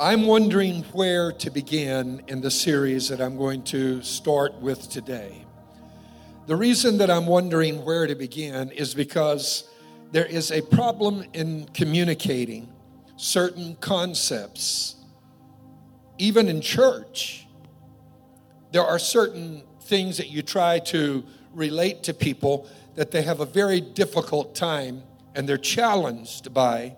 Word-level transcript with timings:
I'm 0.00 0.26
wondering 0.26 0.84
where 0.94 1.30
to 1.30 1.50
begin 1.50 2.22
in 2.26 2.40
the 2.40 2.50
series 2.50 3.10
that 3.10 3.20
I'm 3.20 3.36
going 3.36 3.62
to 3.64 4.00
start 4.00 4.58
with 4.58 4.88
today. 4.88 5.44
The 6.46 6.56
reason 6.56 6.96
that 6.98 7.10
I'm 7.10 7.26
wondering 7.26 7.84
where 7.84 8.06
to 8.06 8.14
begin 8.14 8.70
is 8.70 8.94
because 8.94 9.68
there 10.10 10.24
is 10.24 10.52
a 10.52 10.62
problem 10.62 11.24
in 11.34 11.66
communicating 11.74 12.72
certain 13.18 13.76
concepts, 13.82 14.96
even 16.16 16.48
in 16.48 16.62
church. 16.62 17.46
There 18.72 18.86
are 18.86 18.98
certain 18.98 19.64
things 19.82 20.16
that 20.16 20.30
you 20.30 20.40
try 20.40 20.78
to 20.78 21.22
relate 21.52 22.04
to 22.04 22.14
people 22.14 22.66
that 22.94 23.10
they 23.10 23.20
have 23.20 23.40
a 23.40 23.46
very 23.46 23.82
difficult 23.82 24.54
time 24.54 25.02
and 25.34 25.46
they're 25.46 25.58
challenged 25.58 26.54
by 26.54 26.96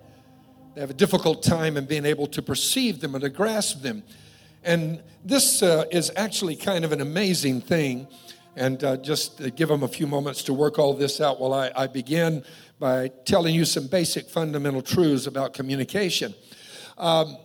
they 0.75 0.81
have 0.81 0.91
a 0.91 0.95
difficult 0.95 1.43
time 1.43 1.77
in 1.77 1.85
being 1.85 2.07
able 2.07 2.27
to 2.29 2.41
perceive 2.41 3.01
them 3.01 3.15
and 3.15 3.23
to 3.23 3.29
grasp 3.29 3.83
them. 3.83 4.03
And 4.65 5.03
this 5.25 5.63
uh, 5.63 5.85
is 5.91 6.11
actually 6.17 6.57
kind 6.57 6.85
of 6.85 6.93
an 6.93 7.01
amazing 7.01 7.61
thing. 7.61 8.07
And 8.57 8.83
uh, 8.85 8.97
just 8.99 9.41
give 9.57 9.69
them 9.69 9.83
a 9.83 9.89
few 9.89 10.07
moments 10.07 10.43
to 10.45 10.55
work 10.55 10.79
all 10.79 10.95
this 10.95 11.21
out 11.21 11.41
while 11.41 11.55
I, 11.55 11.71
I 11.75 11.87
begin 11.87 12.45
by 12.79 13.09
telling 13.25 13.55
you 13.55 13.65
some 13.65 13.87
basic 13.87 14.29
fundamental 14.29 14.83
truths 14.83 15.27
about 15.27 15.55
communication. 15.55 16.35
Um, 16.99 17.37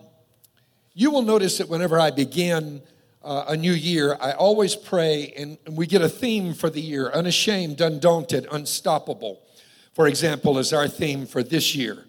you 0.93 1.11
will 1.11 1.21
notice 1.21 1.59
that 1.59 1.69
whenever 1.69 1.99
I 1.99 2.11
begin 2.11 2.81
uh, 3.23 3.45
a 3.49 3.55
new 3.55 3.71
year, 3.71 4.17
I 4.19 4.31
always 4.31 4.75
pray, 4.75 5.33
and 5.37 5.57
we 5.77 5.85
get 5.85 6.01
a 6.01 6.09
theme 6.09 6.53
for 6.53 6.69
the 6.69 6.81
year 6.81 7.09
unashamed, 7.11 7.79
undaunted, 7.81 8.47
unstoppable. 8.51 9.41
For 9.93 10.07
example, 10.07 10.57
is 10.57 10.73
our 10.73 10.87
theme 10.87 11.25
for 11.25 11.43
this 11.43 11.75
year. 11.75 12.06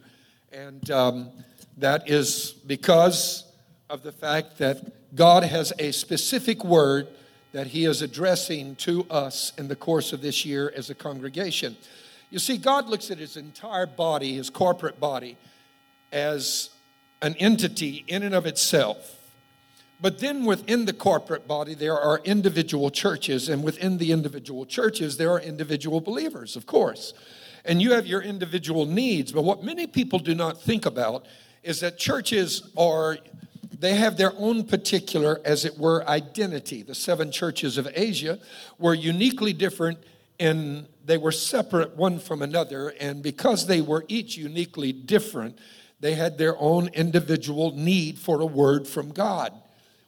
And 0.59 0.91
um, 0.91 1.31
that 1.77 2.11
is 2.11 2.51
because 2.67 3.45
of 3.89 4.03
the 4.03 4.11
fact 4.11 4.59
that 4.59 5.15
God 5.15 5.45
has 5.45 5.73
a 5.79 5.93
specific 5.93 6.65
word 6.65 7.07
that 7.53 7.69
He 7.69 7.85
is 7.85 8.03
addressing 8.03 8.75
to 8.77 9.07
us 9.09 9.53
in 9.57 9.69
the 9.69 9.77
course 9.77 10.13
of 10.13 10.21
this 10.21 10.45
year 10.45 10.73
as 10.75 10.91
a 10.91 10.97
congregation. 10.97 11.77
You 12.31 12.41
see, 12.41 12.57
God 12.57 12.89
looks 12.89 13.09
at 13.13 13.19
His 13.19 13.37
entire 13.37 13.87
body, 13.87 14.35
His 14.35 14.51
corporate 14.51 14.99
body, 14.99 15.37
as 16.11 16.71
an 17.23 17.37
entity 17.37 18.05
in 18.09 18.25
and 18.25 18.35
of 18.35 18.45
itself. 18.45 19.31
But 20.01 20.19
then 20.19 20.45
within 20.45 20.87
the 20.87 20.93
corporate 20.93 21.47
body, 21.47 21.75
there 21.75 21.97
are 21.97 22.19
individual 22.25 22.91
churches, 22.91 23.49
and 23.49 23.63
within 23.63 23.99
the 23.99 24.11
individual 24.11 24.67
churches, 24.67 25.19
there 25.19 25.31
are 25.31 25.41
individual 25.41 26.01
believers, 26.01 26.57
of 26.57 26.67
course 26.67 27.15
and 27.69 27.83
you 27.83 27.93
have 27.93 28.07
your 28.07 28.23
individual 28.23 28.87
needs. 28.87 29.31
But 29.31 29.45
what 29.45 29.63
many 29.63 29.87
people 29.87 30.19
do 30.19 30.35
not 30.35 30.61
think 30.61 30.87
about 30.87 31.27
is 31.63 31.81
that 31.81 31.99
churches 31.99 32.71
are, 32.79 33.19
they 33.79 33.95
have 33.95 34.17
their 34.17 34.33
own 34.39 34.65
particular, 34.65 35.41
as 35.45 35.67
it 35.67 35.79
were, 35.79 36.09
identity. 36.09 36.83
The 36.83 36.95
seven 36.95 37.31
churches 37.31 37.77
of 37.77 37.87
Asia 37.95 38.39
were 38.79 38.95
uniquely 38.95 39.53
different 39.53 39.99
and 40.41 40.87
they 41.05 41.19
were 41.19 41.33
separate 41.33 41.95
one 41.97 42.19
from 42.19 42.43
another. 42.43 42.95
And 43.01 43.23
because 43.23 43.67
they 43.67 43.83
were 43.83 44.05
each 44.09 44.37
uniquely 44.37 44.93
different, 44.93 45.59
they 46.01 46.15
had 46.15 46.39
their 46.39 46.57
own 46.59 46.89
individual 46.95 47.73
need 47.73 48.19
for 48.19 48.41
a 48.41 48.47
word 48.47 48.87
from 48.87 49.13
God. 49.13 49.53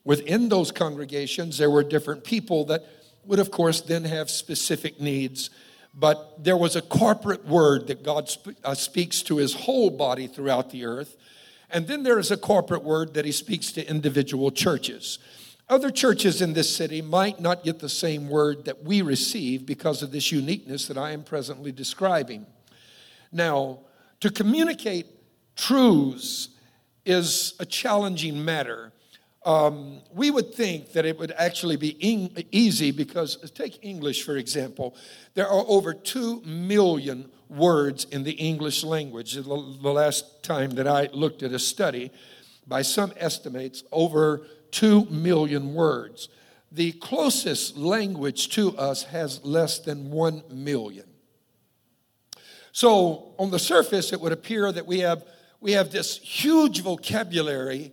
Within 0.05 0.49
those 0.49 0.71
congregations, 0.71 1.59
there 1.59 1.71
were 1.71 1.83
different 1.83 2.25
people 2.25 2.65
that 2.67 2.85
would, 3.27 3.39
of 3.39 3.51
course, 3.51 3.83
then 3.83 4.05
have 4.05 4.31
specific 4.31 4.99
needs 4.99 5.51
but 5.95 6.43
there 6.43 6.57
was 6.57 6.77
a 6.77 6.83
corporate 6.83 7.47
word 7.47 7.89
that 7.89 8.03
God 8.03 8.29
sp- 8.31 8.59
uh, 8.65 8.75
speaks 8.75 9.23
to 9.23 9.37
his 9.39 9.55
whole 9.55 9.91
body 9.91 10.27
throughout 10.27 10.71
the 10.71 10.85
earth. 10.85 11.17
And 11.71 11.87
then 11.87 12.03
there 12.03 12.19
is 12.19 12.31
a 12.31 12.37
corporate 12.37 12.85
word 12.85 13.15
that 13.15 13.25
he 13.25 13.33
speaks 13.33 13.73
to 13.73 13.89
individual 13.89 14.51
churches. 14.51 15.19
Other 15.69 15.91
churches 15.91 16.43
in 16.43 16.53
this 16.53 16.75
city 16.75 17.01
might 17.01 17.41
not 17.41 17.63
get 17.63 17.79
the 17.79 17.89
same 17.89 18.29
word 18.29 18.65
that 18.65 18.83
we 18.83 19.03
receive 19.03 19.67
because 19.67 20.03
of 20.03 20.11
this 20.11 20.33
uniqueness 20.33 20.89
that 20.89 20.99
I 20.99 21.13
am 21.13 21.23
presently 21.23 21.71
describing. 21.71 22.47
Now, 23.31 23.81
to 24.19 24.31
communicate 24.31 25.07
truths 25.57 26.49
is 27.05 27.55
a 27.61 27.67
challenging 27.67 28.45
matter 28.45 28.90
um, 29.45 30.03
we 30.13 30.31
would 30.31 30.55
think 30.55 30.93
that 30.93 31.07
it 31.07 31.19
would 31.19 31.33
actually 31.33 31.77
be 31.77 31.97
easy 32.53 32.91
because, 32.91 33.37
take 33.53 33.83
English 33.83 34.23
for 34.23 34.37
example, 34.37 34.95
there 35.35 35.49
are 35.49 35.65
over 35.67 35.95
2 35.95 36.43
million 36.43 37.31
words 37.49 38.05
in 38.05 38.23
the 38.23 38.33
English 38.33 38.85
language. 38.85 39.35
The, 39.35 39.43
the 39.43 39.93
last 39.93 40.43
time 40.43 40.73
that 40.73 40.87
I 40.87 41.09
looked 41.13 41.43
at 41.43 41.53
a 41.53 41.59
study, 41.59 42.11
by 42.67 42.83
some 42.83 43.13
estimates, 43.17 43.83
over 43.91 44.43
2 44.73 45.07
million 45.07 45.75
words. 45.75 46.29
The 46.71 46.93
closest 46.93 47.77
language 47.77 48.51
to 48.51 48.77
us 48.77 49.05
has 49.05 49.45
less 49.45 49.81
than 49.81 50.11
1 50.11 50.45
million. 50.53 51.07
So, 52.73 53.35
on 53.39 53.51
the 53.51 53.59
surface, 53.59 54.13
it 54.13 54.21
would 54.21 54.31
appear 54.31 54.71
that 54.71 54.87
we 54.87 55.01
have, 55.01 55.25
we 55.61 55.73
have 55.73 55.91
this 55.91 56.19
huge 56.19 56.83
vocabulary 56.83 57.93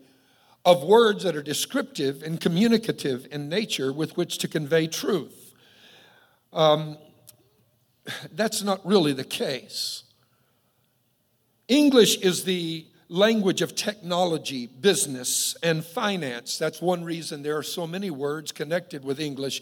of 0.68 0.84
words 0.84 1.24
that 1.24 1.34
are 1.34 1.42
descriptive 1.42 2.22
and 2.22 2.42
communicative 2.42 3.26
in 3.32 3.48
nature 3.48 3.94
with 3.94 4.18
which 4.18 4.38
to 4.38 4.50
convey 4.50 4.86
truth. 4.86 5.54
Um, 6.52 6.98
that's 8.34 8.62
not 8.62 8.86
really 8.86 9.14
the 9.14 9.24
case. 9.24 10.04
English 11.70 12.18
is 12.18 12.44
the 12.44 12.86
language 13.08 13.62
of 13.62 13.76
technology, 13.76 14.68
business, 14.68 15.56
and 15.64 15.86
finance. 15.86 16.58
That's 16.58 16.82
one 16.82 17.06
reason 17.06 17.44
there 17.44 17.58
are 17.58 17.64
so 17.64 17.88
many 17.88 18.12
words 18.12 18.52
connected 18.52 19.06
with 19.06 19.22
English. 19.22 19.62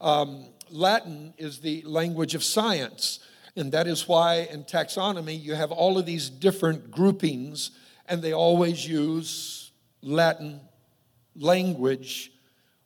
Um, 0.00 0.46
Latin 0.70 1.34
is 1.36 1.58
the 1.58 1.82
language 1.82 2.34
of 2.34 2.42
science, 2.42 3.18
and 3.56 3.72
that 3.72 3.86
is 3.86 4.08
why 4.08 4.48
in 4.50 4.64
taxonomy 4.64 5.38
you 5.38 5.54
have 5.54 5.70
all 5.70 5.98
of 5.98 6.06
these 6.06 6.30
different 6.30 6.90
groupings, 6.90 7.72
and 8.08 8.22
they 8.22 8.32
always 8.32 8.88
use 8.88 9.65
Latin 10.06 10.60
language 11.34 12.32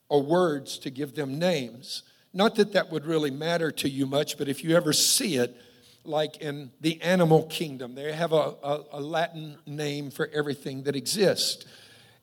or 0.09 0.23
words 0.23 0.79
to 0.79 0.91
give 0.91 1.15
them 1.15 1.39
names. 1.39 2.03
Not 2.33 2.57
that 2.57 2.73
that 2.73 2.91
would 2.91 3.07
really 3.07 3.31
matter 3.31 3.71
to 3.73 3.89
you 3.89 4.07
much, 4.07 4.39
but 4.39 4.49
if 4.49 4.65
you 4.65 4.77
ever 4.77 4.93
see 4.93 5.37
it, 5.37 5.57
like 6.05 6.39
in 6.39 6.71
the 6.81 7.01
animal 7.03 7.45
kingdom, 7.45 7.95
they 7.95 8.13
have 8.13 8.33
a, 8.33 8.55
a, 8.63 8.85
a 8.93 9.01
Latin 9.01 9.59
name 9.67 10.11
for 10.11 10.31
everything 10.33 10.85
that 10.85 10.97
exists. 10.97 11.67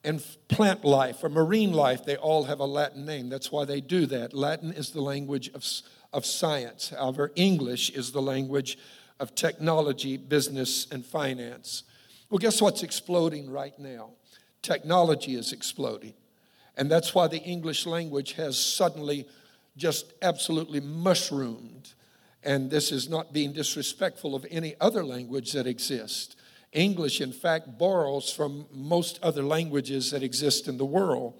And 0.04 0.24
plant 0.48 0.86
life 0.86 1.24
or 1.24 1.30
marine 1.30 1.74
life, 1.74 2.06
they 2.06 2.16
all 2.16 2.46
have 2.46 2.60
a 2.60 2.66
Latin 2.66 3.06
name. 3.06 3.30
That's 3.30 3.52
why 3.52 3.66
they 3.66 3.82
do 3.82 4.06
that. 4.08 4.34
Latin 4.34 4.72
is 4.72 4.92
the 4.92 5.02
language 5.02 5.50
of, 5.54 5.66
of 6.14 6.26
science. 6.26 6.90
However, 6.98 7.32
English 7.36 7.90
is 7.92 8.12
the 8.12 8.22
language 8.22 8.78
of 9.20 9.36
technology, 9.36 10.18
business, 10.18 10.88
and 10.92 11.06
finance. 11.06 11.84
Well, 12.30 12.40
guess 12.40 12.62
what's 12.62 12.84
exploding 12.84 13.50
right 13.50 13.78
now? 13.78 14.12
Technology 14.62 15.36
is 15.36 15.52
exploding. 15.52 16.14
And 16.76 16.92
that's 16.92 17.16
why 17.16 17.28
the 17.28 17.42
English 17.42 17.86
language 17.86 18.34
has 18.34 18.58
suddenly 18.58 19.28
just 19.76 20.14
absolutely 20.22 20.80
mushroomed. 20.80 21.94
And 22.44 22.70
this 22.70 22.92
is 22.92 23.10
not 23.10 23.34
being 23.34 23.54
disrespectful 23.54 24.36
of 24.36 24.46
any 24.50 24.76
other 24.80 25.04
language 25.04 25.54
that 25.54 25.68
exists. 25.68 26.36
English, 26.72 27.22
in 27.22 27.32
fact, 27.32 27.78
borrows 27.78 28.32
from 28.32 28.68
most 28.72 29.20
other 29.24 29.44
languages 29.44 30.12
that 30.12 30.22
exist 30.22 30.68
in 30.68 30.78
the 30.78 30.86
world. 30.86 31.34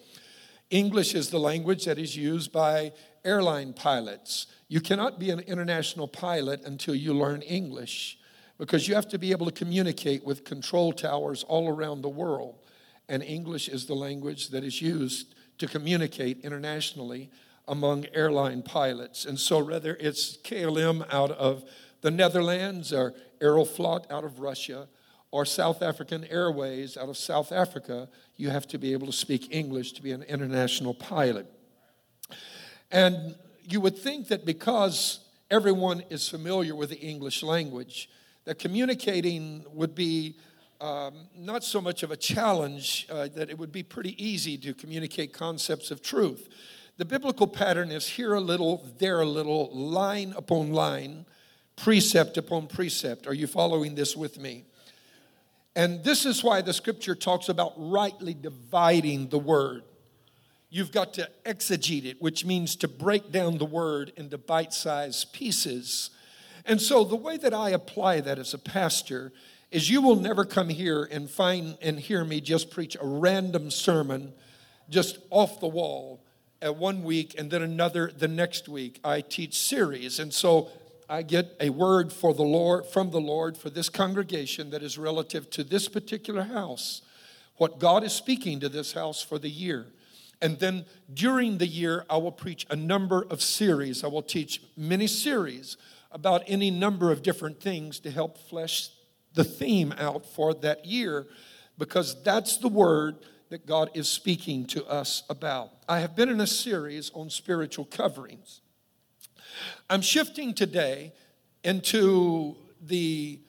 English 0.70 1.14
is 1.14 1.30
the 1.30 1.40
language 1.40 1.86
that 1.86 2.00
is 2.00 2.16
used 2.16 2.52
by 2.52 2.92
airline 3.24 3.74
pilots. 3.74 4.48
You 4.68 4.82
cannot 4.82 5.20
be 5.20 5.30
an 5.30 5.40
international 5.42 6.08
pilot 6.08 6.64
until 6.66 6.96
you 6.96 7.14
learn 7.14 7.42
English 7.42 8.18
because 8.58 8.88
you 8.88 8.96
have 8.96 9.08
to 9.10 9.20
be 9.20 9.32
able 9.32 9.46
to 9.46 9.52
communicate 9.52 10.26
with 10.26 10.44
control 10.44 10.92
towers 10.92 11.44
all 11.44 11.70
around 11.70 12.02
the 12.02 12.10
world 12.10 12.56
and 13.10 13.24
English 13.24 13.70
is 13.70 13.86
the 13.86 13.96
language 13.96 14.50
that 14.50 14.64
is 14.64 14.82
used 14.82 15.36
to 15.58 15.68
communicate 15.68 16.42
internationally 16.42 17.30
among 17.68 18.06
airline 18.14 18.62
pilots. 18.62 19.26
And 19.26 19.40
so, 19.40 19.64
whether 19.64 19.98
it's 20.00 20.38
KLM 20.38 21.06
out 21.12 21.32
of 21.32 21.64
the 22.02 22.12
Netherlands 22.12 22.94
or 22.94 23.14
Aeroflot 23.42 24.10
out 24.12 24.24
of 24.24 24.40
Russia 24.40 24.88
or 25.32 25.46
South 25.46 25.82
African 25.82 26.24
Airways 26.26 26.98
out 26.98 27.10
of 27.10 27.18
South 27.18 27.52
Africa, 27.52 28.08
you 28.38 28.50
have 28.50 28.68
to 28.68 28.78
be 28.78 28.94
able 28.94 29.08
to 29.08 29.14
speak 29.14 29.54
English 29.54 29.94
to 29.94 30.02
be 30.02 30.12
an 30.12 30.24
international 30.24 30.94
pilot. 30.94 31.46
And 32.92 33.36
you 33.64 33.82
would 33.82 33.98
think 33.98 34.30
that 34.30 34.46
because 34.46 35.20
everyone 35.52 36.04
is 36.10 36.30
familiar 36.30 36.76
with 36.76 36.90
the 36.90 37.00
English 37.00 37.44
language, 37.44 38.10
that 38.46 38.60
communicating 38.60 39.66
would 39.74 39.94
be 39.94 40.38
um, 40.80 41.28
not 41.36 41.64
so 41.64 41.82
much 41.82 42.04
of 42.04 42.12
a 42.12 42.18
challenge, 42.18 43.08
uh, 43.10 43.28
that 43.36 43.50
it 43.50 43.58
would 43.58 43.72
be 43.72 43.84
pretty 43.84 44.22
easy 44.24 44.58
to 44.60 44.74
communicate 44.74 45.34
concepts 45.34 45.92
of 45.92 46.02
truth. 46.02 46.50
The 46.98 47.06
biblical 47.06 47.48
pattern 47.48 47.92
is 47.92 48.08
here 48.08 48.34
a 48.34 48.40
little, 48.40 48.86
there 48.98 49.22
a 49.22 49.26
little, 49.26 49.70
line 49.76 50.34
upon 50.36 50.72
line, 50.72 51.26
precept 51.76 52.38
upon 52.38 52.68
precept. 52.68 53.28
Are 53.28 53.34
you 53.34 53.48
following 53.48 53.96
this 53.96 54.16
with 54.16 54.40
me? 54.40 54.66
And 55.76 56.04
this 56.04 56.26
is 56.26 56.44
why 56.44 56.62
the 56.62 56.74
scripture 56.74 57.14
talks 57.14 57.50
about 57.50 57.74
rightly 57.78 58.34
dividing 58.34 59.30
the 59.30 59.38
word. 59.38 59.84
You've 60.70 60.92
got 60.92 61.14
to 61.14 61.30
exegete 61.46 62.06
it, 62.06 62.22
which 62.22 62.46
means 62.46 62.76
to 62.78 62.88
break 62.88 63.32
down 63.32 63.60
the 63.60 63.66
word 63.66 64.12
into 64.18 64.38
bite 64.38 64.74
sized 64.74 65.34
pieces. 65.34 66.10
And 66.66 66.82
so, 66.82 67.04
the 67.04 67.16
way 67.16 67.38
that 67.38 67.54
I 67.54 67.70
apply 67.70 68.22
that 68.22 68.40
as 68.40 68.54
a 68.54 68.58
pastor 68.58 69.32
is 69.72 69.90
you 69.90 70.02
will 70.02 70.16
never 70.16 70.46
come 70.46 70.70
here 70.70 71.04
and 71.12 71.30
find 71.30 71.78
and 71.82 72.00
hear 72.00 72.24
me 72.24 72.42
just 72.42 72.72
preach 72.72 72.96
a 73.00 73.06
random 73.06 73.70
sermon 73.70 74.34
just 74.90 75.20
off 75.30 75.60
the 75.60 75.68
wall 75.68 76.24
at 76.62 76.76
one 76.76 77.04
week 77.04 77.36
and 77.38 77.52
then 77.52 77.62
another 77.62 78.12
the 78.18 78.28
next 78.28 78.70
week. 78.70 79.00
I 79.04 79.22
teach 79.22 79.60
series. 79.60 80.20
And 80.20 80.34
so 80.34 80.70
I 81.10 81.22
get 81.22 81.56
a 81.60 81.70
word 81.70 82.12
for 82.12 82.34
the 82.34 82.44
Lord 82.44 82.86
from 82.86 83.12
the 83.12 83.20
Lord 83.20 83.58
for 83.58 83.70
this 83.70 83.90
congregation 83.90 84.70
that 84.72 84.84
is 84.84 84.98
relative 84.98 85.50
to 85.52 85.64
this 85.64 85.88
particular 85.88 86.44
house. 86.44 87.02
What 87.58 87.80
God 87.80 88.04
is 88.04 88.14
speaking 88.14 88.60
to 88.62 88.70
this 88.70 88.94
house 88.94 89.22
for 89.22 89.40
the 89.40 89.50
year. 89.50 89.88
And 90.42 90.60
then 90.60 90.86
during 91.12 91.58
the 91.58 91.68
year, 91.68 92.06
I 92.10 92.18
will 92.18 92.32
preach 92.32 92.68
a 92.70 92.76
number 92.76 93.26
of 93.30 93.42
series. 93.42 94.04
I 94.04 94.08
will 94.08 94.22
teach 94.22 94.62
many 94.76 95.08
series 95.08 95.78
about 96.12 96.44
any 96.46 96.70
number 96.70 97.12
of 97.12 97.24
different 97.24 97.60
things 97.60 98.00
to 98.02 98.12
help 98.12 98.38
flesh 98.38 98.90
the 99.38 99.44
theme 99.44 99.94
out 100.00 100.26
for 100.26 100.54
that 100.56 100.84
year 100.84 101.28
because 101.78 102.22
that's 102.24 102.58
the 102.58 102.68
word 102.68 103.18
that 103.50 103.68
God 103.68 103.92
is 103.94 104.10
speaking 104.10 104.66
to 104.68 104.84
us 104.88 105.22
about. 105.30 105.70
I 105.88 106.00
have 106.00 106.16
been 106.16 106.28
in 106.28 106.42
a 106.42 106.48
series 106.48 107.12
on 107.14 107.30
spiritual 107.30 107.86
coverings. 107.86 108.62
I'm 109.90 110.02
shifting 110.02 110.56
today 110.56 111.14
into 111.64 112.56
the 112.82 113.40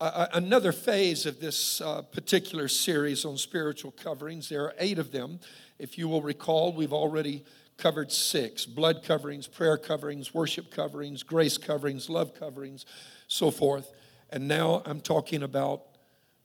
uh, 0.00 0.26
another 0.32 0.72
phase 0.72 1.26
of 1.26 1.40
this 1.40 1.80
uh, 1.80 2.02
particular 2.02 2.68
series 2.68 3.24
on 3.24 3.36
spiritual 3.36 3.92
coverings. 3.92 4.48
There 4.48 4.64
are 4.64 4.74
eight 4.78 4.98
of 4.98 5.12
them. 5.12 5.38
If 5.78 5.96
you 5.96 6.08
will 6.08 6.22
recall, 6.22 6.72
we've 6.72 6.92
already 6.92 7.44
covered 7.76 8.10
six 8.10 8.66
blood 8.66 9.02
coverings, 9.02 9.46
prayer 9.46 9.76
coverings, 9.76 10.34
worship 10.34 10.70
coverings, 10.70 11.22
grace 11.22 11.58
coverings, 11.58 12.08
love 12.10 12.34
coverings, 12.34 12.86
so 13.28 13.50
forth. 13.50 13.90
And 14.30 14.48
now 14.48 14.82
I'm 14.84 15.00
talking 15.00 15.42
about 15.42 15.82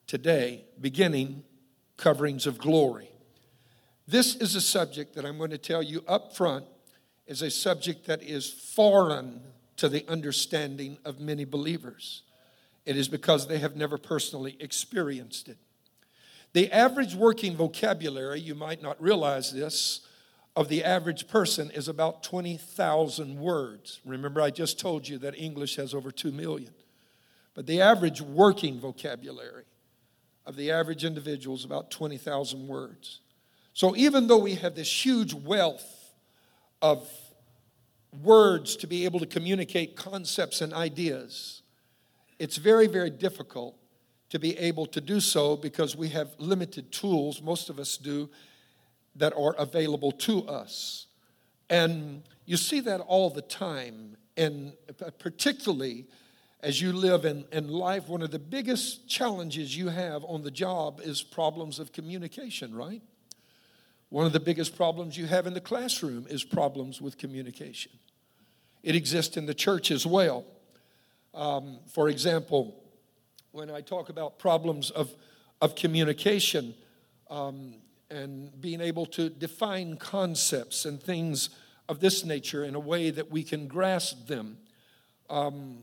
today, 0.07 0.65
beginning 0.79 1.43
coverings 1.97 2.45
of 2.45 2.57
glory. 2.57 3.11
This 4.07 4.35
is 4.35 4.55
a 4.55 4.61
subject 4.61 5.15
that 5.15 5.25
I'm 5.25 5.37
going 5.37 5.51
to 5.51 5.57
tell 5.57 5.81
you 5.81 6.03
up 6.07 6.35
front 6.35 6.65
is 7.27 7.41
a 7.41 7.49
subject 7.49 8.07
that 8.07 8.21
is 8.21 8.49
foreign 8.49 9.41
to 9.77 9.87
the 9.87 10.05
understanding 10.07 10.97
of 11.05 11.19
many 11.19 11.45
believers. 11.45 12.23
It 12.85 12.97
is 12.97 13.07
because 13.07 13.47
they 13.47 13.59
have 13.59 13.75
never 13.75 13.97
personally 13.97 14.57
experienced 14.59 15.47
it. 15.47 15.57
The 16.53 16.71
average 16.71 17.15
working 17.15 17.55
vocabulary, 17.55 18.41
you 18.41 18.55
might 18.55 18.81
not 18.81 19.01
realize 19.01 19.53
this, 19.53 20.01
of 20.55 20.67
the 20.67 20.83
average 20.83 21.27
person 21.27 21.71
is 21.71 21.87
about 21.87 22.23
20,000 22.23 23.39
words. 23.39 24.01
Remember, 24.03 24.41
I 24.41 24.49
just 24.49 24.79
told 24.79 25.07
you 25.07 25.17
that 25.19 25.37
English 25.37 25.77
has 25.77 25.93
over 25.93 26.11
2 26.11 26.31
million. 26.31 26.73
But 27.53 27.67
the 27.67 27.81
average 27.81 28.21
working 28.21 28.79
vocabulary 28.79 29.65
of 30.45 30.55
the 30.55 30.71
average 30.71 31.03
individual 31.03 31.55
is 31.55 31.65
about 31.65 31.91
20,000 31.91 32.67
words. 32.67 33.19
So 33.73 33.95
even 33.95 34.27
though 34.27 34.39
we 34.39 34.55
have 34.55 34.75
this 34.75 35.05
huge 35.05 35.33
wealth 35.33 35.85
of 36.81 37.09
words 38.23 38.75
to 38.77 38.87
be 38.87 39.05
able 39.05 39.19
to 39.19 39.25
communicate 39.25 39.95
concepts 39.95 40.61
and 40.61 40.73
ideas, 40.73 41.61
it's 42.39 42.57
very, 42.57 42.87
very 42.87 43.09
difficult 43.09 43.77
to 44.29 44.39
be 44.39 44.57
able 44.57 44.85
to 44.87 45.01
do 45.01 45.19
so 45.19 45.55
because 45.55 45.95
we 45.95 46.09
have 46.09 46.29
limited 46.37 46.91
tools, 46.91 47.41
most 47.41 47.69
of 47.69 47.79
us 47.79 47.97
do, 47.97 48.29
that 49.15 49.33
are 49.33 49.53
available 49.57 50.11
to 50.11 50.47
us. 50.47 51.07
And 51.69 52.23
you 52.45 52.57
see 52.57 52.79
that 52.81 53.01
all 53.01 53.29
the 53.29 53.41
time, 53.41 54.17
and 54.37 54.73
particularly 55.19 56.07
as 56.63 56.79
you 56.79 56.93
live 56.93 57.25
in, 57.25 57.45
in 57.51 57.69
life, 57.69 58.07
one 58.07 58.21
of 58.21 58.31
the 58.31 58.39
biggest 58.39 59.09
challenges 59.09 59.75
you 59.75 59.89
have 59.89 60.23
on 60.25 60.43
the 60.43 60.51
job 60.51 61.01
is 61.03 61.23
problems 61.23 61.79
of 61.79 61.91
communication, 61.91 62.75
right? 62.75 63.01
One 64.09 64.25
of 64.25 64.33
the 64.33 64.39
biggest 64.39 64.75
problems 64.75 65.17
you 65.17 65.25
have 65.25 65.47
in 65.47 65.53
the 65.53 65.61
classroom 65.61 66.27
is 66.29 66.43
problems 66.43 67.01
with 67.01 67.17
communication. 67.17 67.91
It 68.83 68.95
exists 68.95 69.37
in 69.37 69.47
the 69.47 69.53
church 69.53 69.89
as 69.89 70.05
well. 70.05 70.45
Um, 71.33 71.79
for 71.87 72.09
example, 72.09 72.75
when 73.51 73.71
I 73.71 73.81
talk 73.81 74.09
about 74.09 74.37
problems 74.37 74.91
of, 74.91 75.13
of 75.61 75.75
communication 75.75 76.75
um, 77.29 77.75
and 78.09 78.59
being 78.61 78.81
able 78.81 79.05
to 79.07 79.29
define 79.29 79.97
concepts 79.97 80.85
and 80.85 81.01
things 81.01 81.49
of 81.89 81.99
this 82.01 82.23
nature 82.23 82.63
in 82.63 82.75
a 82.75 82.79
way 82.79 83.09
that 83.09 83.31
we 83.31 83.43
can 83.43 83.67
grasp 83.67 84.27
them, 84.27 84.57
um, 85.29 85.79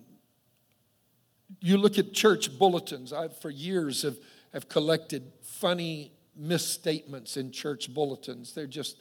you 1.60 1.78
look 1.78 1.98
at 1.98 2.12
church 2.12 2.58
bulletins. 2.58 3.12
I, 3.12 3.28
for 3.28 3.50
years, 3.50 4.02
have, 4.02 4.16
have 4.52 4.68
collected 4.68 5.32
funny 5.42 6.12
misstatements 6.36 7.36
in 7.36 7.50
church 7.50 7.92
bulletins. 7.92 8.52
They're 8.52 8.66
just, 8.66 8.96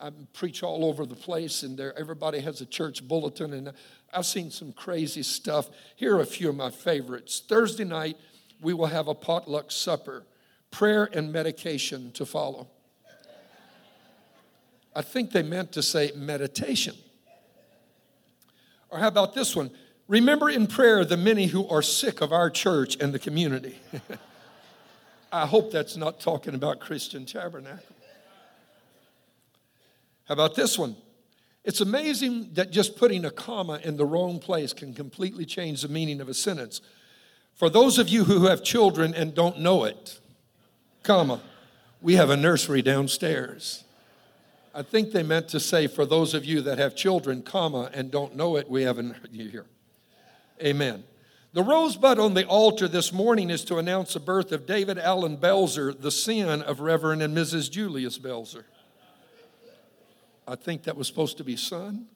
I 0.00 0.10
preach 0.32 0.62
all 0.62 0.84
over 0.84 1.06
the 1.06 1.16
place, 1.16 1.62
and 1.62 1.76
there 1.76 1.98
everybody 1.98 2.40
has 2.40 2.60
a 2.60 2.66
church 2.66 3.06
bulletin, 3.06 3.52
and 3.52 3.72
I've 4.12 4.26
seen 4.26 4.50
some 4.50 4.72
crazy 4.72 5.22
stuff. 5.22 5.70
Here 5.96 6.16
are 6.16 6.20
a 6.20 6.26
few 6.26 6.48
of 6.50 6.56
my 6.56 6.70
favorites. 6.70 7.42
Thursday 7.46 7.84
night, 7.84 8.16
we 8.60 8.72
will 8.72 8.86
have 8.86 9.08
a 9.08 9.14
potluck 9.14 9.70
supper, 9.70 10.24
prayer 10.70 11.08
and 11.12 11.32
medication 11.32 12.12
to 12.12 12.24
follow. 12.24 12.68
I 14.94 15.02
think 15.02 15.32
they 15.32 15.42
meant 15.42 15.72
to 15.72 15.82
say 15.82 16.12
meditation. 16.14 16.94
Or 18.88 18.98
how 18.98 19.08
about 19.08 19.34
this 19.34 19.54
one? 19.54 19.70
Remember 20.08 20.48
in 20.48 20.66
prayer 20.66 21.04
the 21.04 21.16
many 21.16 21.46
who 21.46 21.68
are 21.68 21.82
sick 21.82 22.20
of 22.20 22.32
our 22.32 22.48
church 22.48 22.96
and 23.00 23.12
the 23.12 23.18
community. 23.18 23.76
I 25.32 25.46
hope 25.46 25.72
that's 25.72 25.96
not 25.96 26.20
talking 26.20 26.54
about 26.54 26.78
Christian 26.78 27.26
Tabernacle. 27.26 27.96
How 30.26 30.34
about 30.34 30.54
this 30.54 30.78
one? 30.78 30.96
It's 31.64 31.80
amazing 31.80 32.50
that 32.54 32.70
just 32.70 32.96
putting 32.96 33.24
a 33.24 33.30
comma 33.30 33.80
in 33.82 33.96
the 33.96 34.04
wrong 34.04 34.38
place 34.38 34.72
can 34.72 34.94
completely 34.94 35.44
change 35.44 35.82
the 35.82 35.88
meaning 35.88 36.20
of 36.20 36.28
a 36.28 36.34
sentence. 36.34 36.80
For 37.54 37.68
those 37.68 37.98
of 37.98 38.08
you 38.08 38.24
who 38.24 38.46
have 38.46 38.62
children 38.62 39.14
and 39.14 39.34
don't 39.34 39.58
know 39.58 39.84
it, 39.84 40.20
comma, 41.02 41.40
we 42.00 42.14
have 42.14 42.30
a 42.30 42.36
nursery 42.36 42.82
downstairs. 42.82 43.82
I 44.72 44.82
think 44.82 45.10
they 45.10 45.22
meant 45.22 45.48
to 45.48 45.60
say, 45.60 45.86
for 45.88 46.06
those 46.06 46.34
of 46.34 46.44
you 46.44 46.60
that 46.62 46.78
have 46.78 46.94
children, 46.94 47.42
comma, 47.42 47.90
and 47.92 48.10
don't 48.10 48.36
know 48.36 48.56
it, 48.56 48.70
we 48.70 48.82
have 48.82 48.98
a 48.98 49.14
here. 49.32 49.66
Amen. 50.62 51.04
The 51.52 51.62
rosebud 51.62 52.18
on 52.18 52.34
the 52.34 52.46
altar 52.46 52.86
this 52.88 53.12
morning 53.12 53.50
is 53.50 53.64
to 53.64 53.76
announce 53.78 54.14
the 54.14 54.20
birth 54.20 54.52
of 54.52 54.66
David 54.66 54.98
Allen 54.98 55.36
Belzer, 55.38 55.98
the 55.98 56.10
son 56.10 56.62
of 56.62 56.80
Reverend 56.80 57.22
and 57.22 57.36
Mrs. 57.36 57.70
Julius 57.70 58.18
Belzer. 58.18 58.64
I 60.46 60.54
think 60.54 60.84
that 60.84 60.96
was 60.96 61.06
supposed 61.06 61.38
to 61.38 61.44
be 61.44 61.56
son. 61.56 62.06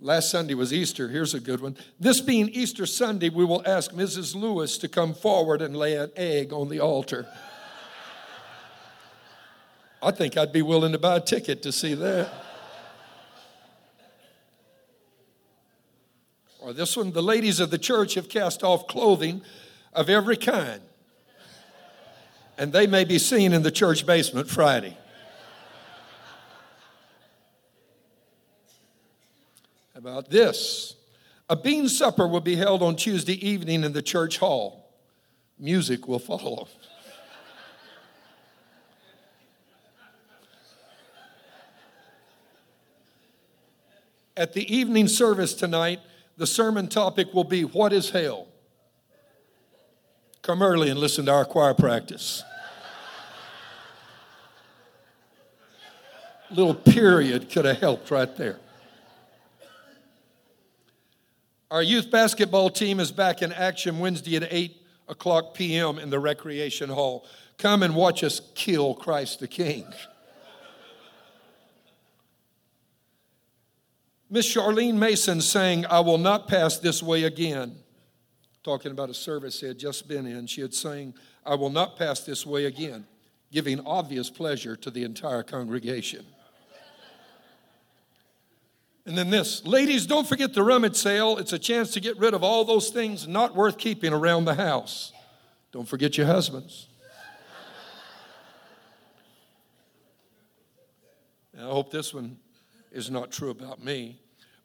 Last 0.00 0.30
Sunday 0.30 0.54
was 0.54 0.72
Easter. 0.72 1.08
Here's 1.08 1.32
a 1.32 1.40
good 1.40 1.60
one. 1.60 1.76
This 2.00 2.20
being 2.20 2.48
Easter 2.48 2.86
Sunday, 2.86 3.28
we 3.28 3.44
will 3.44 3.62
ask 3.64 3.92
Mrs. 3.92 4.34
Lewis 4.34 4.76
to 4.78 4.88
come 4.88 5.14
forward 5.14 5.62
and 5.62 5.76
lay 5.76 5.94
an 5.94 6.10
egg 6.16 6.52
on 6.52 6.68
the 6.68 6.80
altar. 6.80 7.26
I 10.02 10.10
think 10.10 10.36
I'd 10.36 10.52
be 10.52 10.62
willing 10.62 10.92
to 10.92 10.98
buy 10.98 11.16
a 11.16 11.20
ticket 11.20 11.62
to 11.62 11.72
see 11.72 11.94
that. 11.94 12.32
This 16.72 16.96
one, 16.96 17.12
the 17.12 17.22
ladies 17.22 17.60
of 17.60 17.70
the 17.70 17.78
church 17.78 18.14
have 18.14 18.28
cast 18.28 18.62
off 18.62 18.86
clothing 18.86 19.42
of 19.92 20.08
every 20.08 20.36
kind. 20.36 20.80
And 22.58 22.72
they 22.72 22.86
may 22.86 23.04
be 23.04 23.18
seen 23.18 23.52
in 23.52 23.62
the 23.62 23.70
church 23.70 24.06
basement 24.06 24.48
Friday. 24.48 24.96
About 29.94 30.30
this, 30.30 30.96
a 31.48 31.56
bean 31.56 31.88
supper 31.88 32.26
will 32.26 32.40
be 32.40 32.56
held 32.56 32.82
on 32.82 32.96
Tuesday 32.96 33.34
evening 33.46 33.84
in 33.84 33.92
the 33.92 34.02
church 34.02 34.38
hall. 34.38 34.90
Music 35.58 36.08
will 36.08 36.18
follow. 36.18 36.66
At 44.36 44.54
the 44.54 44.74
evening 44.74 45.08
service 45.08 45.52
tonight, 45.54 46.00
the 46.42 46.46
sermon 46.48 46.88
topic 46.88 47.32
will 47.32 47.44
be 47.44 47.62
What 47.62 47.92
is 47.92 48.10
Hell? 48.10 48.48
Come 50.42 50.60
early 50.60 50.90
and 50.90 50.98
listen 50.98 51.26
to 51.26 51.32
our 51.32 51.44
choir 51.44 51.72
practice. 51.72 52.42
Little 56.50 56.74
period 56.74 57.48
could 57.48 57.64
have 57.64 57.78
helped 57.78 58.10
right 58.10 58.36
there. 58.36 58.58
Our 61.70 61.80
youth 61.80 62.10
basketball 62.10 62.70
team 62.70 62.98
is 62.98 63.12
back 63.12 63.40
in 63.40 63.52
action 63.52 64.00
Wednesday 64.00 64.34
at 64.34 64.48
8 64.52 64.76
o'clock 65.08 65.54
p.m. 65.54 66.00
in 66.00 66.10
the 66.10 66.18
recreation 66.18 66.90
hall. 66.90 67.24
Come 67.56 67.84
and 67.84 67.94
watch 67.94 68.24
us 68.24 68.40
kill 68.56 68.96
Christ 68.96 69.38
the 69.38 69.46
King. 69.46 69.86
Miss 74.32 74.46
Charlene 74.46 74.94
Mason 74.94 75.42
saying, 75.42 75.84
I 75.90 76.00
will 76.00 76.16
not 76.16 76.48
pass 76.48 76.78
this 76.78 77.02
way 77.02 77.24
again. 77.24 77.76
Talking 78.64 78.90
about 78.90 79.10
a 79.10 79.14
service 79.14 79.60
he 79.60 79.66
had 79.66 79.78
just 79.78 80.08
been 80.08 80.26
in, 80.26 80.46
she 80.46 80.62
had 80.62 80.72
saying, 80.72 81.12
I 81.44 81.54
will 81.54 81.68
not 81.68 81.98
pass 81.98 82.20
this 82.20 82.46
way 82.46 82.64
again, 82.64 83.04
giving 83.50 83.80
obvious 83.80 84.30
pleasure 84.30 84.74
to 84.74 84.90
the 84.90 85.04
entire 85.04 85.42
congregation. 85.42 86.24
And 89.04 89.18
then 89.18 89.28
this 89.28 89.66
ladies, 89.66 90.06
don't 90.06 90.26
forget 90.26 90.54
the 90.54 90.62
rummage 90.62 90.96
sale. 90.96 91.36
It's 91.36 91.52
a 91.52 91.58
chance 91.58 91.90
to 91.90 92.00
get 92.00 92.16
rid 92.16 92.32
of 92.32 92.42
all 92.42 92.64
those 92.64 92.88
things 92.88 93.28
not 93.28 93.54
worth 93.54 93.76
keeping 93.76 94.14
around 94.14 94.46
the 94.46 94.54
house. 94.54 95.12
Don't 95.72 95.86
forget 95.86 96.16
your 96.16 96.26
husbands. 96.26 96.86
I 101.54 101.64
hope 101.64 101.90
this 101.90 102.14
one 102.14 102.38
is 102.90 103.10
not 103.10 103.30
true 103.30 103.50
about 103.50 103.84
me. 103.84 104.21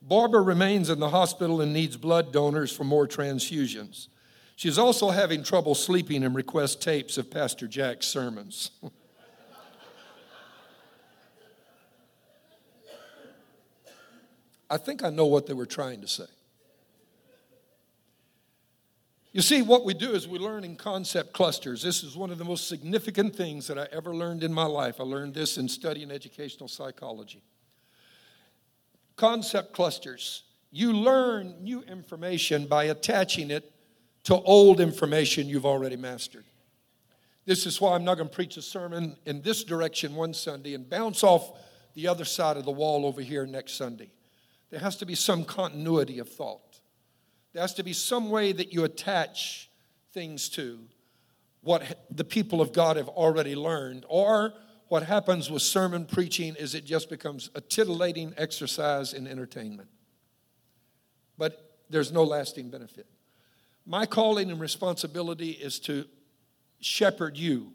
Barbara 0.07 0.41
remains 0.41 0.89
in 0.89 0.99
the 0.99 1.09
hospital 1.09 1.59
and 1.59 1.73
needs 1.73 1.97
blood 1.97 2.31
donors 2.31 2.71
for 2.71 2.85
more 2.85 3.05
transfusions. 3.07 4.07
She's 4.55 4.77
also 4.77 5.09
having 5.09 5.43
trouble 5.43 5.75
sleeping 5.75 6.23
and 6.23 6.33
requests 6.33 6.75
tapes 6.75 7.17
of 7.17 7.29
Pastor 7.29 7.67
Jack's 7.67 8.07
sermons. 8.07 8.71
I 14.69 14.77
think 14.77 15.03
I 15.03 15.09
know 15.09 15.25
what 15.25 15.45
they 15.45 15.53
were 15.53 15.65
trying 15.65 15.99
to 16.01 16.07
say. 16.07 16.25
You 19.33 19.41
see, 19.41 19.61
what 19.61 19.83
we 19.85 19.93
do 19.93 20.11
is 20.13 20.27
we 20.27 20.39
learn 20.39 20.63
in 20.63 20.77
concept 20.77 21.33
clusters. 21.33 21.83
This 21.83 22.01
is 22.03 22.17
one 22.17 22.31
of 22.31 22.37
the 22.37 22.45
most 22.45 22.67
significant 22.67 23.35
things 23.35 23.67
that 23.67 23.77
I 23.77 23.87
ever 23.91 24.15
learned 24.15 24.43
in 24.43 24.53
my 24.53 24.65
life. 24.65 24.99
I 24.99 25.03
learned 25.03 25.33
this 25.33 25.57
in 25.57 25.67
studying 25.67 26.11
educational 26.11 26.69
psychology. 26.69 27.43
Concept 29.17 29.73
clusters. 29.73 30.43
You 30.71 30.93
learn 30.93 31.55
new 31.61 31.81
information 31.81 32.67
by 32.67 32.85
attaching 32.85 33.51
it 33.51 33.73
to 34.25 34.35
old 34.35 34.79
information 34.79 35.47
you've 35.47 35.65
already 35.65 35.95
mastered. 35.95 36.45
This 37.45 37.65
is 37.65 37.81
why 37.81 37.95
I'm 37.95 38.03
not 38.03 38.15
going 38.15 38.29
to 38.29 38.35
preach 38.35 38.57
a 38.57 38.61
sermon 38.61 39.17
in 39.25 39.41
this 39.41 39.63
direction 39.63 40.13
one 40.15 40.33
Sunday 40.33 40.75
and 40.75 40.87
bounce 40.87 41.23
off 41.23 41.51
the 41.95 42.07
other 42.07 42.25
side 42.25 42.57
of 42.57 42.65
the 42.65 42.71
wall 42.71 43.05
over 43.05 43.21
here 43.21 43.45
next 43.45 43.73
Sunday. 43.73 44.11
There 44.69 44.79
has 44.81 44.97
to 44.97 45.05
be 45.05 45.15
some 45.15 45.45
continuity 45.45 46.19
of 46.19 46.29
thought. 46.29 46.81
There 47.53 47.61
has 47.61 47.73
to 47.75 47.83
be 47.83 47.93
some 47.93 48.29
way 48.29 48.51
that 48.51 48.71
you 48.71 48.83
attach 48.83 49.71
things 50.13 50.49
to 50.49 50.79
what 51.61 52.05
the 52.11 52.23
people 52.23 52.61
of 52.61 52.73
God 52.73 52.97
have 52.97 53.07
already 53.09 53.55
learned. 53.55 54.05
Or 54.09 54.53
what 54.89 55.03
happens 55.03 55.49
with 55.51 55.61
sermon 55.61 56.05
preaching 56.05 56.55
is 56.55 56.73
it 56.73 56.85
just 56.85 57.09
becomes 57.09 57.49
a 57.55 57.61
titillating 57.61 58.33
exercise 58.37 59.13
in 59.13 59.27
entertainment. 59.27 59.89
But 61.37 61.79
there's 61.89 62.11
no 62.11 62.23
lasting 62.23 62.69
benefit. 62.69 63.05
My 63.85 64.05
calling 64.05 64.51
and 64.51 64.59
responsibility 64.59 65.51
is 65.51 65.79
to 65.81 66.05
shepherd 66.79 67.37
you 67.37 67.73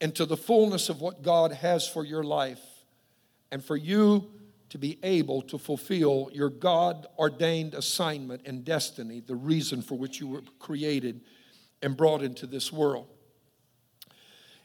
into 0.00 0.26
the 0.26 0.36
fullness 0.36 0.88
of 0.88 1.00
what 1.00 1.22
God 1.22 1.52
has 1.52 1.88
for 1.88 2.04
your 2.04 2.22
life 2.22 2.60
and 3.50 3.64
for 3.64 3.76
you 3.76 4.30
to 4.70 4.78
be 4.78 4.98
able 5.02 5.40
to 5.42 5.56
fulfill 5.56 6.30
your 6.32 6.50
God 6.50 7.06
ordained 7.18 7.74
assignment 7.74 8.42
and 8.44 8.64
destiny, 8.64 9.20
the 9.20 9.36
reason 9.36 9.82
for 9.82 9.96
which 9.96 10.20
you 10.20 10.26
were 10.26 10.42
created 10.58 11.20
and 11.80 11.96
brought 11.96 12.22
into 12.22 12.46
this 12.46 12.72
world. 12.72 13.06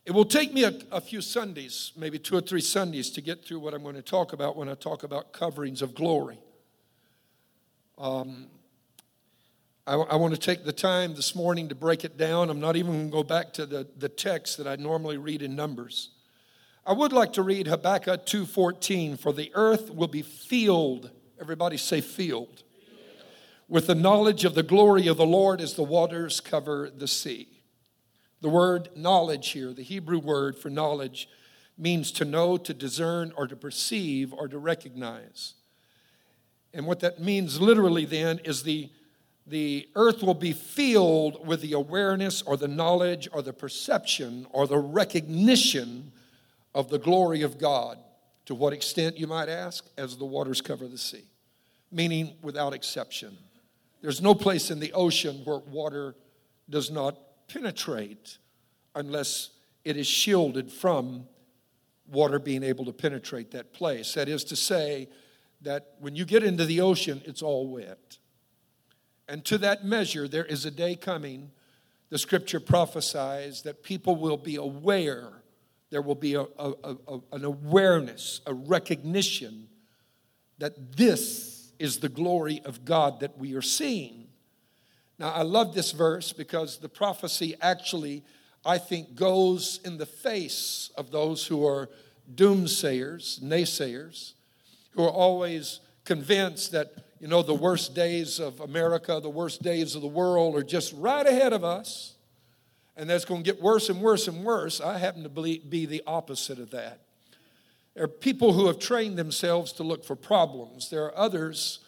It 0.10 0.16
will 0.16 0.26
take 0.26 0.52
me 0.52 0.64
a, 0.64 0.74
a, 0.92 1.00
few 1.00 1.22
Sundays, 1.22 1.92
maybe 1.96 2.18
two 2.18 2.36
or 2.36 2.42
three 2.42 2.62
Sundays, 2.62 3.12
to 3.12 3.22
get 3.22 3.46
through 3.46 3.60
what 3.60 3.76
I'm 3.76 3.84
going 3.84 3.94
to 3.94 4.02
talk 4.02 4.34
about 4.34 4.58
when 4.58 4.68
I 4.68 4.74
talk 4.74 5.04
about 5.04 5.34
coverings 5.34 5.84
of 5.84 5.94
glory. 5.94 6.40
Um, 7.96 8.48
I, 9.86 9.94
I 9.94 10.16
want 10.16 10.34
to 10.34 10.40
take 10.40 10.66
the 10.66 10.74
time 10.74 11.14
this 11.14 11.36
morning 11.36 11.70
to 11.70 11.76
break 11.76 12.04
it 12.04 12.18
down. 12.18 12.50
I'm 12.50 12.60
not 12.60 12.76
even 12.76 12.92
going 12.92 13.06
to 13.06 13.12
go 13.12 13.22
back 13.22 13.54
to 13.54 13.68
the, 13.68 13.88
the 14.00 14.10
text 14.10 14.58
that 14.58 14.66
I 14.66 14.78
normally 14.78 15.18
read 15.18 15.44
in 15.44 15.56
Numbers. 15.56 16.10
I 16.88 16.94
would 16.94 17.14
like 17.14 17.34
to 17.34 17.44
read 17.44 17.68
Habakkuk 17.68 18.26
2:14 18.26 19.20
for 19.20 19.32
the 19.32 19.52
earth 19.54 19.94
will 19.94 20.08
be 20.08 20.24
filled 20.24 21.12
everybody 21.40 21.78
say 21.78 22.02
filled 22.02 22.64
with 23.68 23.86
the 23.86 23.94
knowledge 23.94 24.44
of 24.44 24.56
the 24.56 24.64
glory 24.64 25.06
of 25.06 25.18
the 25.18 25.26
Lord 25.28 25.62
as 25.62 25.76
the 25.76 25.84
waters 25.84 26.40
cover 26.40 26.90
the 26.90 27.08
sea. 27.08 27.59
The 28.42 28.50
word 28.50 28.90
knowledge 28.96 29.50
here, 29.50 29.74
the 29.74 29.84
Hebrew 29.84 30.20
word 30.20 30.58
for 30.58 30.70
knowledge 30.70 31.28
means 31.78 32.12
to 32.14 32.26
know, 32.26 32.58
to 32.58 32.74
discern 32.74 33.32
or 33.36 33.48
to 33.48 33.56
perceive 33.56 34.34
or 34.34 34.48
to 34.48 34.58
recognize. 34.58 35.56
And 36.74 36.86
what 36.86 37.00
that 37.00 37.20
means 37.20 37.60
literally 37.60 38.06
then 38.06 38.40
is 38.44 38.64
the 38.64 38.90
the 39.50 39.90
earth 39.96 40.22
will 40.22 40.36
be 40.36 40.54
filled 40.54 41.46
with 41.46 41.62
the 41.62 41.74
awareness 41.74 42.44
or 42.44 42.56
the 42.56 42.68
knowledge 42.68 43.28
or 43.32 43.42
the 43.42 43.52
perception 43.52 44.46
or 44.52 44.68
the 44.68 44.78
recognition 44.78 46.12
of 46.76 46.90
the 46.90 47.00
glory 47.00 47.42
of 47.42 47.58
God. 47.58 47.98
To 48.46 48.54
what 48.54 48.74
extent, 48.74 49.18
you 49.18 49.26
might 49.26 49.50
ask? 49.50 49.86
As 49.98 50.18
the 50.18 50.26
waters 50.26 50.62
cover 50.62 50.88
the 50.88 50.98
sea, 51.00 51.26
meaning 51.92 52.36
without 52.44 52.74
exception. 52.74 53.38
There's 54.02 54.22
no 54.22 54.36
place 54.36 54.70
in 54.70 54.80
the 54.80 54.94
ocean 54.94 55.42
where 55.44 55.58
water 55.58 56.16
does 56.70 56.92
not 56.92 57.18
penetrate 57.50 58.38
unless 58.96 59.50
it 59.84 59.98
is 59.98 60.08
shielded 60.08 60.72
from 60.72 61.26
water 62.08 62.40
being 62.40 62.64
able 62.64 62.86
to 62.86 62.94
penetrate 62.94 63.52
that 63.52 63.74
place. 63.74 64.14
That 64.14 64.30
is 64.30 64.44
to 64.46 64.56
say, 64.56 65.10
that 65.62 65.96
when 66.00 66.16
you 66.16 66.24
get 66.24 66.42
into 66.42 66.66
the 66.66 66.80
ocean, 66.80 67.22
it's 67.26 67.42
all 67.42 67.68
wet. 67.68 68.18
And 69.28 69.44
to 69.46 69.58
that 69.58 69.84
measure, 69.84 70.28
there 70.28 70.46
is 70.46 70.66
a 70.66 70.72
day 70.72 70.96
coming, 70.96 71.52
the 72.10 72.18
scripture 72.18 72.62
prophesies, 72.62 73.64
that 73.64 73.84
people 73.84 74.16
will 74.16 74.38
be 74.38 74.56
aware 74.56 75.40
there 75.90 76.02
will 76.02 76.16
be 76.16 76.36
a, 76.36 76.42
a, 76.42 76.74
a, 76.84 77.20
an 77.32 77.46
awareness, 77.46 78.42
a 78.46 78.54
recognition 78.54 79.68
that 80.60 80.96
this 80.96 81.72
is 81.80 82.00
the 82.00 82.10
glory 82.10 82.62
of 82.66 82.86
God 82.86 83.22
that 83.22 83.38
we 83.38 83.56
are 83.56 83.62
seeing. 83.62 84.28
Now, 85.20 85.32
I 85.32 85.44
love 85.44 85.76
this 85.76 85.92
verse 85.92 86.34
because 86.34 86.78
the 86.78 86.90
prophecy 86.90 87.56
actually, 87.62 88.24
I 88.66 88.78
think, 88.78 89.16
goes 89.16 89.80
in 89.84 89.98
the 89.98 90.06
face 90.06 90.92
of 90.98 91.12
those 91.12 91.46
who 91.46 91.68
are 91.68 91.90
doomsayers, 92.34 93.42
naysayers, 93.42 94.34
who 94.92 95.04
are 95.04 95.12
always 95.12 95.82
convinced 96.06 96.72
that, 96.72 96.94
you 97.20 97.28
know, 97.28 97.44
the 97.44 97.54
worst 97.54 97.94
days 97.94 98.40
of 98.40 98.62
America, 98.62 99.20
the 99.22 99.30
worst 99.30 99.62
days 99.62 99.94
of 99.94 100.02
the 100.02 100.08
world 100.08 100.56
are 100.56 100.64
just 100.64 100.94
right 100.94 101.28
ahead 101.28 101.54
of 101.54 101.64
us 101.64 102.16
and 103.00 103.10
that's 103.10 103.24
going 103.24 103.42
to 103.42 103.50
get 103.50 103.62
worse 103.62 103.88
and 103.90 104.02
worse 104.02 104.28
and 104.28 104.44
worse. 104.44 104.82
I 104.82 104.98
happen 104.98 105.24
to 105.24 105.30
be 105.30 105.86
the 105.86 106.04
opposite 106.06 106.60
of 106.60 106.72
that. 106.72 107.00
There 107.94 108.04
are 108.04 108.10
people 108.10 108.52
who 108.52 108.68
have 108.68 108.78
trained 108.78 109.18
themselves 109.18 109.72
to 109.74 109.84
look 109.84 110.04
for 110.04 110.18
problems. 110.18 110.90
There 110.90 111.06
are 111.06 111.18
others, 111.18 111.80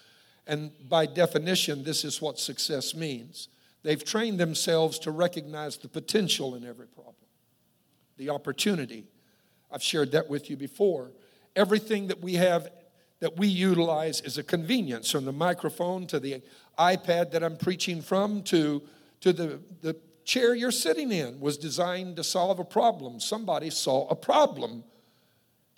and 0.48 0.72
by 0.90 1.06
definition, 1.06 1.84
this 1.84 2.04
is 2.04 2.22
what 2.22 2.40
success 2.40 2.96
means. 2.96 3.48
They've 3.84 4.04
trained 4.04 4.40
themselves 4.40 5.00
to 5.00 5.12
recognize 5.12 5.78
the 5.78 5.88
potential 5.88 6.56
in 6.56 6.66
every 6.66 6.88
problem, 6.88 7.16
the 8.18 8.30
opportunity. 8.30 9.06
I've 9.72 9.84
shared 9.84 10.12
that 10.12 10.30
with 10.30 10.50
you 10.50 10.58
before. 10.58 11.12
Everything 11.56 12.08
that 12.08 12.22
we 12.22 12.36
have 12.36 12.70
that 13.22 13.38
we 13.38 13.48
utilize 13.48 14.20
is 14.22 14.38
a 14.38 14.44
convenience 14.44 15.12
from 15.12 15.26
the 15.26 15.32
microphone 15.32 16.08
to 16.08 16.20
the 16.20 16.42
iPad 16.78 17.32
that 17.32 17.44
I'm 17.44 17.56
preaching 17.56 18.02
from 18.02 18.42
to, 18.44 18.82
to 19.22 19.32
the, 19.32 19.60
the 19.82 19.96
chair 20.26 20.56
you're 20.56 20.72
sitting 20.72 21.12
in 21.12 21.40
was 21.40 21.58
designed 21.58 22.16
to 22.16 22.24
solve 22.24 22.60
a 22.60 22.66
problem. 22.66 23.20
Somebody 23.20 23.70
saw 23.70 24.08
a 24.10 24.16
problem. 24.16 24.84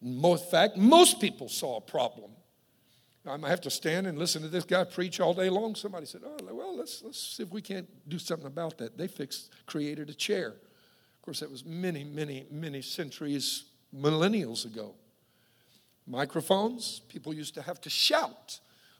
In 0.01 0.37
fact, 0.37 0.77
most 0.77 1.19
people 1.19 1.49
saw 1.49 1.77
a 1.77 1.81
problem. 1.81 2.31
I 3.25 3.37
might 3.37 3.49
have 3.49 3.61
to 3.61 3.69
stand 3.69 4.05
and 4.05 4.17
listen 4.17 4.41
to 4.41 4.49
this 4.49 4.65
guy 4.65 4.83
preach 4.83 5.19
all 5.21 5.33
day 5.33 5.49
long. 5.49 5.75
Somebody 5.75 6.05
said, 6.05 6.21
"Oh, 6.25 6.37
well, 6.51 6.75
let's 6.75 7.01
let's 7.03 7.19
see 7.19 7.43
if 7.43 7.51
we 7.51 7.61
can't 7.61 7.87
do 8.09 8.19
something 8.19 8.47
about 8.47 8.77
that." 8.79 8.97
They 8.97 9.07
fixed, 9.07 9.51
created 9.65 10.09
a 10.09 10.13
chair. 10.13 10.47
Of 10.49 11.21
course, 11.21 11.39
that 11.39 11.49
was 11.49 11.63
many, 11.63 12.03
many, 12.03 12.45
many 12.51 12.81
centuries, 12.81 13.65
millennials 13.95 14.65
ago. 14.65 14.95
Microphones. 16.05 16.99
People 17.07 17.33
used 17.33 17.53
to 17.53 17.61
have 17.61 17.79
to 17.81 17.89
shout 17.89 18.59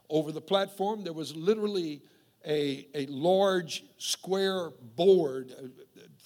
over 0.10 0.32
the 0.32 0.40
platform. 0.42 1.04
There 1.04 1.12
was 1.12 1.36
literally 1.36 2.02
a, 2.46 2.88
a 2.94 3.06
large 3.08 3.84
square 3.98 4.70
board 4.96 5.54
uh, 5.58 5.68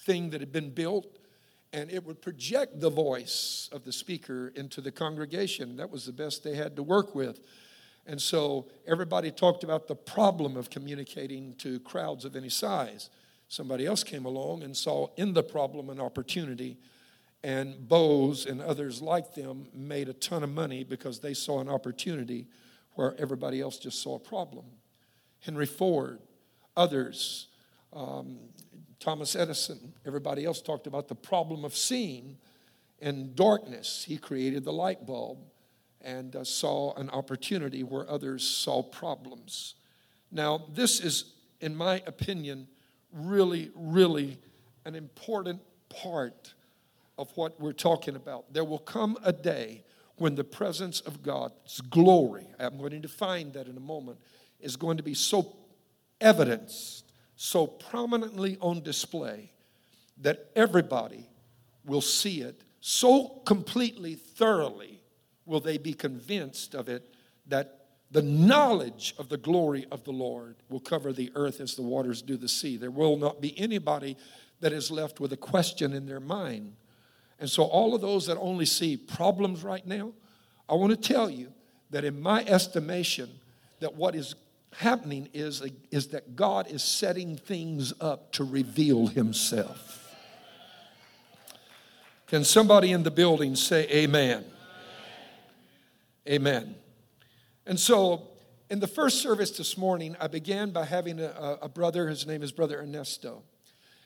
thing 0.04 0.30
that 0.30 0.40
had 0.40 0.52
been 0.52 0.70
built, 0.70 1.18
and 1.72 1.90
it 1.90 2.04
would 2.04 2.22
project 2.22 2.80
the 2.80 2.90
voice 2.90 3.68
of 3.72 3.84
the 3.84 3.92
speaker 3.92 4.52
into 4.54 4.80
the 4.80 4.92
congregation. 4.92 5.76
That 5.76 5.90
was 5.90 6.06
the 6.06 6.12
best 6.12 6.44
they 6.44 6.54
had 6.54 6.76
to 6.76 6.82
work 6.84 7.16
with. 7.16 7.40
And 8.08 8.20
so 8.20 8.66
everybody 8.86 9.30
talked 9.30 9.62
about 9.62 9.86
the 9.86 9.94
problem 9.94 10.56
of 10.56 10.70
communicating 10.70 11.54
to 11.56 11.78
crowds 11.80 12.24
of 12.24 12.34
any 12.34 12.48
size. 12.48 13.10
Somebody 13.48 13.84
else 13.84 14.02
came 14.02 14.24
along 14.24 14.62
and 14.62 14.74
saw 14.74 15.08
in 15.18 15.34
the 15.34 15.42
problem 15.42 15.90
an 15.90 16.00
opportunity, 16.00 16.78
and 17.44 17.86
Bose 17.86 18.46
and 18.46 18.62
others 18.62 19.02
like 19.02 19.34
them 19.34 19.68
made 19.74 20.08
a 20.08 20.14
ton 20.14 20.42
of 20.42 20.48
money 20.48 20.84
because 20.84 21.20
they 21.20 21.34
saw 21.34 21.60
an 21.60 21.68
opportunity 21.68 22.46
where 22.94 23.14
everybody 23.18 23.60
else 23.60 23.78
just 23.78 24.02
saw 24.02 24.16
a 24.16 24.18
problem. 24.18 24.64
Henry 25.40 25.66
Ford, 25.66 26.18
others, 26.78 27.48
um, 27.92 28.38
Thomas 29.00 29.36
Edison, 29.36 29.92
everybody 30.06 30.46
else 30.46 30.62
talked 30.62 30.86
about 30.86 31.08
the 31.08 31.14
problem 31.14 31.62
of 31.62 31.76
seeing 31.76 32.38
and 33.00 33.36
darkness. 33.36 34.04
He 34.08 34.16
created 34.16 34.64
the 34.64 34.72
light 34.72 35.06
bulb 35.06 35.38
and 36.02 36.36
uh, 36.36 36.44
saw 36.44 36.94
an 36.94 37.10
opportunity 37.10 37.82
where 37.82 38.08
others 38.08 38.46
saw 38.46 38.82
problems. 38.82 39.74
Now, 40.30 40.66
this 40.72 41.00
is, 41.00 41.32
in 41.60 41.74
my 41.74 42.02
opinion, 42.06 42.68
really, 43.12 43.70
really 43.74 44.38
an 44.84 44.94
important 44.94 45.60
part 45.88 46.54
of 47.16 47.30
what 47.36 47.60
we're 47.60 47.72
talking 47.72 48.16
about. 48.16 48.52
There 48.52 48.64
will 48.64 48.78
come 48.78 49.16
a 49.24 49.32
day 49.32 49.82
when 50.16 50.34
the 50.34 50.44
presence 50.44 51.00
of 51.00 51.22
God's 51.22 51.80
glory, 51.80 52.46
I'm 52.58 52.78
going 52.78 52.90
to 52.90 52.98
define 52.98 53.52
that 53.52 53.66
in 53.66 53.76
a 53.76 53.80
moment, 53.80 54.18
is 54.60 54.76
going 54.76 54.96
to 54.96 55.02
be 55.02 55.14
so 55.14 55.56
evidenced, 56.20 57.04
so 57.36 57.66
prominently 57.66 58.58
on 58.60 58.82
display 58.82 59.52
that 60.20 60.50
everybody 60.56 61.28
will 61.84 62.00
see 62.00 62.40
it 62.40 62.62
so 62.80 63.40
completely, 63.44 64.14
thoroughly 64.14 64.97
will 65.48 65.60
they 65.60 65.78
be 65.78 65.94
convinced 65.94 66.74
of 66.74 66.88
it 66.88 67.14
that 67.46 67.78
the 68.10 68.22
knowledge 68.22 69.14
of 69.18 69.28
the 69.28 69.36
glory 69.36 69.86
of 69.90 70.04
the 70.04 70.12
Lord 70.12 70.56
will 70.68 70.80
cover 70.80 71.12
the 71.12 71.30
earth 71.34 71.60
as 71.60 71.74
the 71.74 71.82
waters 71.82 72.22
do 72.22 72.36
the 72.36 72.48
sea. 72.48 72.76
There 72.76 72.90
will 72.90 73.16
not 73.16 73.40
be 73.40 73.58
anybody 73.58 74.16
that 74.60 74.72
is 74.72 74.90
left 74.90 75.20
with 75.20 75.32
a 75.32 75.36
question 75.36 75.92
in 75.92 76.06
their 76.06 76.20
mind. 76.20 76.74
And 77.38 77.48
so, 77.48 77.64
all 77.64 77.94
of 77.94 78.00
those 78.00 78.26
that 78.26 78.38
only 78.38 78.64
see 78.64 78.96
problems 78.96 79.62
right 79.62 79.86
now, 79.86 80.12
I 80.68 80.74
want 80.74 80.90
to 80.90 80.96
tell 80.96 81.30
you 81.30 81.52
that 81.90 82.04
in 82.04 82.20
my 82.20 82.44
estimation, 82.44 83.30
that 83.80 83.94
what 83.94 84.14
is 84.14 84.34
happening 84.76 85.28
is, 85.32 85.62
is 85.90 86.08
that 86.08 86.34
God 86.34 86.68
is 86.68 86.82
setting 86.82 87.36
things 87.36 87.92
up 88.00 88.32
to 88.32 88.44
reveal 88.44 89.06
Himself. 89.06 90.16
Can 92.26 92.44
somebody 92.44 92.92
in 92.92 93.04
the 93.04 93.10
building 93.10 93.54
say 93.54 93.88
amen? 93.90 94.44
Amen. 96.28 96.74
And 97.64 97.80
so, 97.80 98.28
in 98.68 98.80
the 98.80 98.86
first 98.86 99.22
service 99.22 99.50
this 99.52 99.78
morning, 99.78 100.14
I 100.20 100.26
began 100.26 100.70
by 100.72 100.84
having 100.84 101.20
a, 101.20 101.58
a, 101.62 101.68
brother. 101.70 102.06
His 102.08 102.26
name 102.26 102.42
is 102.42 102.52
Brother 102.52 102.80
Ernesto. 102.80 103.42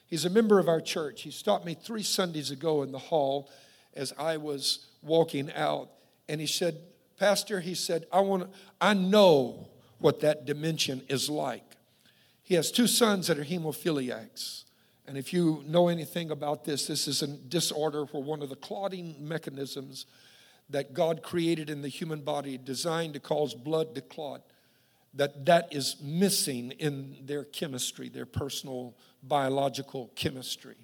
He's 0.07 0.25
a 0.25 0.31
member 0.31 0.61
of 0.61 0.69
our 0.69 0.81
church. 0.81 1.23
He 1.23 1.33
stopped 1.33 1.67
me 1.67 1.75
three 1.75 2.05
Sundays 2.05 2.52
ago 2.52 2.85
in 2.85 2.93
the 2.93 2.99
hall 2.99 3.50
as 3.95 4.12
I 4.17 4.37
was 4.37 4.87
walking 5.02 5.50
out, 5.52 5.91
and 6.29 6.41
he 6.41 6.47
said, 6.47 6.79
"Pastor," 7.19 7.59
he 7.59 7.75
said, 7.75 8.07
"I 8.12 8.21
want. 8.21 8.50
I 8.81 8.95
know 8.95 9.69
what 9.99 10.21
that 10.21 10.45
dimension 10.45 11.02
is 11.09 11.29
like." 11.29 11.76
He 12.45 12.55
has 12.55 12.71
two 12.71 12.87
sons 12.87 13.26
that 13.26 13.38
are 13.38 13.45
hemophiliacs. 13.45 14.64
And 15.09 15.19
if 15.19 15.33
you 15.33 15.64
know 15.67 15.88
anything 15.88 16.31
about 16.31 16.64
this, 16.64 16.87
this 16.87 17.09
is 17.09 17.23
a 17.23 17.26
disorder 17.26 18.05
where 18.05 18.23
one 18.23 18.43
of 18.43 18.49
the 18.49 18.57
clotting 18.57 19.17
mechanisms 19.19 20.07
that 20.73 20.95
God 20.95 21.23
created 21.23 21.71
in 21.71 21.83
the 21.83 21.88
human 21.88 22.23
body, 22.23 22.59
designed 22.59 23.14
to 23.14 23.21
cause 23.21 23.55
blood 23.55 23.95
to 23.95 24.00
clot, 24.00 24.43
that 25.14 25.45
that 25.47 25.69
is 25.71 25.97
missing 26.02 26.73
in 26.73 27.17
their 27.25 27.45
chemistry, 27.45 28.09
their 28.09 28.26
personal 28.26 28.97
biological 29.23 30.11
chemistry. 30.17 30.76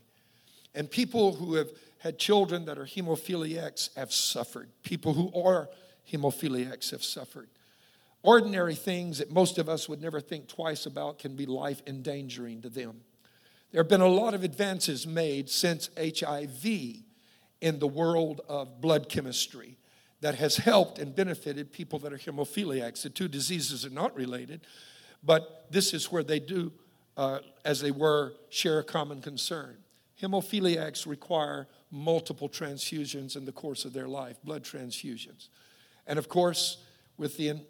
And 0.75 0.90
people 0.90 1.35
who 1.35 1.54
have 1.54 1.71
had 1.99 2.18
children 2.18 2.66
that 2.66 2.78
are 2.78 2.85
hemophiliacs 2.85 3.97
have 3.97 4.12
suffered. 4.12 4.68
People 4.83 5.14
who 5.14 5.33
are 5.42 5.68
hemophiliacs 6.12 6.91
have 6.91 7.02
suffered. 7.02 7.49
Ordinary 8.23 8.75
things 8.75 9.19
that 9.19 9.32
most 9.32 9.58
of 9.58 9.69
us 9.69 9.89
would 9.89 10.02
never 10.02 10.21
think 10.21 10.49
twice 10.49 10.86
about 10.86 11.19
can 11.19 11.34
be 11.34 11.47
life 11.47 11.82
endangering 11.86 12.60
to 12.62 12.69
them. 12.69 13.00
There 13.73 13.82
have 13.82 13.89
been 13.89 14.00
a 14.00 14.08
lot 14.08 14.34
of 14.34 14.45
advances 14.45 15.06
made 15.06 15.49
since 15.49 15.91
HIV 15.99 16.65
in 17.60 17.78
the 17.78 17.86
world 17.86 18.41
of 18.49 18.80
blood 18.80 19.08
chemistry 19.08 19.78
that 20.21 20.35
has 20.37 20.57
helped 20.57 20.99
and 20.99 21.15
benefited 21.15 21.73
people 21.73 21.99
that 22.00 22.13
are 22.13 22.19
hemophiliacs. 22.19 23.02
The 23.02 23.11
two 23.11 23.28
diseases 23.28 23.87
are 23.87 23.91
not 23.91 24.15
related, 24.17 24.63
but 25.23 25.67
this 25.71 25.95
is 25.95 26.11
where 26.11 26.25
they 26.25 26.41
do, 26.41 26.73
uh, 27.17 27.39
as 27.65 27.81
they 27.81 27.91
were, 27.91 28.35
share 28.50 28.81
a 28.81 28.85
common 28.85 29.21
concern. 29.21 29.76
Hemophiliacs 30.21 31.07
require 31.07 31.69
multiple 31.91 32.49
transfusions 32.49 33.37
in 33.37 33.45
the 33.45 33.52
course 33.52 33.85
of 33.85 33.93
their 33.93 34.09
life, 34.09 34.37
blood 34.43 34.65
transfusions. 34.65 35.49
And 36.07 36.19
of 36.19 36.28
course, 36.28 36.78
with 37.17 37.37
the, 37.37 37.61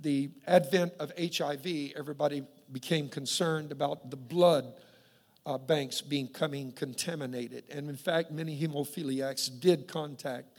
the 0.00 0.30
advent 0.46 0.94
of 0.98 1.12
HIV, 1.18 1.92
everybody 1.96 2.44
became 2.72 3.08
concerned 3.08 3.72
about 3.72 4.10
the 4.10 4.16
blood 4.16 4.72
uh, 5.44 5.58
banks 5.58 6.00
becoming 6.00 6.72
contaminated. 6.72 7.64
And 7.70 7.88
in 7.88 7.96
fact, 7.96 8.30
many 8.30 8.58
hemophiliacs 8.58 9.60
did 9.60 9.86
contact 9.86 10.58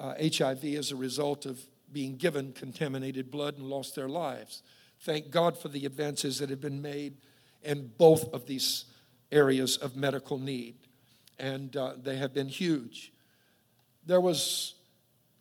uh, 0.00 0.14
HIV 0.20 0.64
as 0.64 0.90
a 0.90 0.96
result 0.96 1.46
of 1.46 1.60
being 1.92 2.16
given 2.16 2.52
contaminated 2.52 3.30
blood 3.30 3.58
and 3.58 3.66
lost 3.66 3.94
their 3.94 4.08
lives. 4.08 4.62
Thank 5.00 5.30
God 5.30 5.56
for 5.56 5.68
the 5.68 5.86
advances 5.86 6.38
that 6.38 6.50
have 6.50 6.60
been 6.60 6.82
made 6.82 7.18
in 7.62 7.92
both 7.98 8.32
of 8.32 8.46
these 8.46 8.86
areas 9.30 9.76
of 9.76 9.94
medical 9.94 10.38
need, 10.38 10.74
and 11.38 11.76
uh, 11.76 11.92
they 12.02 12.16
have 12.16 12.34
been 12.34 12.48
huge. 12.48 13.12
There 14.06 14.20
was, 14.20 14.74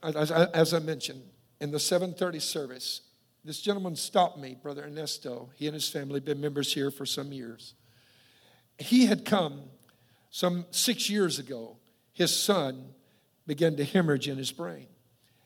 as 0.03 0.31
as 0.31 0.73
I 0.73 0.79
mentioned, 0.79 1.23
in 1.59 1.71
the 1.71 1.77
7:30 1.77 2.41
service, 2.41 3.01
this 3.43 3.61
gentleman 3.61 3.95
stopped 3.95 4.37
me, 4.37 4.57
Brother 4.61 4.83
Ernesto. 4.83 5.49
He 5.55 5.65
and 5.65 5.73
his 5.73 5.89
family 5.89 6.19
been 6.19 6.41
members 6.41 6.73
here 6.73 6.91
for 6.91 7.05
some 7.05 7.31
years 7.31 7.73
he 8.79 9.05
had 9.05 9.25
come 9.25 9.63
some 10.29 10.65
six 10.71 11.09
years 11.09 11.37
ago. 11.37 11.77
His 12.13 12.35
son 12.35 12.93
began 13.49 13.75
to 13.75 13.83
hemorrhage 13.83 14.27
in 14.27 14.37
his 14.37 14.51
brain, 14.51 14.85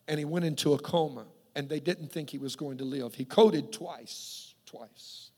and 0.10 0.20
he 0.20 0.26
went 0.26 0.44
into 0.44 0.74
a 0.74 0.78
coma, 0.78 1.24
and 1.56 1.70
they 1.70 1.80
didn't 1.80 2.12
think 2.12 2.30
he 2.30 2.38
was 2.38 2.58
going 2.58 2.78
to 2.78 2.84
live. 2.84 3.16
He 3.16 3.24
coded 3.24 3.72
twice, 3.72 4.56
twice. 4.66 5.30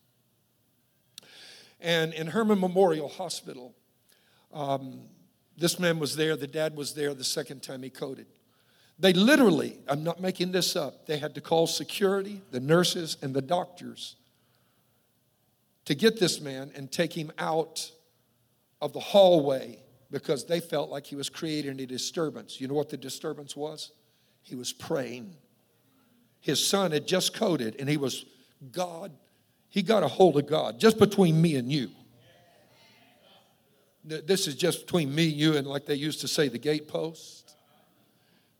And 1.80 2.12
in 2.12 2.26
Hermann 2.26 2.58
Memorial 2.58 3.08
Hospital, 3.08 3.72
um, 4.52 5.02
this 5.56 5.78
man 5.78 6.00
was 6.00 6.16
there, 6.16 6.34
the 6.34 6.48
dad 6.48 6.74
was 6.76 6.94
there 6.94 7.14
the 7.14 7.22
second 7.22 7.62
time 7.62 7.84
he 7.84 7.88
coded. 7.88 8.26
They 8.98 9.12
literally, 9.12 9.78
I'm 9.86 10.02
not 10.02 10.20
making 10.20 10.50
this 10.50 10.74
up, 10.74 11.06
they 11.06 11.18
had 11.18 11.36
to 11.36 11.40
call 11.40 11.68
security, 11.68 12.42
the 12.50 12.58
nurses, 12.58 13.16
and 13.22 13.32
the 13.32 13.42
doctors 13.42 14.16
to 15.84 15.94
get 15.94 16.18
this 16.18 16.40
man 16.40 16.72
and 16.74 16.90
take 16.90 17.12
him 17.12 17.30
out 17.38 17.92
of 18.82 18.92
the 18.92 18.98
hallway 18.98 19.78
because 20.10 20.44
they 20.44 20.60
felt 20.60 20.90
like 20.90 21.06
he 21.06 21.16
was 21.16 21.28
creating 21.28 21.80
a 21.80 21.86
disturbance. 21.86 22.60
You 22.60 22.68
know 22.68 22.74
what 22.74 22.90
the 22.90 22.96
disturbance 22.96 23.56
was? 23.56 23.92
He 24.42 24.54
was 24.54 24.72
praying. 24.72 25.34
His 26.40 26.64
son 26.64 26.92
had 26.92 27.06
just 27.06 27.34
coded, 27.34 27.76
and 27.78 27.88
he 27.88 27.96
was, 27.96 28.24
God, 28.70 29.12
he 29.68 29.82
got 29.82 30.02
a 30.02 30.08
hold 30.08 30.36
of 30.36 30.46
God 30.46 30.78
just 30.78 30.98
between 30.98 31.40
me 31.40 31.56
and 31.56 31.70
you. 31.70 31.90
This 34.04 34.46
is 34.46 34.54
just 34.54 34.86
between 34.86 35.12
me, 35.12 35.24
you, 35.24 35.56
and 35.56 35.66
like 35.66 35.84
they 35.86 35.96
used 35.96 36.20
to 36.20 36.28
say, 36.28 36.46
the 36.46 36.60
gatepost. 36.60 37.42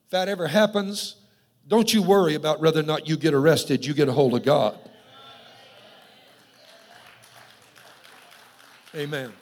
If 0.04 0.10
that 0.10 0.28
ever 0.28 0.48
happens, 0.48 1.16
don't 1.68 1.94
you 1.94 2.02
worry 2.02 2.34
about 2.34 2.60
whether 2.60 2.80
or 2.80 2.84
not 2.84 3.08
you 3.08 3.16
get 3.16 3.32
arrested, 3.32 3.86
you 3.86 3.94
get 3.94 4.08
a 4.08 4.12
hold 4.12 4.34
of 4.34 4.44
God. 4.44 4.76
Amen. 8.96 9.32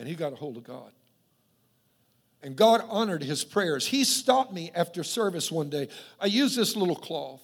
And 0.00 0.08
he 0.08 0.14
got 0.14 0.32
a 0.32 0.36
hold 0.36 0.56
of 0.56 0.64
God. 0.64 0.92
And 2.42 2.56
God 2.56 2.82
honored 2.88 3.22
his 3.22 3.44
prayers. 3.44 3.86
He 3.86 4.04
stopped 4.04 4.50
me 4.50 4.70
after 4.74 5.04
service 5.04 5.52
one 5.52 5.68
day. 5.68 5.88
I 6.18 6.24
use 6.24 6.56
this 6.56 6.74
little 6.74 6.96
cloth 6.96 7.42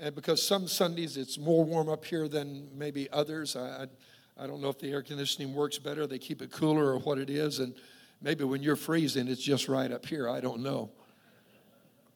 and 0.00 0.12
because 0.12 0.42
some 0.42 0.66
Sundays 0.66 1.16
it's 1.16 1.38
more 1.38 1.64
warm 1.64 1.88
up 1.88 2.04
here 2.04 2.26
than 2.26 2.68
maybe 2.74 3.08
others. 3.12 3.54
I, 3.54 3.84
I, 4.38 4.44
I 4.44 4.46
don't 4.48 4.60
know 4.60 4.68
if 4.68 4.80
the 4.80 4.90
air 4.90 5.00
conditioning 5.00 5.54
works 5.54 5.78
better, 5.78 6.08
they 6.08 6.18
keep 6.18 6.42
it 6.42 6.50
cooler 6.50 6.86
or 6.86 6.98
what 6.98 7.18
it 7.18 7.30
is. 7.30 7.60
And 7.60 7.72
maybe 8.20 8.42
when 8.42 8.64
you're 8.64 8.74
freezing, 8.74 9.28
it's 9.28 9.40
just 9.40 9.68
right 9.68 9.92
up 9.92 10.04
here. 10.04 10.28
I 10.28 10.40
don't 10.40 10.64
know. 10.64 10.90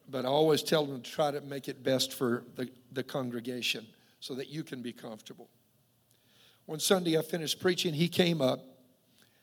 But 0.09 0.25
I 0.25 0.27
always 0.27 0.63
tell 0.63 0.85
them 0.85 1.01
to 1.01 1.09
try 1.09 1.31
to 1.31 1.39
make 1.39 1.69
it 1.69 1.81
best 1.81 2.11
for 2.13 2.43
the, 2.57 2.67
the 2.91 3.03
congregation 3.03 3.87
so 4.19 4.35
that 4.35 4.49
you 4.49 4.63
can 4.63 4.81
be 4.81 4.91
comfortable. 4.91 5.47
One 6.65 6.81
Sunday 6.81 7.17
I 7.17 7.21
finished 7.21 7.61
preaching, 7.61 7.93
he 7.93 8.09
came 8.09 8.41
up 8.41 8.74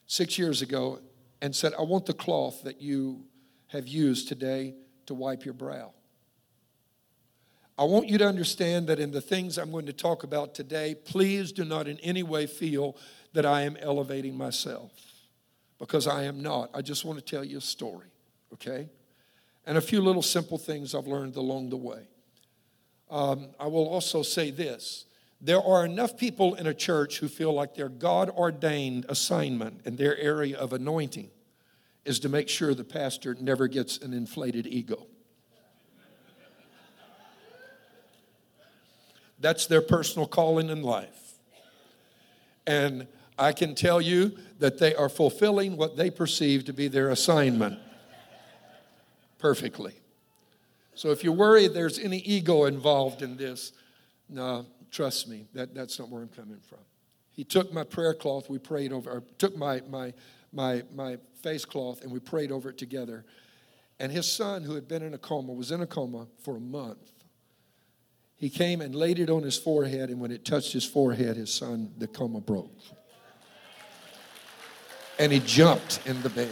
six 0.06 0.38
years 0.38 0.62
ago 0.62 1.00
and 1.40 1.54
said, 1.54 1.72
I 1.78 1.82
want 1.82 2.06
the 2.06 2.14
cloth 2.14 2.62
that 2.64 2.80
you 2.80 3.24
have 3.68 3.88
used 3.88 4.28
today 4.28 4.74
to 5.06 5.14
wipe 5.14 5.44
your 5.44 5.54
brow. 5.54 5.92
I 7.78 7.84
want 7.84 8.08
you 8.08 8.18
to 8.18 8.28
understand 8.28 8.86
that 8.88 9.00
in 9.00 9.10
the 9.10 9.20
things 9.20 9.58
I'm 9.58 9.72
going 9.72 9.86
to 9.86 9.92
talk 9.92 10.24
about 10.24 10.54
today, 10.54 10.94
please 10.94 11.52
do 11.52 11.64
not 11.64 11.88
in 11.88 11.98
any 12.00 12.22
way 12.22 12.46
feel 12.46 12.96
that 13.32 13.46
I 13.46 13.62
am 13.62 13.76
elevating 13.80 14.36
myself 14.36 14.92
because 15.78 16.06
I 16.06 16.24
am 16.24 16.42
not. 16.42 16.70
I 16.74 16.82
just 16.82 17.04
want 17.04 17.18
to 17.18 17.24
tell 17.24 17.42
you 17.42 17.58
a 17.58 17.62
story, 17.62 18.06
okay? 18.52 18.88
And 19.66 19.78
a 19.78 19.80
few 19.80 20.00
little 20.00 20.22
simple 20.22 20.58
things 20.58 20.94
I've 20.94 21.06
learned 21.06 21.36
along 21.36 21.70
the 21.70 21.76
way. 21.76 22.06
Um, 23.10 23.48
I 23.58 23.66
will 23.66 23.88
also 23.88 24.22
say 24.22 24.50
this 24.50 25.06
there 25.44 25.60
are 25.60 25.84
enough 25.84 26.16
people 26.16 26.54
in 26.54 26.68
a 26.68 26.74
church 26.74 27.18
who 27.18 27.26
feel 27.26 27.52
like 27.52 27.74
their 27.74 27.88
God 27.88 28.30
ordained 28.30 29.06
assignment 29.08 29.80
in 29.84 29.96
their 29.96 30.16
area 30.16 30.56
of 30.56 30.72
anointing 30.72 31.30
is 32.04 32.20
to 32.20 32.28
make 32.28 32.48
sure 32.48 32.74
the 32.74 32.84
pastor 32.84 33.36
never 33.40 33.66
gets 33.66 33.98
an 33.98 34.14
inflated 34.14 34.68
ego. 34.68 35.08
That's 39.40 39.66
their 39.66 39.82
personal 39.82 40.28
calling 40.28 40.70
in 40.70 40.82
life. 40.82 41.34
And 42.64 43.08
I 43.36 43.52
can 43.52 43.74
tell 43.74 44.00
you 44.00 44.36
that 44.60 44.78
they 44.78 44.94
are 44.94 45.08
fulfilling 45.08 45.76
what 45.76 45.96
they 45.96 46.10
perceive 46.10 46.64
to 46.66 46.72
be 46.72 46.86
their 46.86 47.10
assignment 47.10 47.80
perfectly. 49.40 49.94
So 50.94 51.10
if 51.10 51.24
you're 51.24 51.32
worried 51.32 51.74
there's 51.74 51.98
any 51.98 52.18
ego 52.18 52.66
involved 52.66 53.22
in 53.22 53.36
this, 53.36 53.72
no, 54.28 54.66
trust 54.92 55.26
me, 55.26 55.48
that, 55.54 55.74
that's 55.74 55.98
not 55.98 56.08
where 56.08 56.22
I'm 56.22 56.28
coming 56.28 56.60
from. 56.60 56.78
He 57.30 57.44
took 57.44 57.72
my 57.72 57.82
prayer 57.82 58.14
cloth, 58.14 58.48
we 58.48 58.58
prayed 58.58 58.92
over, 58.92 59.10
or 59.10 59.24
took 59.38 59.56
my, 59.56 59.80
my, 59.88 60.12
my, 60.52 60.82
my 60.94 61.16
face 61.42 61.64
cloth, 61.64 62.02
and 62.02 62.12
we 62.12 62.20
prayed 62.20 62.52
over 62.52 62.68
it 62.68 62.78
together. 62.78 63.24
And 63.98 64.12
his 64.12 64.30
son, 64.30 64.62
who 64.62 64.74
had 64.74 64.86
been 64.86 65.02
in 65.02 65.14
a 65.14 65.18
coma, 65.18 65.52
was 65.52 65.72
in 65.72 65.80
a 65.80 65.86
coma 65.86 66.26
for 66.44 66.56
a 66.56 66.60
month. 66.60 67.10
He 68.36 68.50
came 68.50 68.80
and 68.80 68.94
laid 68.94 69.18
it 69.18 69.30
on 69.30 69.42
his 69.42 69.56
forehead, 69.56 70.10
and 70.10 70.20
when 70.20 70.30
it 70.30 70.44
touched 70.44 70.72
his 70.72 70.84
forehead, 70.84 71.36
his 71.36 71.52
son, 71.52 71.92
the 71.96 72.06
coma 72.06 72.40
broke. 72.40 72.76
And 75.18 75.32
he 75.32 75.40
jumped 75.40 76.00
in 76.06 76.20
the 76.22 76.30
bed. 76.30 76.50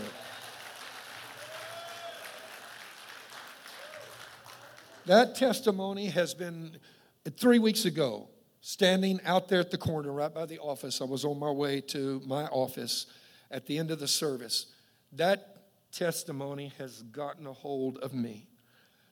That 5.06 5.34
testimony 5.34 6.06
has 6.06 6.32
been 6.34 6.78
three 7.28 7.58
weeks 7.58 7.84
ago, 7.84 8.28
standing 8.60 9.20
out 9.24 9.48
there 9.48 9.60
at 9.60 9.70
the 9.70 9.78
corner 9.78 10.12
right 10.12 10.32
by 10.32 10.46
the 10.46 10.58
office. 10.58 11.00
I 11.00 11.04
was 11.04 11.24
on 11.24 11.38
my 11.38 11.50
way 11.50 11.80
to 11.82 12.20
my 12.26 12.44
office 12.46 13.06
at 13.50 13.66
the 13.66 13.78
end 13.78 13.90
of 13.90 13.98
the 13.98 14.08
service. 14.08 14.66
That 15.12 15.56
testimony 15.92 16.72
has 16.78 17.02
gotten 17.02 17.46
a 17.46 17.52
hold 17.52 17.98
of 17.98 18.14
me. 18.14 18.46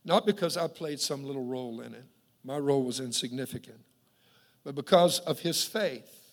Not 0.05 0.27
because 0.27 0.57
I 0.57 0.69
played 0.69 1.01
some 1.01 1.25
little 1.25 1.45
role 1.45 1.81
in 1.81 1.95
it, 1.95 2.05
my 2.45 2.57
role 2.57 2.85
was 2.85 3.01
insignificant, 3.01 3.81
but 4.65 4.75
because 4.75 5.19
of 5.21 5.41
his 5.41 5.65
faith 5.65 6.28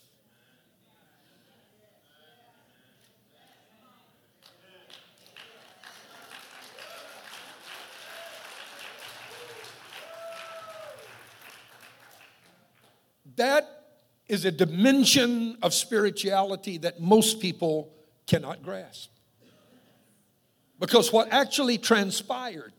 That 13.35 13.69
is 14.27 14.45
a 14.45 14.51
dimension 14.51 15.57
of 15.61 15.73
spirituality 15.73 16.77
that 16.79 16.99
most 16.99 17.39
people 17.39 17.93
cannot 18.27 18.63
grasp. 18.63 19.11
Because 20.79 21.13
what 21.13 21.31
actually 21.31 21.77
transpired 21.77 22.73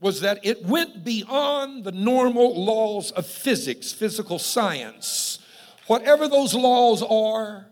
was 0.00 0.20
that 0.20 0.40
it 0.42 0.64
went 0.64 1.04
beyond 1.04 1.84
the 1.84 1.92
normal 1.92 2.64
laws 2.64 3.12
of 3.12 3.24
physics, 3.24 3.92
physical 3.92 4.38
science. 4.38 5.38
Whatever 5.86 6.26
those 6.26 6.54
laws 6.54 7.02
are 7.02 7.68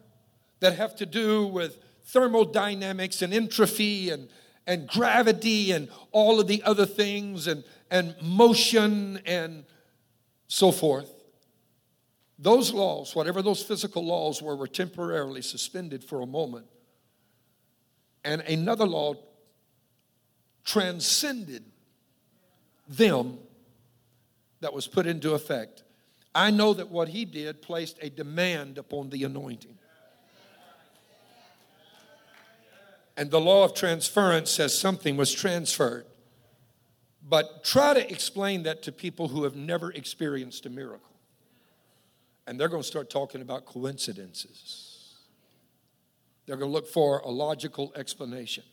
that 0.60 0.76
have 0.76 0.94
to 0.96 1.06
do 1.06 1.46
with 1.46 1.78
thermodynamics 2.04 3.20
and 3.22 3.34
entropy 3.34 4.10
and, 4.10 4.28
and 4.66 4.86
gravity 4.88 5.72
and 5.72 5.88
all 6.12 6.38
of 6.38 6.46
the 6.46 6.62
other 6.62 6.86
things 6.86 7.46
and, 7.46 7.64
and 7.90 8.14
motion 8.22 9.20
and 9.26 9.64
so 10.46 10.70
forth, 10.70 11.10
those 12.40 12.72
laws, 12.72 13.14
whatever 13.14 13.42
those 13.42 13.62
physical 13.62 14.04
laws 14.04 14.40
were, 14.40 14.56
were 14.56 14.66
temporarily 14.66 15.42
suspended 15.42 16.02
for 16.02 16.22
a 16.22 16.26
moment. 16.26 16.66
And 18.24 18.40
another 18.42 18.86
law 18.86 19.14
transcended 20.64 21.64
them 22.88 23.38
that 24.60 24.72
was 24.72 24.86
put 24.86 25.06
into 25.06 25.34
effect. 25.34 25.84
I 26.34 26.50
know 26.50 26.72
that 26.72 26.90
what 26.90 27.08
he 27.08 27.26
did 27.26 27.60
placed 27.60 27.98
a 28.00 28.08
demand 28.08 28.78
upon 28.78 29.10
the 29.10 29.24
anointing. 29.24 29.76
And 33.18 33.30
the 33.30 33.40
law 33.40 33.64
of 33.64 33.74
transference 33.74 34.50
says 34.50 34.78
something 34.78 35.18
was 35.18 35.30
transferred. 35.30 36.06
But 37.22 37.64
try 37.64 37.92
to 37.92 38.10
explain 38.10 38.62
that 38.62 38.82
to 38.84 38.92
people 38.92 39.28
who 39.28 39.44
have 39.44 39.56
never 39.56 39.92
experienced 39.92 40.64
a 40.64 40.70
miracle 40.70 41.09
and 42.46 42.58
they're 42.58 42.68
going 42.68 42.82
to 42.82 42.88
start 42.88 43.10
talking 43.10 43.42
about 43.42 43.64
coincidences. 43.64 45.16
They're 46.46 46.56
going 46.56 46.70
to 46.70 46.74
look 46.74 46.88
for 46.88 47.18
a 47.20 47.28
logical 47.30 47.92
explanation. 47.96 48.64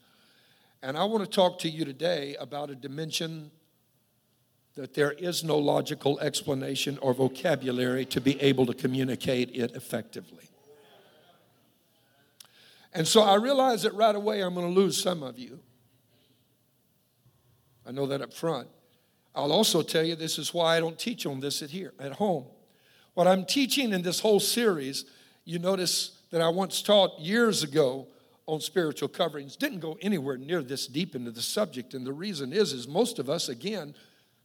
And 0.81 0.97
I 0.97 1.03
want 1.05 1.23
to 1.23 1.29
talk 1.29 1.59
to 1.59 1.69
you 1.69 1.85
today 1.85 2.35
about 2.39 2.69
a 2.69 2.75
dimension 2.75 3.51
that 4.75 4.93
there 4.93 5.11
is 5.11 5.43
no 5.43 5.57
logical 5.57 6.19
explanation 6.19 6.99
or 7.01 7.13
vocabulary 7.13 8.05
to 8.05 8.21
be 8.21 8.39
able 8.41 8.65
to 8.67 8.73
communicate 8.73 9.49
it 9.55 9.75
effectively. 9.75 10.49
And 12.93 13.07
so 13.07 13.21
I 13.21 13.35
realize 13.35 13.83
that 13.83 13.93
right 13.93 14.15
away 14.15 14.41
I'm 14.41 14.53
going 14.53 14.73
to 14.73 14.79
lose 14.79 15.01
some 15.01 15.23
of 15.23 15.37
you. 15.37 15.59
I 17.85 17.91
know 17.91 18.05
that 18.07 18.21
up 18.21 18.33
front. 18.33 18.67
I'll 19.35 19.51
also 19.51 19.81
tell 19.81 20.03
you 20.03 20.15
this 20.15 20.39
is 20.39 20.53
why 20.53 20.77
I 20.77 20.79
don't 20.79 20.97
teach 20.97 21.25
on 21.25 21.39
this 21.39 21.61
at 21.61 21.69
here 21.69 21.93
at 21.99 22.13
home. 22.13 22.45
What 23.17 23.25
I'm 23.25 23.45
teaching 23.45 23.93
in 23.93 24.03
this 24.03 24.19
whole 24.19 24.39
series, 24.39 25.05
you 25.43 25.57
notice 25.57 26.21
that 26.29 26.39
I 26.39 26.49
once 26.49 26.83
taught 26.83 27.19
years 27.19 27.63
ago 27.63 28.05
on 28.45 28.61
spiritual 28.61 29.09
coverings, 29.09 29.55
didn't 29.55 29.79
go 29.79 29.97
anywhere 30.03 30.37
near 30.37 30.61
this 30.61 30.85
deep 30.85 31.15
into 31.15 31.31
the 31.31 31.41
subject. 31.41 31.95
And 31.95 32.05
the 32.05 32.13
reason 32.13 32.53
is, 32.53 32.73
is 32.73 32.87
most 32.87 33.17
of 33.17 33.27
us, 33.27 33.49
again, 33.49 33.95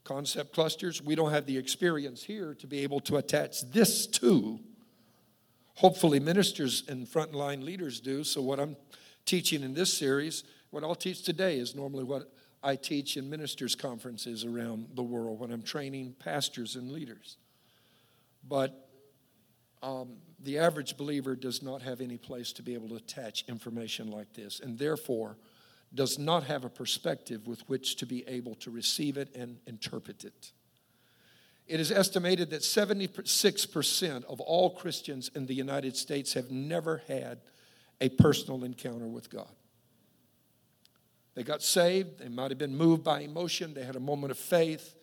concept 0.04 0.54
clusters, 0.54 1.02
we 1.02 1.14
don't 1.14 1.32
have 1.32 1.44
the 1.44 1.58
experience 1.58 2.22
here 2.22 2.54
to 2.54 2.66
be 2.66 2.78
able 2.78 3.00
to 3.00 3.18
attach 3.18 3.60
this 3.72 4.06
to. 4.06 4.58
Hopefully, 5.74 6.18
ministers 6.18 6.84
and 6.88 7.06
frontline 7.06 7.62
leaders 7.62 8.00
do. 8.00 8.24
So, 8.24 8.40
what 8.40 8.58
I'm 8.58 8.78
teaching 9.26 9.62
in 9.62 9.74
this 9.74 9.92
series, 9.92 10.44
what 10.70 10.82
I'll 10.82 10.94
teach 10.94 11.24
today 11.24 11.58
is 11.58 11.74
normally 11.74 12.04
what 12.04 12.32
I 12.62 12.76
teach 12.76 13.18
in 13.18 13.28
ministers' 13.28 13.74
conferences 13.74 14.46
around 14.46 14.92
the 14.94 15.02
world 15.02 15.40
when 15.40 15.52
I'm 15.52 15.62
training 15.62 16.16
pastors 16.18 16.74
and 16.74 16.90
leaders. 16.90 17.36
But 18.46 18.88
um, 19.82 20.16
the 20.40 20.58
average 20.58 20.96
believer 20.96 21.36
does 21.36 21.62
not 21.62 21.82
have 21.82 22.00
any 22.00 22.16
place 22.16 22.52
to 22.54 22.62
be 22.62 22.74
able 22.74 22.88
to 22.90 22.96
attach 22.96 23.44
information 23.48 24.10
like 24.10 24.32
this, 24.34 24.60
and 24.60 24.78
therefore 24.78 25.36
does 25.94 26.18
not 26.18 26.44
have 26.44 26.64
a 26.64 26.70
perspective 26.70 27.46
with 27.46 27.60
which 27.68 27.96
to 27.96 28.06
be 28.06 28.26
able 28.26 28.54
to 28.56 28.70
receive 28.70 29.16
it 29.16 29.34
and 29.34 29.58
interpret 29.66 30.24
it. 30.24 30.52
It 31.66 31.80
is 31.80 31.92
estimated 31.92 32.50
that 32.50 32.62
76% 32.62 34.24
of 34.24 34.40
all 34.40 34.70
Christians 34.70 35.30
in 35.34 35.46
the 35.46 35.54
United 35.54 35.96
States 35.96 36.32
have 36.34 36.50
never 36.50 37.02
had 37.08 37.40
a 38.00 38.08
personal 38.08 38.64
encounter 38.64 39.06
with 39.06 39.30
God. 39.30 39.50
They 41.34 41.44
got 41.44 41.62
saved, 41.62 42.18
they 42.18 42.28
might 42.28 42.50
have 42.50 42.58
been 42.58 42.76
moved 42.76 43.04
by 43.04 43.20
emotion, 43.20 43.74
they 43.74 43.84
had 43.84 43.96
a 43.96 44.00
moment 44.00 44.32
of 44.32 44.38
faith, 44.38 44.94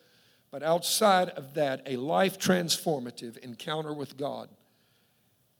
but 0.50 0.62
outside 0.62 1.30
of 1.30 1.54
that, 1.54 1.82
a 1.86 1.96
life 1.96 2.38
transformative 2.38 3.36
encounter 3.38 3.92
with 3.92 4.16
God, 4.16 4.48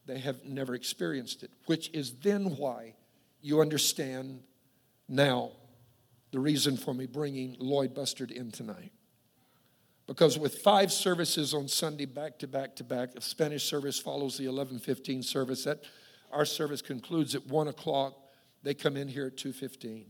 they 0.05 0.19
have 0.19 0.43
never 0.43 0.75
experienced 0.75 1.43
it, 1.43 1.51
which 1.65 1.89
is 1.93 2.15
then 2.15 2.57
why 2.57 2.95
you 3.41 3.61
understand 3.61 4.43
now 5.07 5.51
the 6.31 6.39
reason 6.39 6.77
for 6.77 6.93
me 6.93 7.05
bringing 7.05 7.55
Lloyd 7.59 7.93
Bustard 7.93 8.31
in 8.31 8.51
tonight. 8.51 8.91
Because 10.07 10.37
with 10.37 10.59
five 10.59 10.91
services 10.91 11.53
on 11.53 11.67
Sunday 11.67 12.05
back 12.05 12.39
to 12.39 12.47
back 12.47 12.75
to 12.77 12.83
back, 12.83 13.13
the 13.13 13.21
Spanish 13.21 13.63
service 13.63 13.99
follows 13.99 14.37
the 14.37 14.45
11:15 14.45 15.23
service. 15.23 15.63
That 15.63 15.83
our 16.31 16.45
service 16.45 16.81
concludes 16.81 17.35
at 17.35 17.45
one 17.47 17.67
o'clock. 17.67 18.17
They 18.63 18.73
come 18.73 18.97
in 18.97 19.07
here 19.07 19.27
at 19.27 19.37
2:15, 19.37 20.05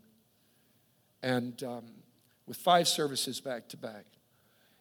and 1.22 1.63
um, 1.63 1.86
with 2.48 2.58
five 2.58 2.88
services 2.88 3.41
back 3.41 3.70
to 3.70 3.78
back, 3.78 4.06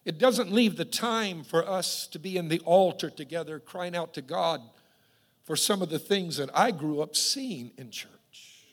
it 0.03 0.17
doesn't 0.17 0.51
leave 0.51 0.77
the 0.77 0.85
time 0.85 1.43
for 1.43 1.67
us 1.67 2.07
to 2.07 2.19
be 2.19 2.37
in 2.37 2.47
the 2.47 2.59
altar 2.61 3.09
together 3.09 3.59
crying 3.59 3.95
out 3.95 4.13
to 4.15 4.21
God 4.21 4.61
for 5.43 5.55
some 5.55 5.81
of 5.81 5.89
the 5.89 5.99
things 5.99 6.37
that 6.37 6.49
I 6.53 6.71
grew 6.71 7.01
up 7.01 7.15
seeing 7.15 7.71
in 7.77 7.91
church, 7.91 8.65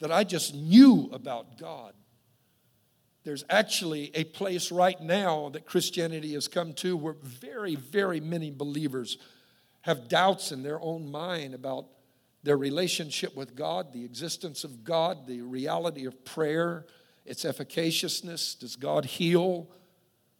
that 0.00 0.10
I 0.10 0.24
just 0.24 0.54
knew 0.54 1.08
about 1.12 1.58
God, 1.58 1.94
there's 3.24 3.44
actually 3.50 4.12
a 4.14 4.22
place 4.22 4.70
right 4.70 5.00
now 5.00 5.48
that 5.50 5.66
Christianity 5.66 6.34
has 6.34 6.46
come 6.46 6.72
to 6.74 6.96
where 6.96 7.16
very, 7.22 7.74
very 7.74 8.20
many 8.20 8.52
believers 8.52 9.18
have 9.80 10.08
doubts 10.08 10.52
in 10.52 10.62
their 10.62 10.80
own 10.80 11.10
mind 11.10 11.52
about 11.52 11.86
their 12.44 12.56
relationship 12.56 13.34
with 13.34 13.56
God, 13.56 13.92
the 13.92 14.04
existence 14.04 14.62
of 14.62 14.84
God, 14.84 15.26
the 15.26 15.40
reality 15.42 16.06
of 16.06 16.24
prayer, 16.24 16.86
its 17.26 17.44
efficaciousness. 17.44 18.54
Does 18.54 18.76
God 18.76 19.04
heal? 19.04 19.68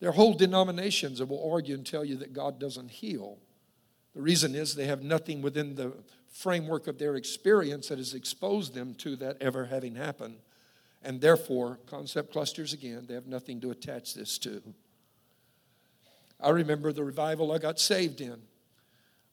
There 0.01 0.09
are 0.09 0.13
whole 0.13 0.35
denominations 0.35 1.19
that 1.19 1.27
will 1.27 1.51
argue 1.53 1.75
and 1.75 1.87
tell 1.87 2.05
you 2.05 2.17
that 2.17 2.33
God 2.33 2.59
doesn't 2.59 2.91
heal. 2.91 3.39
The 4.15 4.23
reason 4.23 4.55
is 4.55 4.75
they 4.75 4.87
have 4.87 5.03
nothing 5.03 5.43
within 5.43 5.75
the 5.75 5.93
framework 6.31 6.87
of 6.87 6.99
their 6.99 7.17
experience 7.17 7.89
that 7.89 7.99
has 7.99 8.15
exposed 8.15 8.75
them 8.75 8.95
to 8.97 9.17
that 9.17 9.37
ever 9.41 9.67
having 9.67 9.95
happened. 9.95 10.37
And 11.03 11.21
therefore, 11.21 11.79
concept 11.87 12.33
clusters 12.33 12.73
again, 12.73 13.07
they 13.07 13.15
have 13.15 13.27
nothing 13.27 13.61
to 13.61 13.71
attach 13.71 14.15
this 14.15 14.39
to. 14.39 14.63
I 16.41 16.51
remember 16.51 16.93
the 16.93 17.05
revival 17.05 17.53
I 17.53 17.59
got 17.59 17.79
saved 17.79 18.21
in. 18.21 18.43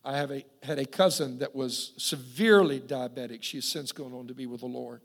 I 0.06 0.18
have 0.18 0.32
a, 0.32 0.46
had 0.62 0.80
a 0.80 0.86
cousin 0.86 1.40
that 1.40 1.56
was 1.56 1.94
severely 1.98 2.80
diabetic. 2.80 3.42
She's 3.42 3.66
since 3.66 3.92
gone 3.92 4.14
on 4.14 4.28
to 4.28 4.34
be 4.34 4.46
with 4.46 4.62
the 4.62 4.68
Lord. 4.68 5.02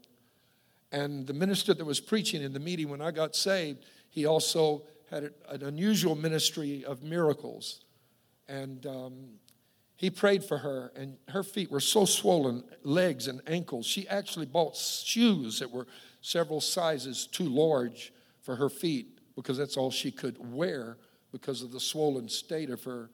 And 0.90 1.27
the 1.27 1.35
minister 1.35 1.74
that 1.74 1.85
was 1.85 2.01
preaching 2.01 2.42
in 2.42 2.53
the 2.53 2.61
meeting 2.61 2.88
when 2.88 3.03
I 3.03 3.11
got 3.11 3.37
saved, 3.37 3.85
he 4.09 4.27
also 4.27 4.85
had 5.11 5.31
an 5.48 5.62
unusual 5.62 6.14
ministry 6.14 6.85
of 6.85 7.03
miracles. 7.03 7.85
And 8.48 8.85
um, 8.87 9.12
he 9.96 10.11
prayed 10.11 10.44
for 10.44 10.59
her, 10.59 10.92
and 10.94 11.16
her 11.29 11.42
feet 11.42 11.70
were 11.70 11.81
so 11.81 12.05
swollen, 12.05 12.64
legs 12.83 13.27
and 13.27 13.42
ankles. 13.46 13.85
She 13.85 14.07
actually 14.09 14.46
bought 14.46 14.77
shoes 14.77 15.59
that 15.59 15.70
were 15.70 15.87
several 16.20 16.61
sizes 16.61 17.27
too 17.27 17.48
large 17.48 18.12
for 18.40 18.57
her 18.57 18.68
feet 18.68 19.18
because 19.35 19.59
that's 19.59 19.77
all 19.77 19.90
she 19.90 20.11
could 20.11 20.37
wear 20.53 20.98
because 21.33 21.62
of 21.62 21.72
the 21.72 21.81
swollen 21.81 22.29
state 22.29 22.70
of 22.70 22.85
her, 22.85 23.11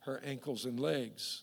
her 0.00 0.20
ankles 0.24 0.64
and 0.64 0.78
legs. 0.78 1.42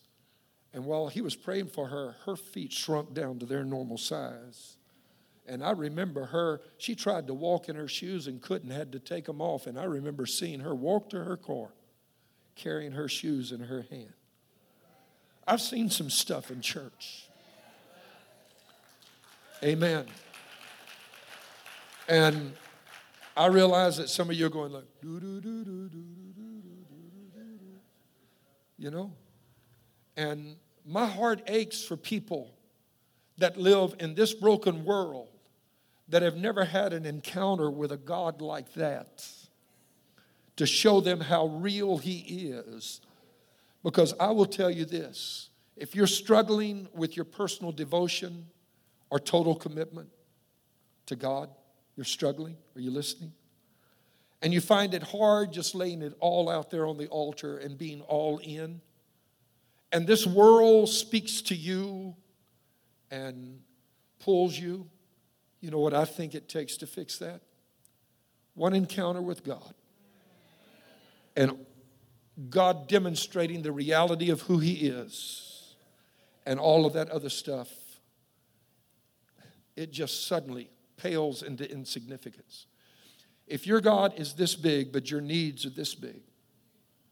And 0.74 0.86
while 0.86 1.08
he 1.08 1.22
was 1.22 1.36
praying 1.36 1.68
for 1.68 1.88
her, 1.88 2.16
her 2.26 2.36
feet 2.36 2.72
shrunk 2.72 3.14
down 3.14 3.40
to 3.40 3.46
their 3.46 3.64
normal 3.64 3.98
size. 3.98 4.78
And 5.48 5.64
I 5.64 5.72
remember 5.72 6.26
her, 6.26 6.62
she 6.78 6.96
tried 6.96 7.28
to 7.28 7.34
walk 7.34 7.68
in 7.68 7.76
her 7.76 7.88
shoes 7.88 8.28
and 8.28 8.42
couldn't, 8.42 8.70
had 8.70 8.92
to 8.92 9.00
take 9.00 9.26
them 9.26 9.42
off. 9.42 9.68
And 9.68 9.78
I 9.80 9.86
remember 9.86 10.26
seeing 10.26 10.60
her 10.60 10.76
walk 10.76 11.10
to 11.12 11.24
her 11.24 11.38
car 11.38 11.70
carrying 12.56 12.92
her 12.92 13.08
shoes 13.08 13.52
in 13.52 13.62
her 13.62 13.86
hand. 13.90 14.14
I've 15.48 15.62
seen 15.62 15.90
some 15.90 16.10
stuff 16.10 16.52
in 16.52 16.62
church. 16.62 17.28
Amen. 19.64 20.06
And 22.08 22.54
I 23.36 23.48
realize 23.48 23.98
that 23.98 24.10
some 24.10 24.30
of 24.30 24.36
you 24.36 24.46
are 24.46 24.50
going 24.50 24.72
like, 24.72 24.86
you 28.78 28.92
know? 28.92 29.12
And 30.18 30.56
my 30.86 31.06
heart 31.06 31.42
aches 31.48 31.84
for 31.84 31.96
people 31.96 32.54
that 33.38 33.58
live 33.58 33.96
in 34.00 34.14
this 34.14 34.34
broken 34.34 34.84
world 34.84 35.31
that 36.12 36.22
have 36.22 36.36
never 36.36 36.66
had 36.66 36.94
an 36.94 37.06
encounter 37.06 37.72
with 37.72 37.92
a 37.92 37.98
God 37.98 38.42
like 38.42 38.74
that 38.74 39.26
to 40.58 40.66
show 40.66 41.02
them 41.02 41.20
how 41.20 41.48
real 41.48 41.98
He 41.98 42.20
is 42.52 43.02
because 43.84 44.14
I 44.20 44.32
will 44.32 44.46
tell 44.46 44.70
you 44.70 44.86
this 44.86 45.50
if 45.76 45.96
you're 45.96 46.08
struggling 46.08 46.88
with 46.94 47.16
your 47.16 47.26
personal 47.26 47.72
devotion 47.72 48.46
or 49.10 49.20
total 49.20 49.56
commitment 49.56 50.10
to 51.08 51.16
God, 51.16 51.50
you're 51.96 52.04
struggling. 52.04 52.56
Are 52.76 52.82
you 52.82 52.92
listening? 52.92 53.34
And 54.42 54.54
you 54.54 54.62
find 54.62 54.94
it 54.94 55.04
hard 55.04 55.52
just 55.52 55.76
laying 55.76 56.02
it 56.02 56.14
all 56.20 56.50
out 56.50 56.72
there 56.72 56.86
on 56.86 56.98
the 56.98 57.08
altar 57.08 57.58
and 57.58 57.78
being 57.78 58.02
all 58.02 58.40
in. 58.40 58.82
And 59.92 60.08
this 60.08 60.26
world 60.26 60.90
speaks 60.90 61.42
to 61.44 61.56
you 61.56 62.16
and 63.12 63.60
pulls 64.20 64.58
you. 64.58 64.88
You 65.62 65.70
know 65.70 65.80
what 65.80 65.94
I 65.94 66.06
think 66.06 66.34
it 66.36 66.50
takes 66.50 66.76
to 66.78 66.88
fix 66.88 67.20
that? 67.20 67.42
One 68.56 68.74
encounter 68.74 69.22
with 69.22 69.44
God. 69.44 69.74
And 71.36 71.66
God 72.50 72.88
demonstrating 72.88 73.62
the 73.62 73.72
reality 73.72 74.32
of 74.32 74.42
who 74.42 74.58
He 74.58 74.74
is 74.88 75.76
and 76.46 76.60
all 76.60 76.86
of 76.86 76.94
that 76.94 77.10
other 77.10 77.30
stuff, 77.30 77.70
it 79.76 79.92
just 79.92 80.28
suddenly 80.28 80.70
pales 80.98 81.44
into 81.44 81.70
insignificance. 81.72 82.66
If 83.48 83.68
your 83.68 83.82
God 83.82 84.14
is 84.18 84.34
this 84.34 84.56
big, 84.56 84.92
but 84.92 85.12
your 85.12 85.22
needs 85.22 85.66
are 85.66 85.70
this 85.70 85.94
big, 85.94 86.22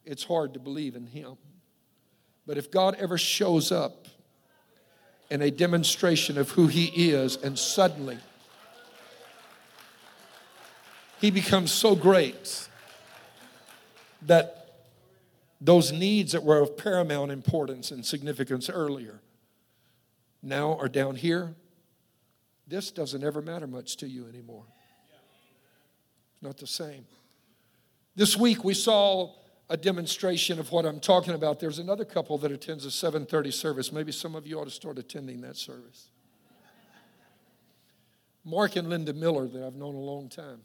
it's 0.05 0.23
hard 0.23 0.53
to 0.53 0.59
believe 0.59 0.95
in 0.95 1.05
Him. 1.05 1.37
But 2.47 2.57
if 2.57 2.71
God 2.71 2.95
ever 2.99 3.17
shows 3.17 3.71
up 3.71 4.07
in 5.29 5.41
a 5.41 5.51
demonstration 5.51 6.37
of 6.37 6.49
who 6.51 6.67
He 6.67 7.11
is, 7.11 7.35
and 7.35 7.57
suddenly 7.57 8.17
He 11.19 11.31
becomes 11.31 11.71
so 11.71 11.95
great 11.95 12.67
that 14.21 14.83
those 15.59 15.91
needs 15.91 16.31
that 16.31 16.43
were 16.43 16.59
of 16.59 16.77
paramount 16.77 17.31
importance 17.31 17.91
and 17.91 18.05
significance 18.05 18.69
earlier 18.69 19.19
now 20.41 20.77
are 20.77 20.87
down 20.87 21.15
here. 21.15 21.55
This 22.67 22.91
doesn't 22.91 23.23
ever 23.23 23.41
matter 23.41 23.67
much 23.67 23.97
to 23.97 24.07
you 24.07 24.27
anymore. 24.27 24.63
Not 26.41 26.57
the 26.57 26.67
same. 26.67 27.05
This 28.15 28.37
week 28.37 28.63
we 28.63 28.73
saw 28.73 29.33
a 29.69 29.75
demonstration 29.75 30.59
of 30.59 30.71
what 30.71 30.85
I'm 30.85 30.99
talking 30.99 31.33
about. 31.33 31.59
There's 31.59 31.79
another 31.79 32.05
couple 32.05 32.37
that 32.37 32.51
attends 32.51 32.85
a 32.85 32.91
7:30 32.91 33.51
service. 33.51 33.91
Maybe 33.91 34.11
some 34.11 34.35
of 34.35 34.47
you 34.47 34.59
ought 34.59 34.65
to 34.65 34.71
start 34.71 34.97
attending 34.97 35.41
that 35.41 35.57
service. 35.57 36.07
Mark 38.45 38.77
and 38.77 38.89
Linda 38.89 39.13
Miller 39.13 39.47
that 39.47 39.63
I've 39.63 39.75
known 39.75 39.95
a 39.95 39.99
long 39.99 40.29
time. 40.29 40.61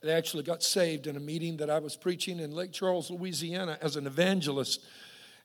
They 0.00 0.12
actually 0.12 0.44
got 0.44 0.62
saved 0.62 1.06
in 1.06 1.16
a 1.16 1.20
meeting 1.20 1.58
that 1.58 1.68
I 1.68 1.78
was 1.78 1.94
preaching 1.94 2.40
in 2.40 2.52
Lake 2.52 2.72
Charles, 2.72 3.10
Louisiana 3.10 3.78
as 3.82 3.96
an 3.96 4.06
evangelist. 4.06 4.82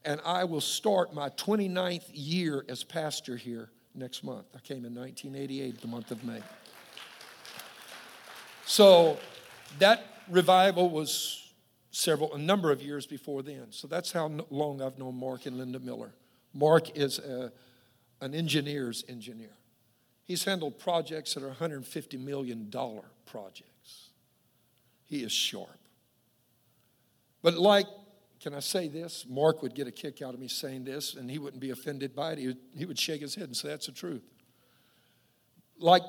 And 0.05 0.21
I 0.25 0.43
will 0.45 0.61
start 0.61 1.13
my 1.13 1.29
29th 1.29 2.05
year 2.13 2.65
as 2.69 2.83
pastor 2.83 3.35
here 3.35 3.69
next 3.93 4.23
month. 4.23 4.45
I 4.55 4.59
came 4.59 4.85
in 4.85 4.95
1988, 4.95 5.81
the 5.81 5.87
month 5.87 6.11
of 6.11 6.23
May. 6.23 6.41
So 8.65 9.17
that 9.79 10.03
revival 10.29 10.89
was 10.89 11.51
several, 11.91 12.33
a 12.33 12.37
number 12.37 12.71
of 12.71 12.81
years 12.81 13.05
before 13.05 13.43
then. 13.43 13.67
So 13.71 13.87
that's 13.87 14.11
how 14.11 14.31
long 14.49 14.81
I've 14.81 14.97
known 14.97 15.15
Mark 15.15 15.45
and 15.45 15.57
Linda 15.57 15.79
Miller. 15.79 16.13
Mark 16.53 16.97
is 16.97 17.19
a, 17.19 17.51
an 18.21 18.33
engineer's 18.33 19.03
engineer. 19.09 19.57
He's 20.23 20.43
handled 20.43 20.79
projects 20.79 21.33
that 21.33 21.43
are 21.43 21.51
$150 21.51 22.19
million 22.19 22.71
projects. 23.25 23.74
He 25.05 25.23
is 25.23 25.31
sharp. 25.31 25.79
But, 27.41 27.55
like, 27.55 27.85
can 28.39 28.53
I 28.53 28.59
say 28.59 28.87
this? 28.87 29.25
Mark 29.29 29.61
would 29.61 29.75
get 29.75 29.87
a 29.87 29.91
kick 29.91 30.21
out 30.21 30.33
of 30.33 30.39
me 30.39 30.47
saying 30.47 30.83
this, 30.83 31.15
and 31.15 31.29
he 31.29 31.39
wouldn't 31.39 31.61
be 31.61 31.71
offended 31.71 32.15
by 32.15 32.33
it. 32.33 32.37
He 32.39 32.47
would, 32.47 32.57
he 32.75 32.85
would 32.85 32.99
shake 32.99 33.21
his 33.21 33.35
head 33.35 33.45
and 33.45 33.55
say, 33.55 33.69
That's 33.69 33.85
the 33.85 33.91
truth. 33.91 34.23
Like 35.77 36.03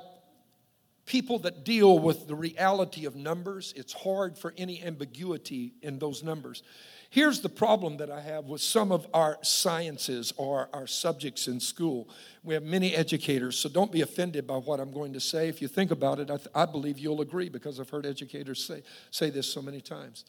people 1.06 1.38
that 1.38 1.64
deal 1.64 1.98
with 1.98 2.26
the 2.26 2.34
reality 2.34 3.06
of 3.06 3.14
numbers, 3.14 3.72
it's 3.76 3.92
hard 3.92 4.36
for 4.36 4.52
any 4.58 4.82
ambiguity 4.82 5.72
in 5.80 5.98
those 5.98 6.22
numbers. 6.22 6.62
Here's 7.10 7.40
the 7.40 7.48
problem 7.48 7.98
that 7.98 8.10
I 8.10 8.20
have 8.20 8.46
with 8.46 8.60
some 8.60 8.90
of 8.90 9.06
our 9.14 9.38
sciences 9.42 10.32
or 10.36 10.68
our 10.72 10.88
subjects 10.88 11.46
in 11.46 11.60
school. 11.60 12.08
We 12.42 12.54
have 12.54 12.64
many 12.64 12.94
educators, 12.94 13.56
so 13.56 13.68
don't 13.68 13.92
be 13.92 14.02
offended 14.02 14.46
by 14.46 14.56
what 14.56 14.80
I'm 14.80 14.92
going 14.92 15.12
to 15.12 15.20
say. 15.20 15.48
If 15.48 15.62
you 15.62 15.68
think 15.68 15.92
about 15.92 16.18
it, 16.18 16.30
I, 16.30 16.36
th- 16.36 16.48
I 16.54 16.66
believe 16.66 16.98
you'll 16.98 17.20
agree 17.20 17.48
because 17.48 17.78
I've 17.78 17.88
heard 17.88 18.04
educators 18.04 18.64
say, 18.64 18.82
say 19.12 19.30
this 19.30 19.50
so 19.50 19.62
many 19.62 19.80
times. 19.80 20.24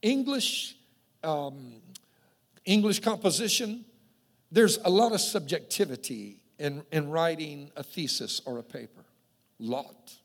English, 0.00 0.76
um, 1.24 1.74
English 2.64 3.00
composition, 3.00 3.84
there's 4.52 4.78
a 4.84 4.90
lot 4.90 5.12
of 5.12 5.20
subjectivity 5.20 6.38
in, 6.58 6.84
in 6.92 7.10
writing 7.10 7.72
a 7.76 7.82
thesis 7.82 8.40
or 8.46 8.58
a 8.58 8.62
paper. 8.62 9.04
Lot. 9.58 10.19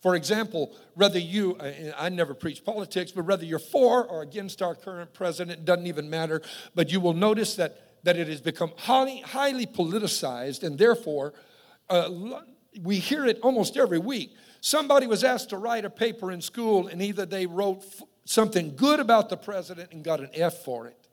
For 0.00 0.14
example, 0.14 0.76
whether 0.94 1.18
you, 1.18 1.58
I 1.96 2.08
never 2.08 2.32
preach 2.32 2.64
politics, 2.64 3.10
but 3.10 3.24
whether 3.24 3.44
you're 3.44 3.58
for 3.58 4.04
or 4.04 4.22
against 4.22 4.62
our 4.62 4.74
current 4.74 5.12
president, 5.12 5.64
doesn't 5.64 5.86
even 5.86 6.08
matter. 6.08 6.40
But 6.74 6.92
you 6.92 7.00
will 7.00 7.14
notice 7.14 7.56
that, 7.56 8.04
that 8.04 8.16
it 8.16 8.28
has 8.28 8.40
become 8.40 8.72
highly, 8.76 9.20
highly 9.20 9.66
politicized, 9.66 10.62
and 10.62 10.78
therefore, 10.78 11.34
uh, 11.90 12.10
we 12.80 12.96
hear 12.96 13.26
it 13.26 13.40
almost 13.42 13.76
every 13.76 13.98
week. 13.98 14.36
Somebody 14.60 15.06
was 15.06 15.24
asked 15.24 15.50
to 15.50 15.56
write 15.56 15.84
a 15.84 15.90
paper 15.90 16.30
in 16.30 16.40
school, 16.40 16.86
and 16.86 17.02
either 17.02 17.26
they 17.26 17.46
wrote 17.46 17.78
f- 17.78 18.02
something 18.24 18.76
good 18.76 19.00
about 19.00 19.28
the 19.30 19.36
president 19.36 19.92
and 19.92 20.04
got 20.04 20.20
an 20.20 20.30
F 20.32 20.64
for 20.64 20.86
it, 20.86 21.08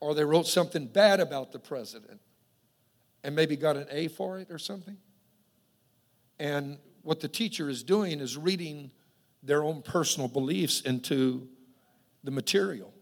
or 0.00 0.14
they 0.14 0.24
wrote 0.24 0.46
something 0.46 0.86
bad 0.86 1.20
about 1.20 1.52
the 1.52 1.58
president 1.58 2.20
and 3.24 3.36
maybe 3.36 3.56
got 3.56 3.76
an 3.76 3.86
A 3.90 4.08
for 4.08 4.38
it 4.38 4.50
or 4.50 4.58
something. 4.58 4.96
And 6.38 6.78
what 7.02 7.20
the 7.20 7.28
teacher 7.28 7.68
is 7.68 7.82
doing 7.82 8.20
is 8.20 8.36
reading 8.36 8.90
their 9.42 9.62
own 9.62 9.82
personal 9.82 10.28
beliefs 10.28 10.80
into 10.82 11.48
the 12.22 12.30
material. 12.30 12.92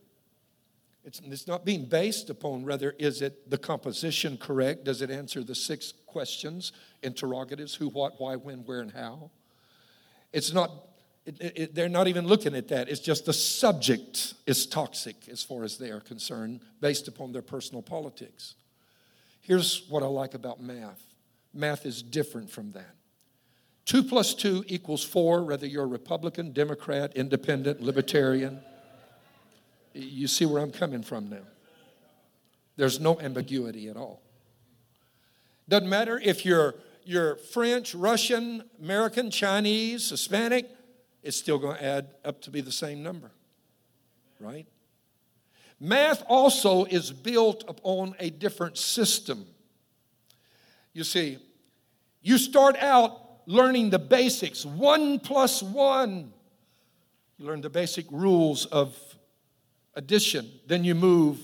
It's, 1.04 1.20
it's 1.20 1.46
not 1.46 1.64
being 1.64 1.86
based 1.86 2.30
upon 2.30 2.64
whether 2.64 2.94
is 2.98 3.22
it 3.22 3.48
the 3.50 3.58
composition 3.58 4.36
correct? 4.36 4.84
Does 4.84 5.02
it 5.02 5.10
answer 5.10 5.42
the 5.42 5.54
six 5.54 5.92
questions, 6.06 6.72
interrogatives, 7.02 7.74
who, 7.74 7.88
what, 7.88 8.20
why, 8.20 8.36
when, 8.36 8.60
where, 8.60 8.80
and 8.80 8.92
how? 8.92 9.30
It's 10.32 10.52
not, 10.52 10.70
it, 11.24 11.36
it, 11.40 11.74
they're 11.74 11.88
not 11.88 12.06
even 12.06 12.26
looking 12.26 12.54
at 12.54 12.68
that. 12.68 12.88
It's 12.88 13.00
just 13.00 13.24
the 13.24 13.32
subject 13.32 14.34
is 14.46 14.66
toxic 14.66 15.28
as 15.28 15.42
far 15.42 15.64
as 15.64 15.78
they 15.78 15.90
are 15.90 16.00
concerned, 16.00 16.60
based 16.80 17.08
upon 17.08 17.32
their 17.32 17.42
personal 17.42 17.82
politics. 17.82 18.54
Here's 19.40 19.86
what 19.88 20.02
I 20.02 20.06
like 20.06 20.34
about 20.34 20.60
math 20.60 21.02
math 21.52 21.84
is 21.84 22.02
different 22.02 22.48
from 22.48 22.72
that. 22.72 22.94
Two 23.90 24.04
plus 24.04 24.34
two 24.34 24.64
equals 24.68 25.02
four, 25.02 25.42
whether 25.42 25.66
you're 25.66 25.82
a 25.82 25.88
Republican, 25.88 26.52
Democrat, 26.52 27.12
Independent, 27.16 27.82
Libertarian. 27.82 28.60
You 29.94 30.28
see 30.28 30.46
where 30.46 30.62
I'm 30.62 30.70
coming 30.70 31.02
from 31.02 31.28
now. 31.28 31.42
There's 32.76 33.00
no 33.00 33.18
ambiguity 33.18 33.88
at 33.88 33.96
all. 33.96 34.22
Doesn't 35.68 35.88
matter 35.88 36.20
if 36.22 36.44
you're, 36.44 36.76
you're 37.02 37.34
French, 37.34 37.92
Russian, 37.92 38.62
American, 38.80 39.28
Chinese, 39.28 40.10
Hispanic, 40.10 40.70
it's 41.24 41.36
still 41.36 41.58
going 41.58 41.78
to 41.78 41.84
add 41.84 42.10
up 42.24 42.40
to 42.42 42.52
be 42.52 42.60
the 42.60 42.70
same 42.70 43.02
number, 43.02 43.32
right? 44.38 44.68
Math 45.80 46.22
also 46.28 46.84
is 46.84 47.10
built 47.10 47.64
upon 47.66 48.14
a 48.20 48.30
different 48.30 48.78
system. 48.78 49.46
You 50.92 51.02
see, 51.02 51.38
you 52.22 52.38
start 52.38 52.76
out 52.76 53.29
learning 53.50 53.90
the 53.90 53.98
basics 53.98 54.64
one 54.64 55.18
plus 55.18 55.60
one. 55.60 56.32
You 57.36 57.46
learn 57.46 57.60
the 57.60 57.70
basic 57.70 58.06
rules 58.12 58.64
of 58.66 58.96
addition. 59.94 60.48
Then 60.68 60.84
you 60.84 60.94
move 60.94 61.38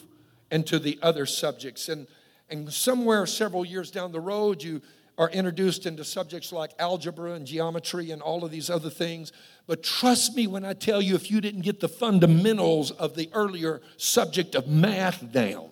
into 0.53 0.79
the 0.79 1.01
other 1.03 1.27
subjects. 1.27 1.89
And, 1.89 2.07
and 2.49 2.73
somewhere 2.73 3.27
several 3.27 3.65
years 3.65 3.91
down 3.91 4.13
the 4.13 4.21
road, 4.21 4.63
you 4.63 4.83
are 5.19 5.31
introduced 5.31 5.85
into 5.85 6.05
subjects 6.05 6.53
like 6.53 6.71
algebra 6.79 7.33
and 7.33 7.45
geometry 7.45 8.13
and 8.13 8.23
all 8.23 8.45
of 8.45 8.53
these 8.53 8.71
other 8.71 8.91
things. 8.91 9.33
But 9.67 9.83
trust 9.83 10.37
me 10.37 10.47
when 10.47 10.65
I 10.65 10.75
tell 10.75 11.03
you, 11.03 11.17
if 11.17 11.29
you 11.29 11.41
didn't 11.41 11.63
get 11.63 11.81
the 11.81 11.89
fundamentals 11.89 12.93
of 12.93 13.17
the 13.17 13.29
earlier 13.33 13.81
subject 13.97 14.55
of 14.55 14.69
math 14.69 15.33
down, 15.33 15.71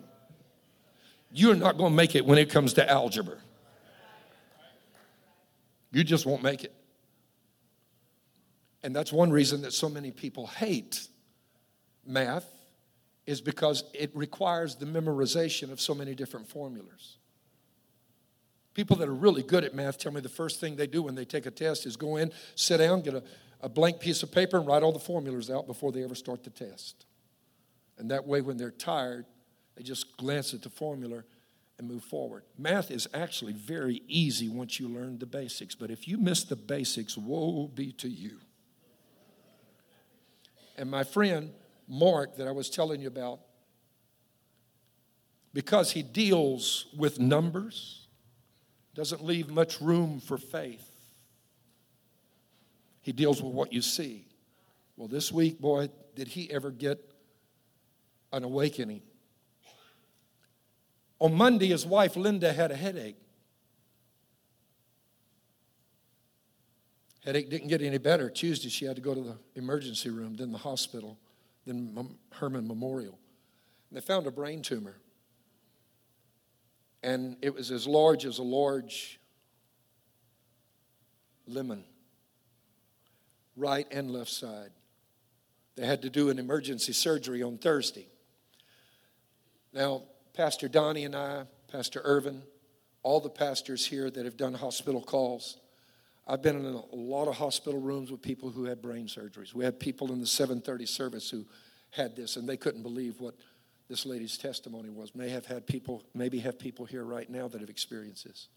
you're 1.30 1.54
not 1.54 1.78
going 1.78 1.92
to 1.92 1.96
make 1.96 2.16
it 2.16 2.26
when 2.26 2.38
it 2.38 2.50
comes 2.50 2.72
to 2.74 2.90
algebra. 2.90 3.36
You 5.94 6.02
just 6.02 6.26
won't 6.26 6.42
make 6.42 6.64
it. 6.64 6.74
And 8.82 8.94
that's 8.94 9.12
one 9.12 9.30
reason 9.30 9.62
that 9.62 9.72
so 9.72 9.88
many 9.88 10.10
people 10.10 10.48
hate 10.48 11.06
math 12.04 12.44
is 13.26 13.40
because 13.40 13.84
it 13.94 14.10
requires 14.12 14.74
the 14.74 14.86
memorization 14.86 15.70
of 15.70 15.80
so 15.80 15.94
many 15.94 16.14
different 16.14 16.48
formulas. 16.48 17.16
People 18.74 18.96
that 18.96 19.08
are 19.08 19.14
really 19.14 19.44
good 19.44 19.62
at 19.62 19.72
math 19.72 19.96
tell 19.96 20.10
me 20.10 20.20
the 20.20 20.28
first 20.28 20.60
thing 20.60 20.74
they 20.74 20.88
do 20.88 21.00
when 21.00 21.14
they 21.14 21.24
take 21.24 21.46
a 21.46 21.50
test 21.50 21.86
is 21.86 21.96
go 21.96 22.16
in, 22.16 22.32
sit 22.56 22.78
down, 22.78 23.00
get 23.00 23.14
a, 23.14 23.22
a 23.60 23.68
blank 23.68 24.00
piece 24.00 24.24
of 24.24 24.32
paper, 24.32 24.58
and 24.58 24.66
write 24.66 24.82
all 24.82 24.92
the 24.92 24.98
formulas 24.98 25.48
out 25.48 25.68
before 25.68 25.92
they 25.92 26.02
ever 26.02 26.16
start 26.16 26.42
the 26.42 26.50
test. 26.50 27.06
And 27.98 28.10
that 28.10 28.26
way, 28.26 28.40
when 28.40 28.56
they're 28.56 28.72
tired, 28.72 29.26
they 29.76 29.84
just 29.84 30.16
glance 30.16 30.52
at 30.54 30.62
the 30.62 30.70
formula 30.70 31.22
and 31.78 31.88
move 31.88 32.04
forward. 32.04 32.44
Math 32.56 32.90
is 32.90 33.08
actually 33.12 33.52
very 33.52 34.02
easy 34.06 34.48
once 34.48 34.78
you 34.78 34.88
learn 34.88 35.18
the 35.18 35.26
basics, 35.26 35.74
but 35.74 35.90
if 35.90 36.06
you 36.06 36.18
miss 36.18 36.44
the 36.44 36.56
basics, 36.56 37.16
woe 37.16 37.68
be 37.68 37.92
to 37.92 38.08
you. 38.08 38.38
And 40.76 40.90
my 40.90 41.04
friend, 41.04 41.52
Mark 41.88 42.36
that 42.36 42.48
I 42.48 42.50
was 42.50 42.70
telling 42.70 43.00
you 43.00 43.08
about, 43.08 43.40
because 45.52 45.92
he 45.92 46.02
deals 46.02 46.86
with 46.96 47.20
numbers, 47.20 48.06
doesn't 48.94 49.24
leave 49.24 49.48
much 49.50 49.80
room 49.80 50.20
for 50.20 50.38
faith. 50.38 50.88
He 53.02 53.12
deals 53.12 53.42
with 53.42 53.52
what 53.52 53.72
you 53.72 53.82
see. 53.82 54.26
Well, 54.96 55.08
this 55.08 55.30
week, 55.30 55.60
boy, 55.60 55.88
did 56.14 56.28
he 56.28 56.50
ever 56.50 56.70
get 56.70 56.98
an 58.34 58.42
awakening. 58.42 59.00
On 61.20 61.34
Monday, 61.34 61.68
his 61.68 61.86
wife 61.86 62.16
Linda 62.16 62.52
had 62.52 62.70
a 62.70 62.76
headache. 62.76 63.16
Headache 67.24 67.48
didn't 67.48 67.68
get 67.68 67.80
any 67.80 67.98
better. 67.98 68.28
Tuesday, 68.28 68.68
she 68.68 68.84
had 68.84 68.96
to 68.96 69.02
go 69.02 69.14
to 69.14 69.20
the 69.22 69.36
emergency 69.54 70.10
room, 70.10 70.36
then 70.36 70.52
the 70.52 70.58
hospital 70.58 71.18
then 71.66 72.16
Hermann 72.32 72.66
Memorial. 72.66 73.18
And 73.90 73.96
they 73.96 74.00
found 74.00 74.26
a 74.26 74.30
brain 74.30 74.62
tumor. 74.62 74.96
And 77.02 77.36
it 77.42 77.54
was 77.54 77.70
as 77.70 77.86
large 77.86 78.24
as 78.24 78.38
a 78.38 78.42
large 78.42 79.20
lemon, 81.46 81.84
right 83.56 83.86
and 83.90 84.10
left 84.10 84.30
side. 84.30 84.70
They 85.76 85.86
had 85.86 86.02
to 86.02 86.10
do 86.10 86.30
an 86.30 86.38
emergency 86.38 86.92
surgery 86.92 87.42
on 87.42 87.58
Thursday. 87.58 88.06
Now, 89.72 90.04
Pastor 90.34 90.66
Donnie 90.66 91.04
and 91.04 91.14
I, 91.14 91.44
Pastor 91.70 92.00
Irvin, 92.02 92.42
all 93.04 93.20
the 93.20 93.30
pastors 93.30 93.86
here 93.86 94.10
that 94.10 94.24
have 94.24 94.36
done 94.36 94.54
hospital 94.54 95.00
calls, 95.00 95.58
I've 96.26 96.42
been 96.42 96.56
in 96.56 96.64
a 96.64 96.82
lot 96.92 97.28
of 97.28 97.36
hospital 97.36 97.80
rooms 97.80 98.10
with 98.10 98.20
people 98.20 98.50
who 98.50 98.64
had 98.64 98.82
brain 98.82 99.06
surgeries. 99.06 99.54
We 99.54 99.64
had 99.64 99.78
people 99.78 100.10
in 100.12 100.20
the 100.20 100.26
730 100.26 100.86
service 100.86 101.30
who 101.30 101.44
had 101.90 102.16
this, 102.16 102.36
and 102.36 102.48
they 102.48 102.56
couldn't 102.56 102.82
believe 102.82 103.20
what 103.20 103.36
this 103.88 104.04
lady's 104.04 104.36
testimony 104.36 104.88
was. 104.88 105.14
May 105.14 105.28
have 105.28 105.46
had 105.46 105.68
people, 105.68 106.02
maybe 106.14 106.40
have 106.40 106.58
people 106.58 106.84
here 106.84 107.04
right 107.04 107.30
now 107.30 107.46
that 107.46 107.60
have 107.60 107.70
experienced 107.70 108.24
this. 108.24 108.48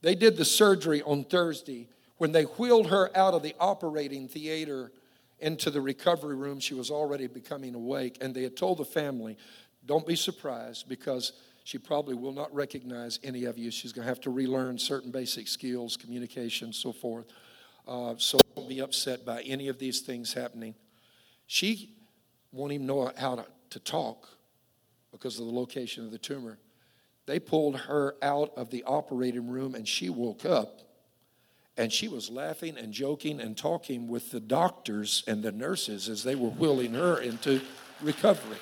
They 0.00 0.14
did 0.14 0.38
the 0.38 0.44
surgery 0.46 1.02
on 1.02 1.24
Thursday. 1.24 1.88
When 2.16 2.32
they 2.32 2.44
wheeled 2.44 2.86
her 2.86 3.10
out 3.14 3.34
of 3.34 3.42
the 3.42 3.54
operating 3.60 4.28
theater 4.28 4.92
into 5.40 5.70
the 5.70 5.80
recovery 5.80 6.36
room, 6.36 6.60
she 6.60 6.74
was 6.74 6.90
already 6.90 7.26
becoming 7.26 7.74
awake, 7.74 8.18
and 8.20 8.34
they 8.34 8.44
had 8.44 8.56
told 8.56 8.78
the 8.78 8.84
family, 8.84 9.36
Don't 9.86 10.06
be 10.06 10.16
surprised 10.16 10.88
because 10.88 11.32
she 11.64 11.78
probably 11.78 12.14
will 12.14 12.32
not 12.32 12.54
recognize 12.54 13.18
any 13.22 13.44
of 13.44 13.58
you. 13.58 13.70
She's 13.70 13.92
going 13.92 14.04
to 14.04 14.08
have 14.08 14.20
to 14.22 14.30
relearn 14.30 14.78
certain 14.78 15.10
basic 15.10 15.48
skills, 15.48 15.96
communication, 15.96 16.72
so 16.72 16.92
forth. 16.92 17.26
Uh, 17.86 18.14
so 18.18 18.38
don't 18.54 18.68
be 18.68 18.80
upset 18.80 19.24
by 19.24 19.42
any 19.42 19.68
of 19.68 19.78
these 19.78 20.00
things 20.00 20.32
happening. 20.32 20.74
She 21.46 21.94
won't 22.52 22.72
even 22.72 22.86
know 22.86 23.12
how 23.16 23.36
to, 23.36 23.46
to 23.70 23.80
talk 23.80 24.28
because 25.10 25.38
of 25.38 25.46
the 25.46 25.52
location 25.52 26.04
of 26.04 26.10
the 26.10 26.18
tumor. 26.18 26.58
They 27.26 27.38
pulled 27.38 27.76
her 27.76 28.16
out 28.22 28.52
of 28.56 28.70
the 28.70 28.84
operating 28.84 29.48
room 29.48 29.74
and 29.74 29.88
she 29.88 30.10
woke 30.10 30.44
up 30.44 30.80
and 31.76 31.92
she 31.92 32.08
was 32.08 32.30
laughing 32.30 32.76
and 32.76 32.92
joking 32.92 33.40
and 33.40 33.56
talking 33.56 34.08
with 34.08 34.30
the 34.30 34.40
doctors 34.40 35.24
and 35.26 35.42
the 35.42 35.52
nurses 35.52 36.08
as 36.08 36.22
they 36.22 36.34
were 36.34 36.50
wheeling 36.50 36.92
her 36.94 37.18
into 37.18 37.60
recovery. 38.00 38.58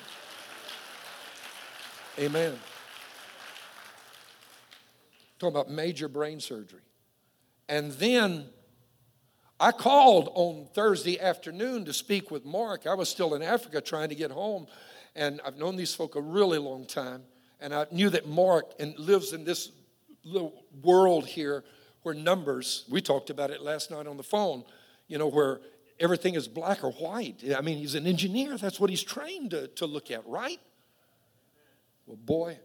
Amen. 2.19 2.59
Talking 5.39 5.55
about 5.55 5.69
major 5.69 6.07
brain 6.07 6.39
surgery. 6.39 6.81
And 7.67 7.91
then 7.93 8.45
I 9.59 9.71
called 9.71 10.29
on 10.35 10.67
Thursday 10.75 11.19
afternoon 11.19 11.85
to 11.85 11.93
speak 11.93 12.29
with 12.29 12.45
Mark. 12.45 12.85
I 12.85 12.93
was 12.93 13.09
still 13.09 13.33
in 13.33 13.41
Africa 13.41 13.81
trying 13.81 14.09
to 14.09 14.15
get 14.15 14.29
home, 14.29 14.67
and 15.15 15.41
I've 15.43 15.57
known 15.57 15.75
these 15.75 15.95
folk 15.95 16.15
a 16.15 16.21
really 16.21 16.59
long 16.59 16.85
time. 16.85 17.23
And 17.59 17.73
I 17.73 17.87
knew 17.91 18.09
that 18.11 18.27
Mark 18.27 18.73
and 18.79 18.97
lives 18.99 19.33
in 19.33 19.43
this 19.43 19.71
little 20.23 20.65
world 20.83 21.25
here 21.25 21.63
where 22.03 22.13
numbers, 22.13 22.85
we 22.89 23.01
talked 23.01 23.29
about 23.29 23.49
it 23.49 23.61
last 23.61 23.89
night 23.89 24.05
on 24.05 24.17
the 24.17 24.23
phone, 24.23 24.63
you 25.07 25.17
know, 25.17 25.27
where 25.27 25.61
everything 25.99 26.35
is 26.35 26.47
black 26.47 26.83
or 26.83 26.91
white. 26.91 27.41
I 27.57 27.61
mean, 27.61 27.77
he's 27.77 27.95
an 27.95 28.05
engineer. 28.05 28.57
That's 28.57 28.79
what 28.79 28.89
he's 28.89 29.03
trained 29.03 29.51
to, 29.51 29.67
to 29.67 29.85
look 29.85 30.11
at, 30.11 30.27
right? 30.27 30.59
Well, 32.05 32.17
boy, 32.17 32.59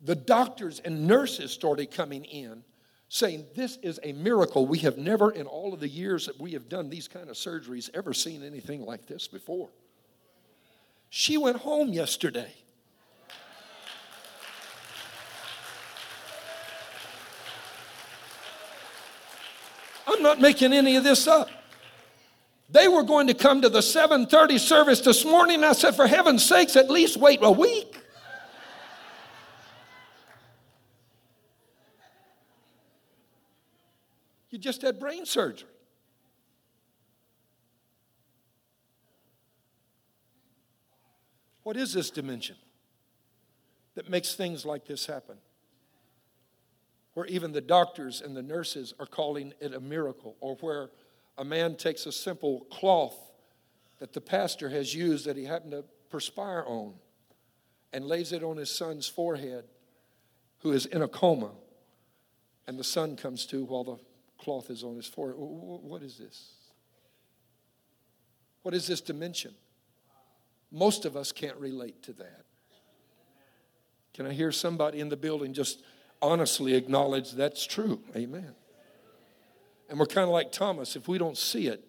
the 0.00 0.14
doctors 0.14 0.80
and 0.80 1.06
nurses 1.06 1.50
started 1.50 1.90
coming 1.90 2.24
in 2.24 2.64
saying, 3.08 3.46
This 3.54 3.78
is 3.82 4.00
a 4.02 4.12
miracle. 4.12 4.66
We 4.66 4.78
have 4.78 4.96
never, 4.96 5.30
in 5.30 5.46
all 5.46 5.74
of 5.74 5.80
the 5.80 5.88
years 5.88 6.26
that 6.26 6.40
we 6.40 6.52
have 6.52 6.68
done 6.68 6.88
these 6.88 7.08
kind 7.08 7.28
of 7.28 7.36
surgeries, 7.36 7.90
ever 7.92 8.14
seen 8.14 8.42
anything 8.42 8.84
like 8.86 9.06
this 9.06 9.28
before. 9.28 9.68
She 11.10 11.36
went 11.36 11.58
home 11.58 11.92
yesterday. 11.92 12.52
I'm 20.06 20.22
not 20.22 20.40
making 20.40 20.72
any 20.72 20.96
of 20.96 21.04
this 21.04 21.26
up. 21.26 21.48
They 22.68 22.86
were 22.88 23.02
going 23.02 23.26
to 23.26 23.34
come 23.34 23.62
to 23.62 23.68
the 23.68 23.80
7:30 23.80 24.58
service 24.58 25.00
this 25.00 25.24
morning. 25.24 25.64
I 25.64 25.72
said, 25.72 25.96
for 25.96 26.06
heaven's 26.06 26.44
sakes, 26.44 26.76
at 26.76 26.88
least 26.88 27.16
wait 27.16 27.40
a 27.42 27.50
week. 27.50 27.96
You 34.49 34.49
just 34.60 34.82
had 34.82 34.98
brain 34.98 35.26
surgery. 35.26 35.68
What 41.62 41.76
is 41.76 41.92
this 41.92 42.10
dimension 42.10 42.56
that 43.94 44.08
makes 44.08 44.34
things 44.34 44.64
like 44.64 44.86
this 44.86 45.06
happen? 45.06 45.36
Where 47.14 47.26
even 47.26 47.52
the 47.52 47.60
doctors 47.60 48.20
and 48.20 48.36
the 48.36 48.42
nurses 48.42 48.94
are 48.98 49.06
calling 49.06 49.52
it 49.60 49.74
a 49.74 49.80
miracle, 49.80 50.36
or 50.40 50.56
where 50.56 50.90
a 51.36 51.44
man 51.44 51.76
takes 51.76 52.06
a 52.06 52.12
simple 52.12 52.66
cloth 52.70 53.16
that 53.98 54.12
the 54.12 54.20
pastor 54.20 54.68
has 54.70 54.94
used 54.94 55.26
that 55.26 55.36
he 55.36 55.44
happened 55.44 55.72
to 55.72 55.84
perspire 56.08 56.64
on 56.66 56.94
and 57.92 58.06
lays 58.06 58.32
it 58.32 58.42
on 58.42 58.56
his 58.56 58.70
son's 58.70 59.06
forehead, 59.08 59.64
who 60.60 60.72
is 60.72 60.86
in 60.86 61.02
a 61.02 61.08
coma, 61.08 61.50
and 62.66 62.78
the 62.78 62.84
son 62.84 63.16
comes 63.16 63.46
to 63.46 63.64
while 63.64 63.84
the 63.84 63.98
cloth 64.40 64.70
is 64.70 64.82
on 64.82 64.96
his 64.96 65.06
forehead. 65.06 65.36
What 65.38 66.02
is 66.02 66.18
this? 66.18 66.54
What 68.62 68.74
is 68.74 68.86
this 68.86 69.00
dimension? 69.00 69.54
Most 70.72 71.04
of 71.04 71.16
us 71.16 71.32
can't 71.32 71.56
relate 71.58 72.02
to 72.04 72.12
that. 72.14 72.44
Can 74.14 74.26
I 74.26 74.32
hear 74.32 74.50
somebody 74.52 75.00
in 75.00 75.08
the 75.08 75.16
building 75.16 75.52
just 75.52 75.82
honestly 76.20 76.74
acknowledge 76.74 77.32
that's 77.32 77.64
true? 77.66 78.00
Amen. 78.16 78.54
And 79.88 79.98
we're 79.98 80.06
kind 80.06 80.24
of 80.24 80.30
like 80.30 80.52
Thomas. 80.52 80.96
If 80.96 81.08
we 81.08 81.18
don't 81.18 81.36
see 81.36 81.66
it, 81.66 81.84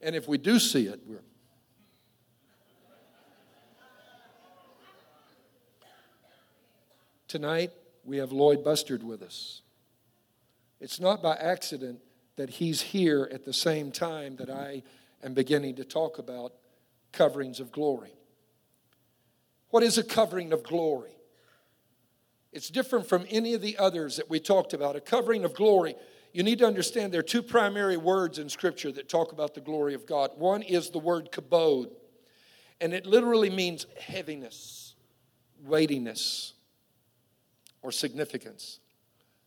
and 0.00 0.14
if 0.14 0.28
we 0.28 0.38
do 0.38 0.58
see 0.58 0.86
it, 0.86 1.00
we're. 1.06 1.22
Tonight, 7.26 7.70
we 8.04 8.18
have 8.18 8.32
Lloyd 8.32 8.62
Bustard 8.62 9.02
with 9.02 9.22
us. 9.22 9.62
It's 10.80 11.00
not 11.00 11.22
by 11.22 11.36
accident 11.36 12.00
that 12.36 12.50
he's 12.50 12.82
here 12.82 13.28
at 13.32 13.44
the 13.44 13.52
same 13.52 13.90
time 13.90 14.36
that 14.36 14.50
I 14.50 14.82
am 15.22 15.34
beginning 15.34 15.76
to 15.76 15.84
talk 15.84 16.18
about 16.18 16.52
coverings 17.12 17.60
of 17.60 17.72
glory. 17.72 18.12
What 19.70 19.82
is 19.82 19.96
a 19.96 20.04
covering 20.04 20.52
of 20.52 20.62
glory? 20.62 21.16
It's 22.52 22.68
different 22.68 23.08
from 23.08 23.26
any 23.30 23.54
of 23.54 23.62
the 23.62 23.78
others 23.78 24.16
that 24.16 24.28
we 24.28 24.38
talked 24.38 24.74
about. 24.74 24.94
A 24.94 25.00
covering 25.00 25.44
of 25.44 25.54
glory, 25.54 25.96
you 26.32 26.42
need 26.42 26.58
to 26.58 26.66
understand 26.66 27.12
there 27.12 27.20
are 27.20 27.24
two 27.24 27.42
primary 27.42 27.96
words 27.96 28.38
in 28.38 28.48
Scripture 28.48 28.92
that 28.92 29.08
talk 29.08 29.32
about 29.32 29.54
the 29.54 29.60
glory 29.60 29.94
of 29.94 30.06
God. 30.06 30.30
One 30.36 30.62
is 30.62 30.90
the 30.90 30.98
word 30.98 31.30
kabod, 31.32 31.90
and 32.80 32.92
it 32.92 33.06
literally 33.06 33.50
means 33.50 33.86
heaviness, 33.98 34.94
weightiness, 35.64 36.52
or 37.84 37.92
significance. 37.92 38.80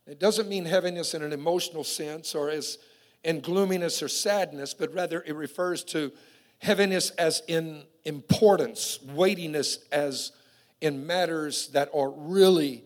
It 0.06 0.20
doesn't 0.20 0.48
mean 0.48 0.64
heaviness 0.64 1.14
in 1.14 1.24
an 1.24 1.34
emotional 1.34 1.84
sense 1.84 2.36
or 2.36 2.50
as 2.50 2.78
in 3.24 3.42
gloominess 3.42 4.02
or 4.02 4.08
sadness, 4.08 4.74
but 4.74 4.94
rather 4.94 5.24
it 5.26 5.36
refers 5.36 5.84
to 5.86 6.14
heaviness 6.60 7.10
as 7.12 7.42
in 7.48 7.84
importance, 8.06 9.00
weightiness 9.02 9.80
as 9.92 10.32
in 10.80 11.06
matters 11.06 11.70
that 11.70 11.90
are 11.94 12.12
really, 12.12 12.84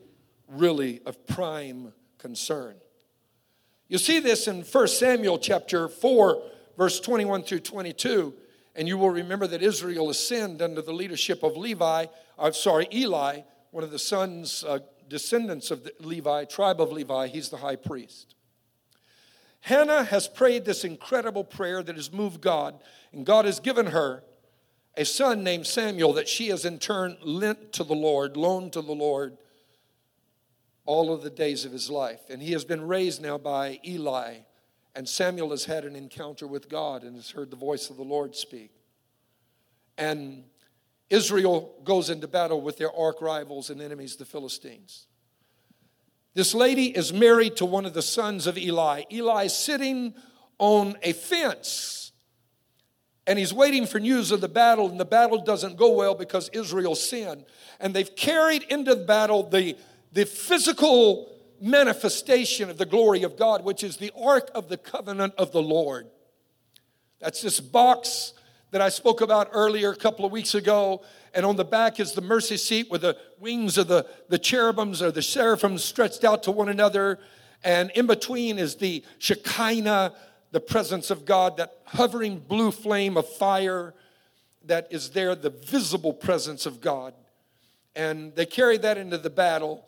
really 0.47 1.01
of 1.05 1.27
prime 1.27 1.93
concern. 2.17 2.75
You 3.89 3.97
see 3.97 4.19
this 4.19 4.47
in 4.47 4.61
1 4.61 4.87
Samuel 4.87 5.37
chapter 5.37 5.89
4, 5.89 6.41
verse 6.77 7.01
21 7.01 7.43
through 7.43 7.59
22, 7.59 8.33
and 8.73 8.87
you 8.87 8.97
will 8.97 9.09
remember 9.09 9.47
that 9.47 9.61
Israel 9.61 10.07
has 10.07 10.17
sinned 10.17 10.61
under 10.61 10.81
the 10.81 10.93
leadership 10.93 11.43
of 11.43 11.57
Levi, 11.57 12.05
I'm 12.39 12.53
sorry, 12.53 12.87
Eli, 12.93 13.41
one 13.71 13.83
of 13.83 13.91
the 13.91 13.99
sons, 13.99 14.63
uh, 14.63 14.79
descendants 15.11 15.71
of 15.71 15.83
the 15.83 15.93
Levi, 15.99 16.45
tribe 16.45 16.79
of 16.79 16.91
Levi, 16.91 17.27
he's 17.27 17.49
the 17.49 17.57
high 17.57 17.75
priest. 17.75 18.33
Hannah 19.59 20.05
has 20.05 20.27
prayed 20.27 20.63
this 20.63 20.85
incredible 20.85 21.43
prayer 21.43 21.83
that 21.83 21.97
has 21.97 22.13
moved 22.13 22.39
God, 22.39 22.79
and 23.11 23.25
God 23.25 23.43
has 23.43 23.59
given 23.59 23.87
her 23.87 24.23
a 24.95 25.03
son 25.03 25.43
named 25.43 25.67
Samuel 25.67 26.13
that 26.13 26.29
she 26.29 26.47
has 26.47 26.63
in 26.63 26.79
turn 26.79 27.17
lent 27.21 27.73
to 27.73 27.83
the 27.83 27.93
Lord, 27.93 28.37
loaned 28.37 28.71
to 28.73 28.81
the 28.81 28.93
Lord 28.93 29.37
all 30.85 31.13
of 31.13 31.23
the 31.23 31.29
days 31.29 31.65
of 31.65 31.73
his 31.73 31.89
life. 31.89 32.21
And 32.29 32.41
he 32.41 32.53
has 32.53 32.63
been 32.63 32.87
raised 32.87 33.21
now 33.21 33.37
by 33.37 33.79
Eli, 33.85 34.37
and 34.95 35.07
Samuel 35.07 35.51
has 35.51 35.65
had 35.65 35.83
an 35.83 35.95
encounter 35.97 36.47
with 36.47 36.69
God 36.69 37.03
and 37.03 37.17
has 37.17 37.31
heard 37.31 37.51
the 37.51 37.57
voice 37.57 37.89
of 37.89 37.97
the 37.97 38.03
Lord 38.03 38.33
speak. 38.33 38.71
And 39.97 40.45
Israel 41.11 41.75
goes 41.83 42.09
into 42.09 42.27
battle 42.27 42.61
with 42.61 42.77
their 42.77 42.91
arch 42.95 43.17
rivals 43.21 43.69
and 43.69 43.79
enemies, 43.81 44.15
the 44.15 44.25
Philistines. 44.25 45.05
This 46.33 46.55
lady 46.55 46.95
is 46.95 47.13
married 47.13 47.57
to 47.57 47.65
one 47.65 47.85
of 47.85 47.93
the 47.93 48.01
sons 48.01 48.47
of 48.47 48.57
Eli. 48.57 49.03
Eli 49.11 49.43
is 49.43 49.55
sitting 49.55 50.15
on 50.57 50.95
a 51.03 51.13
fence 51.13 52.01
and 53.27 53.37
he's 53.37 53.53
waiting 53.53 53.85
for 53.85 53.99
news 53.99 54.31
of 54.31 54.41
the 54.41 54.49
battle, 54.49 54.89
and 54.89 54.99
the 54.99 55.05
battle 55.05 55.43
doesn't 55.43 55.77
go 55.77 55.91
well 55.91 56.15
because 56.15 56.49
Israel 56.49 56.95
sinned. 56.95 57.45
And 57.79 57.93
they've 57.93 58.15
carried 58.15 58.63
into 58.63 58.95
the 58.95 59.05
battle 59.05 59.43
the, 59.43 59.77
the 60.11 60.25
physical 60.25 61.31
manifestation 61.61 62.69
of 62.69 62.77
the 62.77 62.85
glory 62.85 63.23
of 63.23 63.37
God, 63.37 63.63
which 63.63 63.83
is 63.83 63.97
the 63.97 64.11
Ark 64.19 64.49
of 64.55 64.69
the 64.69 64.77
Covenant 64.77 65.35
of 65.37 65.51
the 65.51 65.61
Lord. 65.61 66.07
That's 67.19 67.41
this 67.41 67.59
box 67.59 68.33
that 68.71 68.81
I 68.81 68.89
spoke 68.89 69.21
about 69.21 69.49
earlier 69.51 69.91
a 69.91 69.95
couple 69.95 70.25
of 70.25 70.31
weeks 70.31 70.55
ago. 70.55 71.03
And 71.33 71.45
on 71.45 71.57
the 71.57 71.65
back 71.65 71.99
is 71.99 72.13
the 72.13 72.21
mercy 72.21 72.57
seat 72.57 72.89
with 72.89 73.01
the 73.01 73.17
wings 73.39 73.77
of 73.77 73.87
the, 73.87 74.05
the 74.29 74.39
cherubims 74.39 75.01
or 75.01 75.11
the 75.11 75.21
seraphims 75.21 75.83
stretched 75.83 76.23
out 76.23 76.43
to 76.43 76.51
one 76.51 76.69
another. 76.69 77.19
And 77.63 77.91
in 77.91 78.07
between 78.07 78.57
is 78.57 78.75
the 78.75 79.03
Shekinah, 79.19 80.13
the 80.51 80.59
presence 80.59 81.11
of 81.11 81.25
God, 81.25 81.57
that 81.57 81.73
hovering 81.85 82.39
blue 82.39 82.71
flame 82.71 83.17
of 83.17 83.27
fire 83.27 83.93
that 84.65 84.87
is 84.89 85.11
there, 85.11 85.35
the 85.35 85.49
visible 85.49 86.13
presence 86.13 86.65
of 86.65 86.81
God. 86.81 87.13
And 87.95 88.33
they 88.35 88.45
carry 88.45 88.77
that 88.79 88.97
into 88.97 89.17
the 89.17 89.29
battle. 89.29 89.85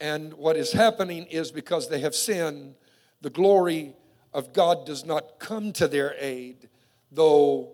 And 0.00 0.34
what 0.34 0.56
is 0.56 0.72
happening 0.72 1.24
is 1.26 1.50
because 1.50 1.88
they 1.88 2.00
have 2.00 2.14
sinned, 2.14 2.74
the 3.20 3.30
glory 3.30 3.94
of 4.32 4.52
God 4.52 4.86
does 4.86 5.04
not 5.04 5.38
come 5.38 5.72
to 5.74 5.88
their 5.88 6.14
aid, 6.18 6.68
though 7.12 7.72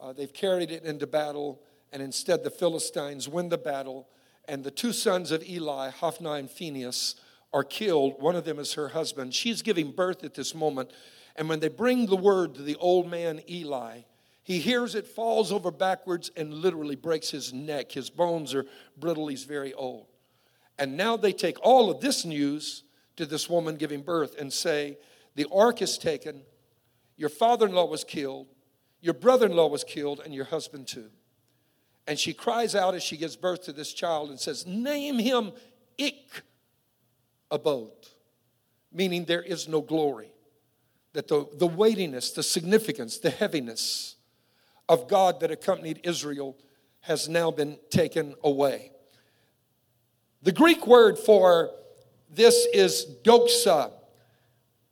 uh, 0.00 0.12
they've 0.12 0.32
carried 0.32 0.70
it 0.70 0.84
into 0.84 1.06
battle, 1.06 1.60
and 1.92 2.02
instead 2.02 2.42
the 2.42 2.50
Philistines 2.50 3.28
win 3.28 3.48
the 3.48 3.58
battle, 3.58 4.08
and 4.48 4.64
the 4.64 4.70
two 4.70 4.92
sons 4.92 5.30
of 5.30 5.46
Eli, 5.48 5.90
Hophni 5.90 6.38
and 6.38 6.50
Phinehas, 6.50 7.16
are 7.52 7.64
killed. 7.64 8.20
One 8.20 8.36
of 8.36 8.44
them 8.44 8.58
is 8.58 8.74
her 8.74 8.88
husband. 8.88 9.34
She's 9.34 9.62
giving 9.62 9.92
birth 9.92 10.24
at 10.24 10.34
this 10.34 10.54
moment. 10.54 10.92
And 11.36 11.48
when 11.48 11.60
they 11.60 11.68
bring 11.68 12.06
the 12.06 12.16
word 12.16 12.54
to 12.54 12.62
the 12.62 12.76
old 12.76 13.10
man 13.10 13.40
Eli, 13.48 14.00
he 14.42 14.58
hears 14.58 14.94
it, 14.94 15.06
falls 15.06 15.52
over 15.52 15.70
backwards, 15.70 16.30
and 16.36 16.54
literally 16.54 16.96
breaks 16.96 17.30
his 17.30 17.52
neck. 17.52 17.92
His 17.92 18.10
bones 18.10 18.54
are 18.54 18.66
brittle, 18.96 19.28
he's 19.28 19.44
very 19.44 19.72
old. 19.74 20.06
And 20.78 20.96
now 20.96 21.16
they 21.16 21.32
take 21.32 21.58
all 21.62 21.90
of 21.90 22.00
this 22.00 22.24
news 22.24 22.84
to 23.16 23.26
this 23.26 23.50
woman 23.50 23.76
giving 23.76 24.02
birth 24.02 24.36
and 24.38 24.52
say, 24.52 24.98
The 25.34 25.46
ark 25.52 25.82
is 25.82 25.98
taken, 25.98 26.42
your 27.16 27.28
father 27.28 27.66
in 27.66 27.74
law 27.74 27.84
was 27.84 28.02
killed, 28.02 28.46
your 29.00 29.14
brother 29.14 29.46
in 29.46 29.52
law 29.52 29.68
was 29.68 29.84
killed, 29.84 30.20
and 30.24 30.34
your 30.34 30.44
husband 30.44 30.86
too. 30.86 31.10
And 32.06 32.18
she 32.18 32.32
cries 32.32 32.74
out 32.74 32.94
as 32.94 33.02
she 33.02 33.16
gives 33.16 33.36
birth 33.36 33.64
to 33.64 33.72
this 33.72 33.92
child 33.92 34.30
and 34.30 34.40
says, 34.40 34.66
Name 34.66 35.18
him 35.18 35.52
Ik 35.96 36.42
abode, 37.50 38.08
meaning 38.92 39.24
there 39.24 39.42
is 39.42 39.68
no 39.68 39.80
glory. 39.80 40.32
That 41.12 41.28
the, 41.28 41.46
the 41.54 41.66
weightiness, 41.66 42.30
the 42.32 42.42
significance, 42.42 43.18
the 43.18 43.30
heaviness 43.30 44.16
of 44.88 45.08
God 45.08 45.40
that 45.40 45.50
accompanied 45.50 46.00
Israel 46.04 46.56
has 47.00 47.28
now 47.28 47.50
been 47.50 47.78
taken 47.90 48.34
away. 48.44 48.92
The 50.42 50.52
Greek 50.52 50.86
word 50.86 51.18
for 51.18 51.70
this 52.28 52.66
is 52.72 53.06
doxa, 53.24 53.92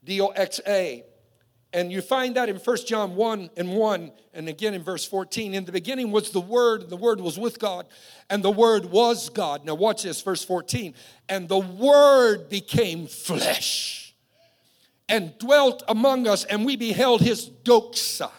D 0.05 0.21
O 0.21 0.29
X 0.29 0.61
A. 0.67 1.05
And 1.73 1.93
you 1.93 2.01
find 2.01 2.35
that 2.37 2.49
in 2.49 2.57
1 2.57 2.77
John 2.87 3.15
1 3.15 3.51
and 3.57 3.75
1, 3.75 4.13
and 4.33 4.49
again 4.49 4.73
in 4.73 4.83
verse 4.83 5.05
14. 5.05 5.53
In 5.53 5.65
the 5.65 5.73
beginning 5.73 6.11
was 6.11 6.31
the 6.31 6.41
Word, 6.41 6.83
and 6.83 6.91
the 6.91 6.97
Word 6.97 7.21
was 7.21 7.39
with 7.39 7.59
God, 7.59 7.87
and 8.31 8.43
the 8.43 8.51
Word 8.51 8.87
was 8.87 9.29
God. 9.29 9.65
Now, 9.65 9.75
watch 9.75 10.05
this, 10.05 10.23
verse 10.23 10.43
14. 10.43 10.95
And 11.29 11.49
the 11.49 11.59
Word 11.59 12.49
became 12.49 13.07
flesh 13.07 14.15
and 15.11 15.37
dwelt 15.39 15.83
among 15.89 16.27
us, 16.27 16.45
and 16.45 16.65
we 16.65 16.77
beheld 16.77 17.21
his 17.21 17.49
doxa, 17.49 18.31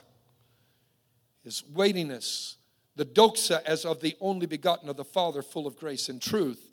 his 1.43 1.63
weightiness, 1.73 2.57
the 2.95 3.05
doxa 3.05 3.61
as 3.63 3.85
of 3.85 4.01
the 4.01 4.15
only 4.19 4.45
begotten 4.45 4.89
of 4.89 4.97
the 4.97 5.05
Father, 5.05 5.41
full 5.41 5.67
of 5.67 5.77
grace 5.77 6.09
and 6.09 6.21
truth. 6.21 6.65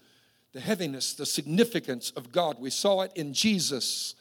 The 0.53 0.61
heaviness, 0.61 1.13
the 1.13 1.27
significance 1.27 2.13
of 2.13 2.33
God. 2.33 2.59
We 2.59 2.71
saw 2.71 3.03
it 3.03 3.13
in 3.15 3.35
Jesus. 3.35 4.15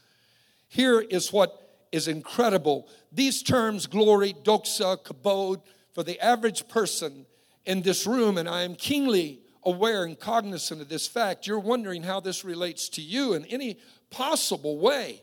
Here 0.67 0.99
is 0.99 1.31
what 1.31 1.64
is 1.95 2.09
incredible. 2.09 2.87
These 3.11 3.41
terms, 3.41 3.87
glory, 3.87 4.33
doxa, 4.43 5.01
kabod, 5.01 5.61
for 5.93 6.03
the 6.03 6.19
average 6.19 6.67
person 6.67 7.25
in 7.65 7.81
this 7.81 8.05
room, 8.05 8.37
and 8.37 8.49
I 8.49 8.63
am 8.63 8.75
keenly 8.75 9.39
aware 9.63 10.03
and 10.03 10.19
cognizant 10.19 10.81
of 10.81 10.89
this 10.89 11.07
fact, 11.07 11.47
you're 11.47 11.57
wondering 11.57 12.03
how 12.03 12.19
this 12.19 12.43
relates 12.43 12.89
to 12.89 13.01
you 13.01 13.33
in 13.33 13.45
any 13.45 13.77
possible 14.11 14.77
way. 14.77 15.21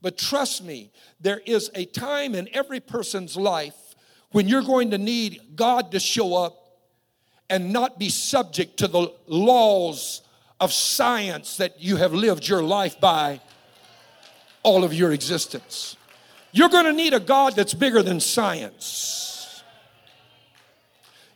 But 0.00 0.16
trust 0.16 0.64
me, 0.64 0.90
there 1.20 1.42
is 1.44 1.70
a 1.74 1.84
time 1.84 2.34
in 2.34 2.48
every 2.52 2.80
person's 2.80 3.36
life 3.36 3.94
when 4.32 4.48
you're 4.48 4.62
going 4.62 4.90
to 4.92 4.98
need 4.98 5.40
God 5.54 5.92
to 5.92 6.00
show 6.00 6.34
up 6.34 6.56
and 7.50 7.72
not 7.72 7.98
be 7.98 8.08
subject 8.08 8.78
to 8.78 8.88
the 8.88 9.12
laws 9.26 10.22
of 10.60 10.72
science 10.72 11.58
that 11.58 11.80
you 11.80 11.96
have 11.96 12.12
lived 12.14 12.48
your 12.48 12.62
life 12.62 12.98
by 13.00 13.40
all 14.62 14.82
of 14.82 14.92
your 14.92 15.12
existence. 15.12 15.96
You're 16.56 16.70
going 16.70 16.86
to 16.86 16.92
need 16.94 17.12
a 17.12 17.20
God 17.20 17.54
that's 17.54 17.74
bigger 17.74 18.02
than 18.02 18.18
science. 18.18 19.62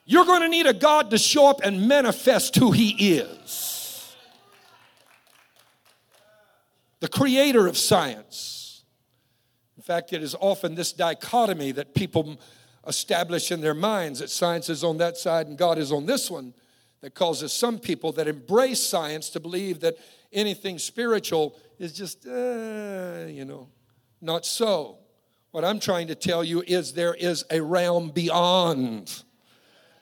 You're 0.07 0.25
going 0.25 0.41
to 0.41 0.49
need 0.49 0.65
a 0.65 0.73
God 0.73 1.11
to 1.11 1.19
show 1.19 1.47
up 1.47 1.61
and 1.63 1.87
manifest 1.87 2.57
who 2.57 2.71
He 2.71 3.19
is. 3.19 4.17
The 7.01 7.09
creator 7.09 7.67
of 7.67 7.77
science. 7.77 8.83
In 9.77 9.83
fact, 9.83 10.15
it 10.15 10.23
is 10.23 10.35
often 10.41 10.75
this 10.75 10.91
dichotomy 10.91 11.73
that 11.73 11.95
people 11.95 12.41
establish 12.87 13.53
in 13.53 13.61
their 13.61 13.75
minds 13.75 14.21
that 14.21 14.31
science 14.31 14.71
is 14.71 14.83
on 14.83 14.97
that 14.97 15.19
side 15.19 15.49
and 15.49 15.59
God 15.59 15.77
is 15.77 15.93
on 15.93 16.07
this 16.07 16.31
one 16.31 16.55
that 17.03 17.15
causes 17.15 17.53
some 17.53 17.79
people 17.79 18.11
that 18.13 18.27
embrace 18.27 18.83
science 18.83 19.29
to 19.31 19.41
believe 19.41 19.81
that 19.81 19.99
anything 20.33 20.79
spiritual 20.79 21.59
is 21.79 21.93
just, 21.93 22.27
uh, 22.27 23.27
you 23.29 23.45
know, 23.45 23.69
not 24.23 24.47
so. 24.47 25.00
What 25.53 25.65
I'm 25.65 25.81
trying 25.81 26.07
to 26.09 26.15
tell 26.15 26.45
you 26.45 26.63
is 26.65 26.93
there 26.93 27.15
is 27.15 27.45
a 27.51 27.61
realm 27.61 28.11
beyond 28.11 29.23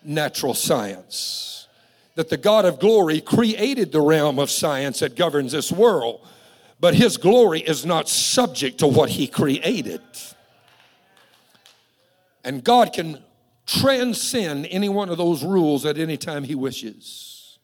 natural 0.05 0.53
science. 0.53 1.69
That 2.17 2.29
the 2.29 2.37
God 2.37 2.65
of 2.65 2.79
glory 2.81 3.21
created 3.21 3.93
the 3.93 4.01
realm 4.01 4.39
of 4.39 4.51
science 4.51 5.01
that 5.01 5.17
governs 5.17 5.53
this 5.53 5.73
world, 5.73 6.27
but 6.81 6.95
his 6.95 7.17
glory 7.17 7.61
is 7.61 7.87
not 7.87 8.09
subject 8.09 8.79
to 8.79 8.87
what 8.87 9.09
he 9.09 9.27
created. 9.27 10.03
And 12.45 12.63
God 12.63 12.93
can 12.93 13.23
transcend 13.67 14.67
any 14.67 14.89
one 14.89 15.09
of 15.09 15.17
those 15.17 15.43
rules 15.43 15.87
at 15.87 15.97
any 15.97 16.17
time 16.17 16.45
he 16.45 16.55
wishes. 16.55 17.59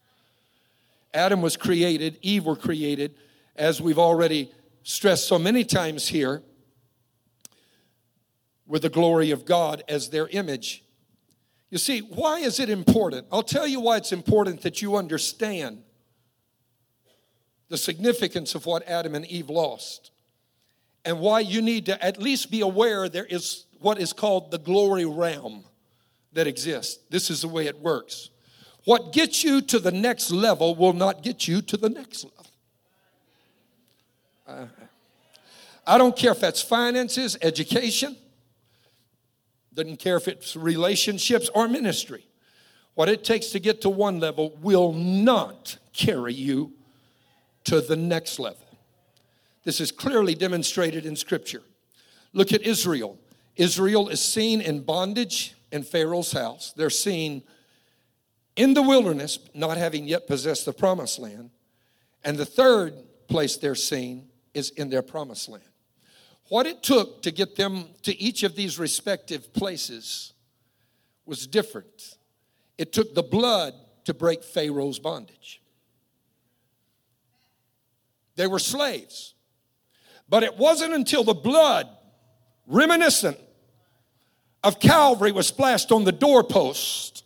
Adam 1.12 1.42
was 1.42 1.56
created, 1.56 2.18
Eve 2.22 2.46
were 2.46 2.56
created, 2.56 3.14
as 3.56 3.80
we've 3.80 3.98
already 3.98 4.50
stressed 4.82 5.26
so 5.26 5.38
many 5.38 5.64
times 5.64 6.08
here, 6.08 6.42
with 8.66 8.82
the 8.82 8.88
glory 8.88 9.30
of 9.30 9.44
God 9.44 9.82
as 9.88 10.10
their 10.10 10.28
image. 10.28 10.84
You 11.70 11.78
see, 11.78 12.00
why 12.00 12.38
is 12.38 12.60
it 12.60 12.70
important? 12.70 13.26
I'll 13.32 13.42
tell 13.42 13.66
you 13.66 13.80
why 13.80 13.96
it's 13.96 14.12
important 14.12 14.62
that 14.62 14.80
you 14.80 14.96
understand 14.96 15.82
the 17.68 17.76
significance 17.76 18.54
of 18.54 18.66
what 18.66 18.86
Adam 18.86 19.14
and 19.14 19.26
Eve 19.26 19.50
lost 19.50 20.12
and 21.04 21.20
why 21.20 21.40
you 21.40 21.60
need 21.60 21.86
to 21.86 22.04
at 22.04 22.20
least 22.20 22.50
be 22.50 22.60
aware 22.60 23.08
there 23.08 23.26
is 23.26 23.66
what 23.80 23.98
is 23.98 24.12
called 24.12 24.50
the 24.50 24.58
glory 24.58 25.04
realm 25.04 25.64
that 26.32 26.46
exists. 26.46 27.02
This 27.10 27.30
is 27.30 27.42
the 27.42 27.48
way 27.48 27.66
it 27.66 27.78
works. 27.80 28.30
What 28.84 29.12
gets 29.12 29.42
you 29.42 29.60
to 29.62 29.78
the 29.78 29.92
next 29.92 30.30
level 30.30 30.74
will 30.74 30.92
not 30.92 31.22
get 31.22 31.48
you 31.48 31.62
to 31.62 31.76
the 31.76 31.88
next 31.88 32.24
level. 32.24 32.46
Uh, 34.46 34.66
I 35.86 35.98
don't 35.98 36.16
care 36.16 36.32
if 36.32 36.40
that's 36.40 36.62
finances, 36.62 37.36
education, 37.42 38.16
doesn't 39.74 39.98
care 39.98 40.16
if 40.16 40.28
it's 40.28 40.56
relationships 40.56 41.50
or 41.54 41.68
ministry. 41.68 42.26
What 42.94 43.08
it 43.08 43.24
takes 43.24 43.48
to 43.50 43.60
get 43.60 43.80
to 43.82 43.90
one 43.90 44.20
level 44.20 44.56
will 44.60 44.92
not 44.92 45.78
carry 45.92 46.32
you 46.32 46.72
to 47.64 47.80
the 47.80 47.96
next 47.96 48.38
level. 48.38 48.60
This 49.64 49.80
is 49.80 49.90
clearly 49.90 50.34
demonstrated 50.34 51.06
in 51.06 51.16
Scripture. 51.16 51.62
Look 52.32 52.52
at 52.52 52.62
Israel. 52.62 53.18
Israel 53.56 54.08
is 54.08 54.22
seen 54.22 54.60
in 54.60 54.82
bondage 54.82 55.54
in 55.72 55.82
Pharaoh's 55.82 56.32
house. 56.32 56.72
They're 56.76 56.90
seen 56.90 57.42
in 58.56 58.74
the 58.74 58.82
wilderness, 58.82 59.38
not 59.54 59.76
having 59.76 60.06
yet 60.06 60.26
possessed 60.26 60.64
the 60.64 60.72
promised 60.72 61.18
land. 61.18 61.50
And 62.24 62.36
the 62.36 62.46
third 62.46 62.94
place 63.28 63.56
they're 63.56 63.74
seen 63.74 64.28
is 64.52 64.70
in 64.70 64.90
their 64.90 65.02
promised 65.02 65.48
land. 65.48 65.64
What 66.48 66.66
it 66.66 66.82
took 66.82 67.22
to 67.22 67.30
get 67.30 67.56
them 67.56 67.86
to 68.02 68.16
each 68.20 68.42
of 68.42 68.54
these 68.54 68.78
respective 68.78 69.52
places 69.52 70.32
was 71.26 71.46
different. 71.46 72.16
It 72.76 72.92
took 72.92 73.14
the 73.14 73.22
blood 73.22 73.74
to 74.04 74.14
break 74.14 74.44
Pharaoh's 74.44 74.98
bondage. 74.98 75.62
They 78.36 78.46
were 78.46 78.58
slaves. 78.58 79.34
But 80.28 80.42
it 80.42 80.56
wasn't 80.56 80.94
until 80.94 81.24
the 81.24 81.34
blood, 81.34 81.88
reminiscent 82.66 83.38
of 84.62 84.80
Calvary, 84.80 85.32
was 85.32 85.46
splashed 85.46 85.92
on 85.92 86.04
the 86.04 86.12
doorpost 86.12 87.24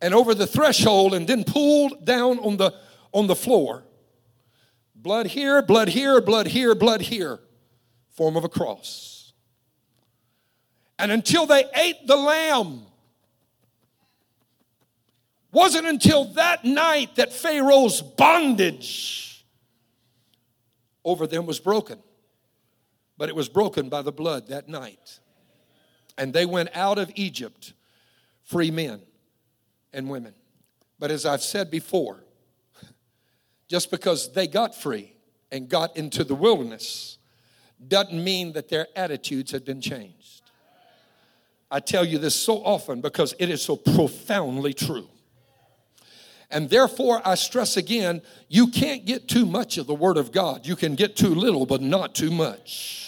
and 0.00 0.14
over 0.14 0.34
the 0.34 0.46
threshold 0.46 1.14
and 1.14 1.26
then 1.26 1.44
pulled 1.44 2.04
down 2.04 2.38
on 2.38 2.56
the, 2.56 2.72
on 3.12 3.26
the 3.26 3.34
floor. 3.34 3.84
Blood 4.94 5.26
here, 5.26 5.62
blood 5.62 5.88
here, 5.88 6.20
blood 6.20 6.48
here, 6.48 6.74
blood 6.74 7.02
here, 7.02 7.40
form 8.18 8.36
of 8.36 8.42
a 8.42 8.48
cross. 8.48 9.32
And 10.98 11.12
until 11.12 11.46
they 11.46 11.64
ate 11.76 12.04
the 12.08 12.16
lamb, 12.16 12.82
wasn't 15.52 15.86
until 15.86 16.24
that 16.34 16.64
night 16.64 17.14
that 17.14 17.32
Pharaoh's 17.32 18.02
bondage 18.02 19.46
over 21.04 21.28
them 21.28 21.46
was 21.46 21.60
broken. 21.60 22.00
But 23.16 23.28
it 23.28 23.36
was 23.36 23.48
broken 23.48 23.88
by 23.88 24.02
the 24.02 24.12
blood 24.12 24.48
that 24.48 24.68
night. 24.68 25.20
And 26.18 26.32
they 26.32 26.44
went 26.44 26.70
out 26.74 26.98
of 26.98 27.12
Egypt 27.14 27.72
free 28.42 28.72
men 28.72 29.00
and 29.92 30.10
women. 30.10 30.34
But 30.98 31.12
as 31.12 31.24
I've 31.24 31.42
said 31.42 31.70
before, 31.70 32.24
just 33.68 33.92
because 33.92 34.32
they 34.32 34.48
got 34.48 34.74
free 34.74 35.12
and 35.52 35.68
got 35.68 35.96
into 35.96 36.24
the 36.24 36.34
wilderness 36.34 37.17
doesn't 37.86 38.22
mean 38.22 38.52
that 38.52 38.68
their 38.68 38.88
attitudes 38.96 39.52
had 39.52 39.64
been 39.64 39.80
changed. 39.80 40.42
I 41.70 41.80
tell 41.80 42.04
you 42.04 42.18
this 42.18 42.34
so 42.34 42.56
often 42.64 43.00
because 43.00 43.34
it 43.38 43.50
is 43.50 43.62
so 43.62 43.76
profoundly 43.76 44.72
true. 44.72 45.08
And 46.50 46.70
therefore, 46.70 47.20
I 47.24 47.34
stress 47.34 47.76
again, 47.76 48.22
you 48.48 48.68
can't 48.68 49.04
get 49.04 49.28
too 49.28 49.44
much 49.44 49.76
of 49.76 49.86
the 49.86 49.94
Word 49.94 50.16
of 50.16 50.32
God. 50.32 50.66
You 50.66 50.76
can 50.76 50.94
get 50.94 51.14
too 51.14 51.34
little, 51.34 51.66
but 51.66 51.82
not 51.82 52.14
too 52.14 52.30
much. 52.30 53.04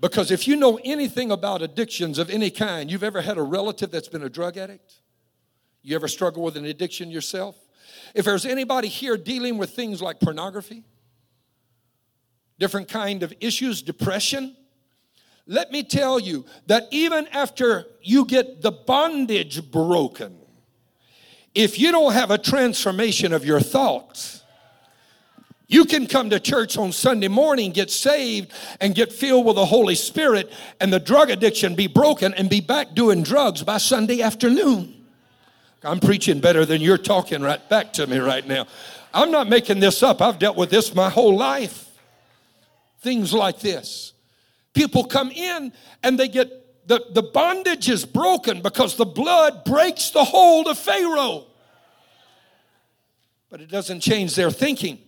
Because 0.00 0.30
if 0.30 0.48
you 0.48 0.56
know 0.56 0.78
anything 0.84 1.30
about 1.30 1.62
addictions 1.62 2.18
of 2.18 2.28
any 2.28 2.50
kind, 2.50 2.90
you've 2.90 3.04
ever 3.04 3.22
had 3.22 3.38
a 3.38 3.42
relative 3.42 3.90
that's 3.90 4.08
been 4.08 4.24
a 4.24 4.28
drug 4.28 4.56
addict? 4.56 4.94
You 5.82 5.94
ever 5.94 6.08
struggle 6.08 6.42
with 6.42 6.56
an 6.56 6.64
addiction 6.64 7.10
yourself? 7.10 7.56
If 8.14 8.24
there's 8.24 8.44
anybody 8.44 8.88
here 8.88 9.16
dealing 9.16 9.56
with 9.56 9.70
things 9.70 10.02
like 10.02 10.18
pornography, 10.18 10.82
different 12.58 12.88
kind 12.88 13.22
of 13.22 13.32
issues, 13.40 13.82
depression, 13.82 14.56
let 15.46 15.70
me 15.70 15.82
tell 15.82 16.18
you 16.18 16.44
that 16.66 16.88
even 16.90 17.28
after 17.28 17.86
you 18.02 18.24
get 18.24 18.62
the 18.62 18.72
bondage 18.72 19.70
broken, 19.70 20.36
if 21.54 21.78
you 21.78 21.92
don't 21.92 22.12
have 22.12 22.30
a 22.30 22.38
transformation 22.38 23.32
of 23.32 23.44
your 23.44 23.60
thoughts, 23.60 24.42
you 25.68 25.84
can 25.84 26.06
come 26.06 26.30
to 26.30 26.38
church 26.38 26.76
on 26.76 26.92
Sunday 26.92 27.28
morning, 27.28 27.72
get 27.72 27.90
saved, 27.90 28.52
and 28.80 28.94
get 28.94 29.12
filled 29.12 29.46
with 29.46 29.56
the 29.56 29.66
Holy 29.66 29.94
Spirit, 29.96 30.52
and 30.80 30.92
the 30.92 31.00
drug 31.00 31.30
addiction 31.30 31.74
be 31.74 31.86
broken 31.86 32.34
and 32.34 32.48
be 32.48 32.60
back 32.60 32.94
doing 32.94 33.22
drugs 33.22 33.62
by 33.62 33.78
Sunday 33.78 34.22
afternoon. 34.22 34.92
I'm 35.82 36.00
preaching 36.00 36.40
better 36.40 36.64
than 36.64 36.80
you're 36.80 36.98
talking 36.98 37.42
right 37.42 37.66
back 37.68 37.92
to 37.94 38.06
me 38.06 38.18
right 38.18 38.46
now. 38.46 38.66
I'm 39.14 39.30
not 39.30 39.48
making 39.48 39.80
this 39.80 40.02
up. 40.02 40.20
I've 40.20 40.38
dealt 40.38 40.56
with 40.56 40.70
this 40.70 40.94
my 40.94 41.08
whole 41.08 41.36
life. 41.36 41.85
Things 43.00 43.32
like 43.32 43.60
this. 43.60 44.12
People 44.74 45.04
come 45.04 45.30
in 45.30 45.72
and 46.02 46.18
they 46.18 46.28
get 46.28 46.86
the, 46.86 47.04
the 47.10 47.22
bondage 47.22 47.88
is 47.88 48.04
broken 48.04 48.62
because 48.62 48.96
the 48.96 49.06
blood 49.06 49.64
breaks 49.64 50.10
the 50.10 50.24
hold 50.24 50.68
of 50.68 50.78
Pharaoh. 50.78 51.46
But 53.50 53.60
it 53.60 53.70
doesn't 53.70 54.00
change 54.00 54.34
their 54.34 54.50
thinking. 54.50 54.98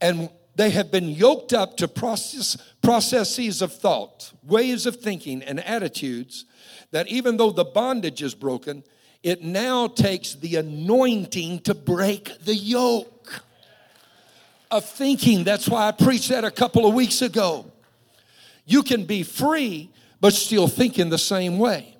And 0.00 0.28
they 0.56 0.70
have 0.70 0.90
been 0.90 1.08
yoked 1.08 1.52
up 1.52 1.76
to 1.78 1.88
process, 1.88 2.56
processes 2.82 3.62
of 3.62 3.72
thought, 3.72 4.32
ways 4.42 4.86
of 4.86 4.96
thinking, 4.96 5.42
and 5.42 5.58
attitudes 5.64 6.44
that 6.90 7.08
even 7.08 7.38
though 7.38 7.50
the 7.50 7.64
bondage 7.64 8.22
is 8.22 8.34
broken, 8.34 8.84
it 9.22 9.42
now 9.42 9.88
takes 9.88 10.34
the 10.34 10.56
anointing 10.56 11.60
to 11.60 11.74
break 11.74 12.38
the 12.44 12.54
yoke 12.54 13.42
of 14.74 14.84
thinking. 14.84 15.44
That's 15.44 15.68
why 15.68 15.86
I 15.86 15.92
preached 15.92 16.28
that 16.30 16.44
a 16.44 16.50
couple 16.50 16.84
of 16.84 16.94
weeks 16.94 17.22
ago. 17.22 17.70
You 18.66 18.82
can 18.82 19.04
be 19.04 19.22
free 19.22 19.90
but 20.20 20.32
still 20.32 20.68
thinking 20.68 21.10
the 21.10 21.18
same 21.18 21.58
way. 21.58 21.96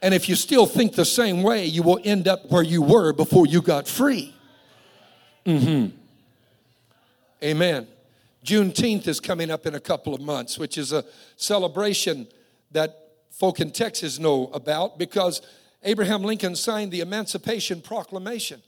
And 0.00 0.12
if 0.14 0.28
you 0.28 0.36
still 0.36 0.66
think 0.66 0.94
the 0.94 1.04
same 1.04 1.42
way, 1.42 1.64
you 1.64 1.82
will 1.82 1.98
end 2.04 2.28
up 2.28 2.50
where 2.50 2.62
you 2.62 2.82
were 2.82 3.12
before 3.12 3.46
you 3.46 3.62
got 3.62 3.88
free. 3.88 4.34
Mm-hmm. 5.46 5.96
Amen. 7.42 7.86
Juneteenth 8.44 9.08
is 9.08 9.18
coming 9.18 9.50
up 9.50 9.66
in 9.66 9.74
a 9.74 9.80
couple 9.80 10.14
of 10.14 10.20
months, 10.20 10.58
which 10.58 10.78
is 10.78 10.92
a 10.92 11.04
celebration 11.36 12.28
that 12.70 13.12
folk 13.30 13.60
in 13.60 13.70
Texas 13.70 14.18
know 14.18 14.48
about 14.52 14.98
because 14.98 15.42
Abraham 15.82 16.22
Lincoln 16.22 16.54
signed 16.54 16.92
the 16.92 17.00
Emancipation 17.00 17.80
Proclamation, 17.80 18.62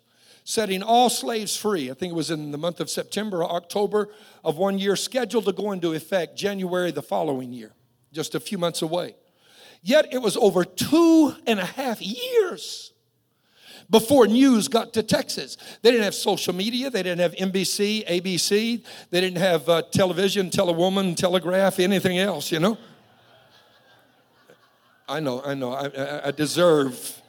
setting 0.46 0.80
all 0.80 1.10
slaves 1.10 1.56
free. 1.56 1.90
I 1.90 1.94
think 1.94 2.12
it 2.12 2.14
was 2.14 2.30
in 2.30 2.52
the 2.52 2.58
month 2.58 2.78
of 2.78 2.88
September 2.88 3.42
or 3.42 3.50
October 3.50 4.10
of 4.44 4.56
one 4.56 4.78
year, 4.78 4.94
scheduled 4.94 5.44
to 5.46 5.52
go 5.52 5.72
into 5.72 5.92
effect 5.92 6.36
January 6.36 6.92
the 6.92 7.02
following 7.02 7.52
year, 7.52 7.72
just 8.12 8.36
a 8.36 8.40
few 8.40 8.56
months 8.56 8.80
away. 8.80 9.16
Yet 9.82 10.06
it 10.12 10.18
was 10.18 10.36
over 10.36 10.64
two 10.64 11.34
and 11.48 11.58
a 11.58 11.64
half 11.64 12.00
years 12.00 12.92
before 13.90 14.28
news 14.28 14.68
got 14.68 14.94
to 14.94 15.02
Texas. 15.02 15.56
They 15.82 15.90
didn't 15.90 16.04
have 16.04 16.14
social 16.14 16.54
media, 16.54 16.90
they 16.90 17.02
didn't 17.02 17.20
have 17.20 17.32
NBC, 17.32 18.06
ABC, 18.06 18.84
they 19.10 19.20
didn't 19.20 19.38
have 19.38 19.68
uh, 19.68 19.82
television, 19.90 20.50
telewoman, 20.50 21.16
telegraph, 21.16 21.80
anything 21.80 22.18
else, 22.18 22.52
you 22.52 22.60
know. 22.60 22.78
I 25.08 25.18
know, 25.18 25.42
I 25.44 25.54
know, 25.54 25.72
I, 25.72 26.28
I 26.28 26.30
deserve 26.30 27.20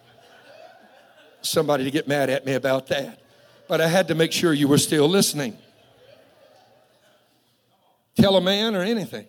somebody 1.42 1.84
to 1.84 1.92
get 1.92 2.08
mad 2.08 2.30
at 2.30 2.46
me 2.46 2.54
about 2.54 2.88
that. 2.88 3.22
But 3.68 3.82
I 3.82 3.88
had 3.88 4.08
to 4.10 4.16
make 4.16 4.32
sure 4.32 4.54
you 4.54 4.68
were 4.68 4.78
still 4.78 5.08
listening. 5.08 5.58
Tell 8.16 8.36
a 8.36 8.42
man 8.42 8.76
or 8.76 8.82
anything. 8.82 9.28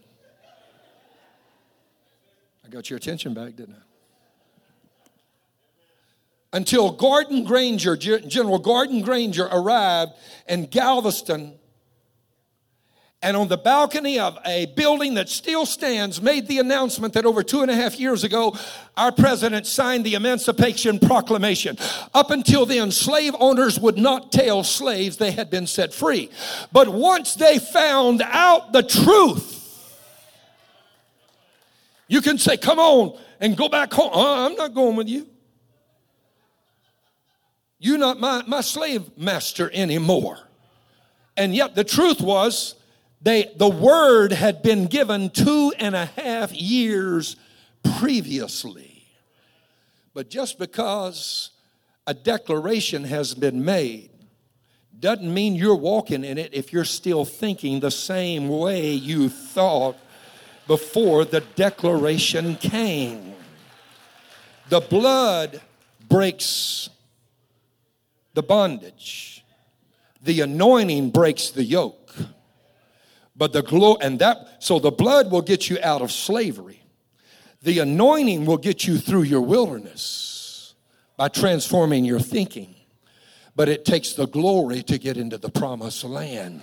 I 2.65 2.69
got 2.69 2.91
your 2.91 2.97
attention 2.97 3.35
back, 3.35 3.57
didn't 3.57 3.75
I? 3.75 6.57
Until 6.57 6.93
Gordon 6.93 7.45
Granger, 7.45 7.97
General 7.97 8.59
Gordon 8.59 9.03
Granger 9.03 9.49
arrived 9.53 10.13
in 10.49 10.67
Galveston 10.67 11.59
and 13.21 13.37
on 13.37 13.49
the 13.49 13.57
balcony 13.59 14.19
of 14.19 14.39
a 14.47 14.67
building 14.77 15.15
that 15.15 15.29
still 15.29 15.67
stands 15.67 16.23
made 16.23 16.47
the 16.47 16.59
announcement 16.59 17.15
that 17.15 17.27
over 17.27 17.43
two 17.43 17.63
and 17.63 17.71
a 17.71 17.75
half 17.75 17.99
years 17.99 18.25
ago 18.25 18.57
our 18.97 19.11
president 19.11 19.67
signed 19.67 20.05
the 20.05 20.15
emancipation 20.15 20.99
proclamation 20.99 21.77
up 22.15 22.31
until 22.31 22.65
then 22.65 22.91
slave 22.91 23.35
owners 23.41 23.79
would 23.81 23.99
not 23.99 24.31
tell 24.31 24.63
slaves 24.63 25.17
they 25.17 25.33
had 25.33 25.51
been 25.51 25.67
set 25.67 25.93
free 25.93 26.31
but 26.73 26.89
once 26.89 27.35
they 27.35 27.59
found 27.59 28.23
out 28.23 28.73
the 28.73 28.83
truth 28.83 29.59
you 32.09 32.23
can 32.23 32.39
say, 32.39 32.57
Come 32.57 32.79
on 32.79 33.21
and 33.39 33.57
go 33.57 33.69
back 33.69 33.93
home. 33.93 34.13
Uh, 34.13 34.47
I'm 34.47 34.55
not 34.55 34.75
going 34.75 34.97
with 34.97 35.09
you. 35.09 35.29
You're 37.79 37.99
not 37.99 38.19
my, 38.19 38.43
my 38.47 38.63
slave 38.63 39.17
master 39.17 39.71
anymore. 39.73 40.39
And 41.37 41.55
yet 41.55 41.77
the 41.77 41.85
truth 41.85 42.21
was, 42.21 42.75
they, 43.21 43.53
the 43.57 43.69
word 43.69 44.33
had 44.33 44.63
been 44.63 44.87
given 44.87 45.31
two 45.31 45.73
and 45.79 45.95
a 45.97 46.07
half 46.07 46.53
years 46.53 47.37
previously. 47.99 49.05
But 50.15 50.31
just 50.31 50.59
because 50.59 51.51
a 52.07 52.15
declaration 52.15 53.05
has 53.05 53.35
been 53.35 53.65
made 53.65 54.11
doesn't 54.99 55.33
mean 55.33 55.55
you're 55.55 55.77
walking 55.77 56.25
in 56.25 56.39
it 56.39 56.53
if 56.53 56.73
you're 56.73 56.85
still 56.85 57.25
thinking 57.25 57.81
the 57.81 57.91
same 57.91 58.49
way 58.49 58.91
you 58.91 59.29
thought 59.29 59.97
before 60.67 61.25
the 61.25 61.41
declaration 61.55 62.57
came. 62.57 63.35
The 64.69 64.81
blood 64.81 65.61
breaks 66.09 66.91
the 68.35 68.43
bondage. 68.43 69.45
The 70.23 70.41
anointing 70.41 71.11
breaks 71.11 71.51
the 71.51 71.65
yoke. 71.65 71.98
But 73.39 73.53
the 73.53 73.63
glory, 73.63 73.99
and 74.03 74.19
that, 74.19 74.57
so 74.59 74.81
the 74.81 74.91
blood 74.91 75.31
will 75.31 75.43
get 75.43 75.71
you 75.71 75.79
out 75.83 76.03
of 76.03 76.11
slavery. 76.11 76.83
The 77.63 77.79
anointing 77.79 78.45
will 78.45 78.57
get 78.57 78.87
you 78.87 78.99
through 78.99 79.23
your 79.23 79.41
wilderness 79.41 80.75
by 81.17 81.29
transforming 81.29 82.05
your 82.05 82.19
thinking. 82.19 82.75
But 83.55 83.69
it 83.69 83.85
takes 83.85 84.13
the 84.13 84.27
glory 84.27 84.83
to 84.83 84.99
get 84.99 85.17
into 85.17 85.39
the 85.39 85.49
promised 85.49 86.03
land. 86.05 86.61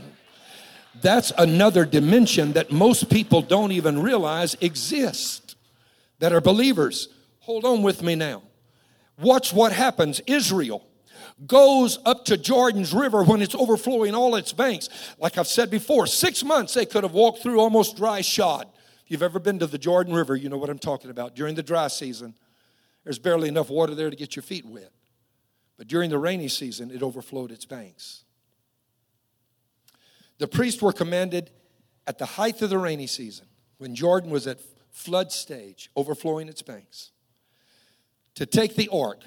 That's 1.02 1.32
another 1.38 1.86
dimension 1.86 2.54
that 2.54 2.72
most 2.72 3.10
people 3.10 3.42
don't 3.42 3.72
even 3.72 4.02
realize 4.02 4.56
exists 4.62 5.56
that 6.20 6.34
are 6.34 6.42
believers. 6.42 7.10
Hold 7.42 7.66
on 7.66 7.84
with 7.84 8.02
me 8.02 8.16
now. 8.16 8.44
Watch 9.20 9.54
what 9.54 9.72
happens. 9.72 10.22
Israel 10.28 10.86
goes 11.46 12.00
up 12.06 12.26
to 12.26 12.38
Jordan's 12.38 12.94
River 12.94 13.24
when 13.24 13.42
it's 13.42 13.56
overflowing 13.56 14.16
all 14.16 14.36
its 14.36 14.54
banks. 14.54 14.90
Like 15.20 15.38
I've 15.38 15.48
said 15.48 15.70
before, 15.70 16.08
six 16.08 16.44
months 16.44 16.74
they 16.74 16.86
could 16.86 17.04
have 17.04 17.14
walked 17.14 17.44
through 17.44 17.60
almost 17.60 17.98
dry 17.98 18.22
shod. 18.22 18.68
If 19.04 19.12
you've 19.12 19.24
ever 19.24 19.40
been 19.40 19.60
to 19.60 19.68
the 19.68 19.78
Jordan 19.78 20.14
River, 20.14 20.36
you 20.36 20.50
know 20.50 20.58
what 20.58 20.70
I'm 20.70 20.80
talking 20.80 21.12
about. 21.12 21.36
During 21.36 21.56
the 21.56 21.64
dry 21.64 21.90
season, 21.90 22.34
there's 23.04 23.20
barely 23.20 23.50
enough 23.50 23.70
water 23.70 23.94
there 23.94 24.10
to 24.10 24.16
get 24.16 24.36
your 24.36 24.44
feet 24.44 24.66
wet. 24.66 24.92
But 25.78 25.88
during 25.88 26.10
the 26.10 26.18
rainy 26.18 26.48
season, 26.48 26.90
it 26.90 27.04
overflowed 27.04 27.52
its 27.52 27.66
banks. 27.66 28.24
The 30.38 30.48
priests 30.48 30.82
were 30.82 30.94
commanded 30.94 31.52
at 32.08 32.18
the 32.18 32.26
height 32.26 32.62
of 32.62 32.70
the 32.70 32.78
rainy 32.78 33.08
season, 33.08 33.46
when 33.78 33.94
Jordan 33.94 34.30
was 34.30 34.48
at 34.48 34.60
flood 34.92 35.32
stage, 35.32 35.90
overflowing 35.96 36.48
its 36.48 36.62
banks, 36.62 37.12
to 38.36 38.46
take 38.46 38.76
the 38.76 38.90
ark, 38.90 39.22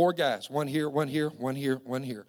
four 0.00 0.14
guys, 0.14 0.48
one 0.48 0.66
here, 0.66 0.88
one 0.88 1.08
here, 1.08 1.28
one 1.28 1.54
here, 1.54 1.78
one 1.84 2.02
here, 2.02 2.24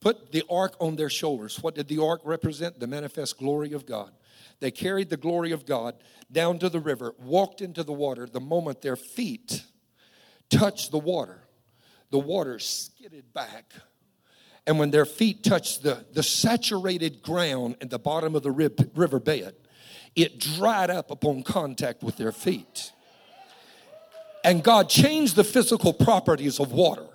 put 0.00 0.30
the 0.30 0.44
ark 0.48 0.76
on 0.78 0.94
their 0.94 1.10
shoulders. 1.10 1.60
What 1.60 1.74
did 1.74 1.88
the 1.88 2.00
ark 2.00 2.20
represent? 2.22 2.78
The 2.78 2.86
manifest 2.86 3.36
glory 3.36 3.72
of 3.72 3.84
God. 3.84 4.12
They 4.60 4.70
carried 4.70 5.10
the 5.10 5.16
glory 5.16 5.50
of 5.50 5.66
God 5.66 5.96
down 6.30 6.60
to 6.60 6.68
the 6.68 6.78
river, 6.78 7.16
walked 7.18 7.62
into 7.62 7.82
the 7.82 7.92
water. 7.92 8.28
The 8.30 8.38
moment 8.38 8.80
their 8.80 8.94
feet 8.94 9.64
touched 10.50 10.92
the 10.92 11.00
water, 11.00 11.42
the 12.12 12.20
water 12.20 12.60
skidded 12.60 13.32
back 13.32 13.72
and 14.68 14.78
when 14.78 14.92
their 14.92 15.04
feet 15.04 15.42
touched 15.42 15.82
the, 15.82 16.04
the 16.12 16.22
saturated 16.22 17.22
ground 17.22 17.74
at 17.80 17.90
the 17.90 17.98
bottom 17.98 18.36
of 18.36 18.44
the 18.44 18.52
rib, 18.52 18.88
riverbed, 18.94 19.56
it 20.14 20.38
dried 20.38 20.90
up 20.90 21.10
upon 21.10 21.42
contact 21.42 22.04
with 22.04 22.18
their 22.18 22.30
feet. 22.30 22.92
And 24.44 24.62
God 24.62 24.88
changed 24.88 25.36
the 25.36 25.44
physical 25.44 25.92
properties 25.92 26.60
of 26.60 26.72
water. 26.72 27.06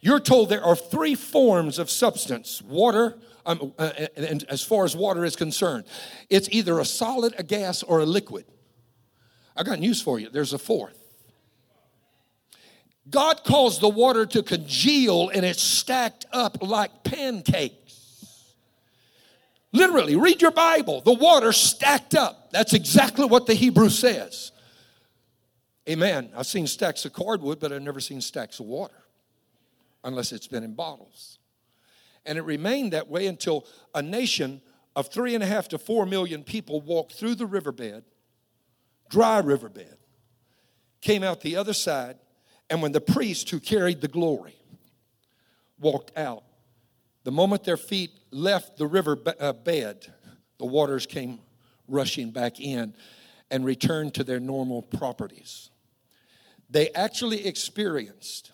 You're 0.00 0.20
told 0.20 0.48
there 0.48 0.64
are 0.64 0.76
three 0.76 1.14
forms 1.14 1.78
of 1.78 1.90
substance 1.90 2.62
water, 2.62 3.18
um, 3.46 3.72
uh, 3.78 3.90
and 4.16 4.44
as 4.48 4.62
far 4.62 4.84
as 4.84 4.96
water 4.96 5.24
is 5.24 5.34
concerned, 5.34 5.84
it's 6.30 6.48
either 6.52 6.78
a 6.78 6.84
solid, 6.84 7.34
a 7.38 7.42
gas, 7.42 7.82
or 7.82 8.00
a 8.00 8.06
liquid. 8.06 8.44
I 9.56 9.64
got 9.64 9.80
news 9.80 10.00
for 10.00 10.20
you 10.20 10.28
there's 10.30 10.52
a 10.52 10.58
fourth. 10.58 10.96
God 13.10 13.42
caused 13.42 13.80
the 13.80 13.88
water 13.88 14.26
to 14.26 14.42
congeal 14.42 15.30
and 15.30 15.44
it's 15.44 15.62
stacked 15.62 16.26
up 16.32 16.58
like 16.62 17.04
pancakes. 17.04 18.54
Literally, 19.72 20.16
read 20.16 20.40
your 20.40 20.50
Bible. 20.50 21.00
The 21.00 21.12
water 21.12 21.52
stacked 21.52 22.14
up. 22.14 22.50
That's 22.52 22.72
exactly 22.72 23.26
what 23.26 23.46
the 23.46 23.54
Hebrew 23.54 23.88
says. 23.88 24.52
Amen. 25.88 26.30
I've 26.36 26.46
seen 26.46 26.66
stacks 26.66 27.04
of 27.04 27.12
cordwood, 27.12 27.60
but 27.60 27.72
I've 27.72 27.82
never 27.82 28.00
seen 28.00 28.20
stacks 28.20 28.60
of 28.60 28.66
water 28.66 29.02
unless 30.04 30.32
it's 30.32 30.46
been 30.46 30.62
in 30.62 30.74
bottles. 30.74 31.38
And 32.26 32.36
it 32.36 32.42
remained 32.42 32.92
that 32.92 33.08
way 33.08 33.26
until 33.26 33.66
a 33.94 34.02
nation 34.02 34.60
of 34.94 35.08
three 35.08 35.34
and 35.34 35.42
a 35.42 35.46
half 35.46 35.68
to 35.68 35.78
four 35.78 36.04
million 36.06 36.44
people 36.44 36.80
walked 36.80 37.14
through 37.14 37.36
the 37.36 37.46
riverbed, 37.46 38.04
dry 39.08 39.38
riverbed, 39.38 39.96
came 41.00 41.22
out 41.22 41.40
the 41.40 41.56
other 41.56 41.72
side, 41.72 42.16
and 42.68 42.82
when 42.82 42.92
the 42.92 43.00
priest 43.00 43.48
who 43.50 43.60
carried 43.60 44.00
the 44.00 44.08
glory 44.08 44.56
walked 45.80 46.16
out, 46.18 46.44
the 47.24 47.32
moment 47.32 47.64
their 47.64 47.76
feet 47.76 48.10
left 48.30 48.76
the 48.76 48.86
river 48.86 49.18
uh, 49.40 49.52
bed, 49.52 50.12
the 50.58 50.66
waters 50.66 51.06
came 51.06 51.40
rushing 51.86 52.30
back 52.30 52.60
in 52.60 52.94
and 53.50 53.64
returned 53.64 54.14
to 54.14 54.24
their 54.24 54.40
normal 54.40 54.82
properties. 54.82 55.70
They 56.70 56.90
actually 56.90 57.46
experienced 57.46 58.52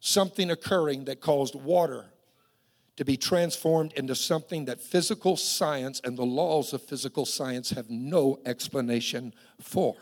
something 0.00 0.50
occurring 0.50 1.06
that 1.06 1.20
caused 1.20 1.54
water 1.54 2.06
to 2.96 3.04
be 3.04 3.16
transformed 3.16 3.92
into 3.94 4.14
something 4.14 4.66
that 4.66 4.80
physical 4.80 5.36
science 5.36 6.00
and 6.04 6.16
the 6.16 6.24
laws 6.24 6.72
of 6.72 6.82
physical 6.82 7.24
science 7.24 7.70
have 7.70 7.90
no 7.90 8.38
explanation 8.44 9.34
for. 9.60 9.96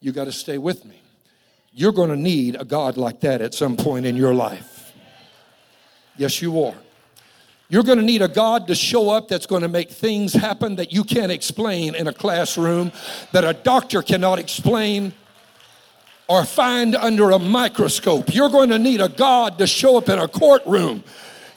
You 0.00 0.12
got 0.12 0.24
to 0.24 0.32
stay 0.32 0.58
with 0.58 0.84
me. 0.84 1.00
You're 1.72 1.92
going 1.92 2.10
to 2.10 2.16
need 2.16 2.56
a 2.60 2.64
God 2.64 2.96
like 2.96 3.20
that 3.20 3.40
at 3.40 3.54
some 3.54 3.76
point 3.76 4.06
in 4.06 4.14
your 4.14 4.34
life. 4.34 4.92
Yes, 6.16 6.40
you 6.40 6.62
are. 6.62 6.74
You're 7.68 7.82
going 7.82 7.98
to 7.98 8.04
need 8.04 8.22
a 8.22 8.28
God 8.28 8.68
to 8.68 8.74
show 8.74 9.10
up 9.10 9.26
that's 9.26 9.46
going 9.46 9.62
to 9.62 9.68
make 9.68 9.90
things 9.90 10.32
happen 10.32 10.76
that 10.76 10.92
you 10.92 11.02
can't 11.02 11.32
explain 11.32 11.94
in 11.94 12.06
a 12.06 12.12
classroom, 12.12 12.92
that 13.32 13.42
a 13.42 13.54
doctor 13.54 14.02
cannot 14.02 14.38
explain. 14.38 15.12
Or 16.28 16.44
find 16.44 16.96
under 16.96 17.30
a 17.30 17.38
microscope. 17.38 18.34
You're 18.34 18.50
going 18.50 18.70
to 18.70 18.78
need 18.78 19.00
a 19.00 19.08
God 19.08 19.58
to 19.58 19.66
show 19.66 19.98
up 19.98 20.08
in 20.08 20.18
a 20.18 20.28
courtroom. 20.28 21.04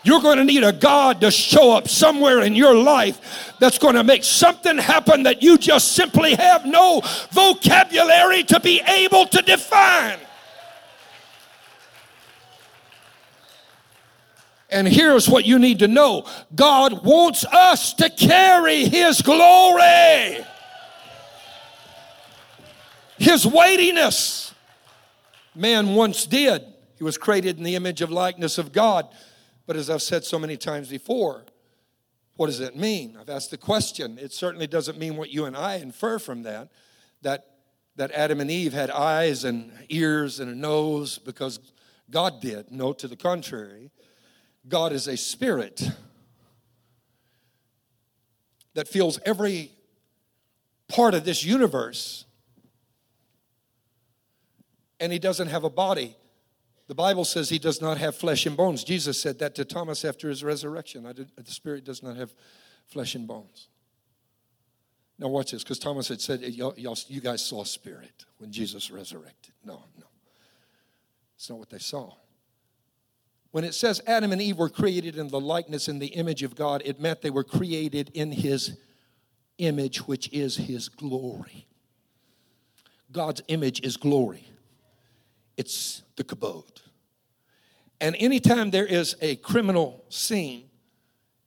You're 0.04 0.22
going 0.22 0.38
to 0.38 0.46
need 0.46 0.64
a 0.64 0.72
God 0.72 1.22
to 1.22 1.32
show 1.32 1.76
up 1.76 1.90
somewhere 1.90 2.40
in 2.40 2.56
your 2.56 2.74
life 2.74 3.56
that's 3.60 3.78
going 3.78 3.96
to 3.96 4.04
make 4.04 4.24
something 4.24 4.78
happen 4.78 5.24
that 5.24 5.42
you 5.44 5.58
just 5.58 5.94
simply 5.94 6.36
have 6.36 6.66
no 6.66 7.02
vocabulary 7.32 8.44
to 8.44 8.60
be 8.60 8.82
able 8.88 9.26
to 9.28 9.42
define. 9.42 10.20
And 14.70 14.88
here's 14.88 15.30
what 15.30 15.46
you 15.46 15.60
need 15.60 15.80
to 15.80 15.88
know 15.88 16.26
God 16.54 17.06
wants 17.06 17.46
us 17.46 17.94
to 17.96 18.10
carry 18.10 18.86
His 18.86 19.22
glory, 19.22 20.46
His 23.18 23.46
weightiness. 23.46 24.47
Man 25.58 25.96
once 25.96 26.26
did. 26.26 26.64
He 26.98 27.04
was 27.04 27.18
created 27.18 27.58
in 27.58 27.64
the 27.64 27.76
image 27.76 28.02
of 28.02 28.12
likeness 28.12 28.58
of 28.58 28.72
God. 28.72 29.08
But 29.66 29.76
as 29.76 29.90
I've 29.90 30.02
said 30.02 30.24
so 30.24 30.40
many 30.40 30.56
times 30.56 30.90
before, 30.90 31.44
what 32.36 32.48
does 32.48 32.60
it 32.60 32.76
mean? 32.76 33.18
I've 33.20 33.30
asked 33.30 33.52
the 33.52 33.58
question. 33.58 34.18
It 34.20 34.32
certainly 34.32 34.68
doesn't 34.68 34.98
mean 34.98 35.18
what 35.18 35.32
you 35.32 35.46
and 35.46 35.58
I 35.58 35.76
infer 35.76 36.20
from 36.20 36.44
that, 36.44 36.70
that, 37.24 37.48
that 37.96 38.12
Adam 38.12 38.40
and 38.40 38.50
Eve 38.50 38.74
had 38.74 38.92
eyes 38.92 39.44
and 39.44 39.72
ears 39.90 40.40
and 40.40 40.52
a 40.52 40.56
nose 40.56 41.18
because 41.18 41.60
God 42.10 42.40
did. 42.40 42.72
No, 42.72 42.94
to 42.94 43.08
the 43.08 43.16
contrary. 43.16 43.90
God 44.68 44.94
is 44.94 45.08
a 45.08 45.18
spirit 45.18 45.90
that 48.76 48.88
feels 48.88 49.20
every 49.26 49.72
part 50.88 51.16
of 51.16 51.26
this 51.26 51.44
universe, 51.44 52.26
and 55.00 55.12
he 55.12 55.20
doesn't 55.20 55.48
have 55.48 55.64
a 55.64 55.70
body. 55.70 56.16
The 56.88 56.96
Bible 56.96 57.26
says 57.26 57.50
he 57.50 57.60
does 57.60 57.82
not 57.82 57.98
have 57.98 58.16
flesh 58.16 58.46
and 58.46 58.56
bones. 58.56 58.84
Jesus 58.84 59.22
said 59.22 59.40
that 59.40 59.56
to 59.56 59.66
Thomas 59.66 60.06
after 60.06 60.30
his 60.30 60.44
resurrection. 60.44 61.04
the 61.04 61.52
Spirit 61.52 61.84
does 61.84 62.02
not 62.02 62.16
have 62.16 62.34
flesh 62.86 63.16
and 63.16 63.28
bones. 63.28 63.68
Now, 65.20 65.28
watch 65.30 65.52
this, 65.52 65.64
because 65.64 65.80
Thomas 65.80 66.08
had 66.08 66.22
said, 66.22 66.42
y'all, 66.42 66.74
y'all, 66.78 66.98
You 67.08 67.22
guys 67.22 67.44
saw 67.44 67.64
spirit 67.64 68.26
when 68.38 68.52
Jesus 68.52 68.92
resurrected. 68.92 69.54
No, 69.66 69.84
no. 69.98 70.06
It's 71.36 71.50
not 71.50 71.60
what 71.60 71.70
they 71.70 71.80
saw. 71.80 72.14
When 73.52 73.64
it 73.64 73.74
says 73.74 74.02
Adam 74.06 74.32
and 74.32 74.42
Eve 74.42 74.58
were 74.58 74.70
created 74.70 75.18
in 75.18 75.30
the 75.30 75.40
likeness 75.40 75.88
and 75.88 76.02
the 76.02 76.08
image 76.08 76.44
of 76.44 76.56
God, 76.56 76.84
it 76.86 77.00
meant 77.00 77.22
they 77.22 77.30
were 77.30 77.44
created 77.44 78.12
in 78.14 78.32
his 78.32 78.78
image, 79.58 80.08
which 80.08 80.32
is 80.32 80.58
his 80.58 80.90
glory. 80.90 81.66
God's 83.12 83.42
image 83.48 83.82
is 83.82 83.98
glory, 83.98 84.48
it's 85.58 86.04
the 86.16 86.24
kabod. 86.24 86.82
And 88.00 88.16
anytime 88.20 88.70
there 88.72 88.86
is 88.86 89.16
a 89.22 89.36
criminal 89.38 90.06
scene, 90.10 90.70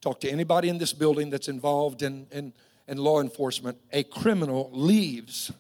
talk 0.00 0.20
to 0.20 0.30
anybody 0.30 0.68
in 0.68 0.78
this 0.78 0.92
building 0.92 1.30
that's 1.30 1.48
involved 1.48 2.02
in, 2.02 2.26
in, 2.32 2.52
in 2.88 2.98
law 2.98 3.20
enforcement, 3.20 3.78
a 3.92 4.02
criminal 4.02 4.68
leaves 4.72 5.52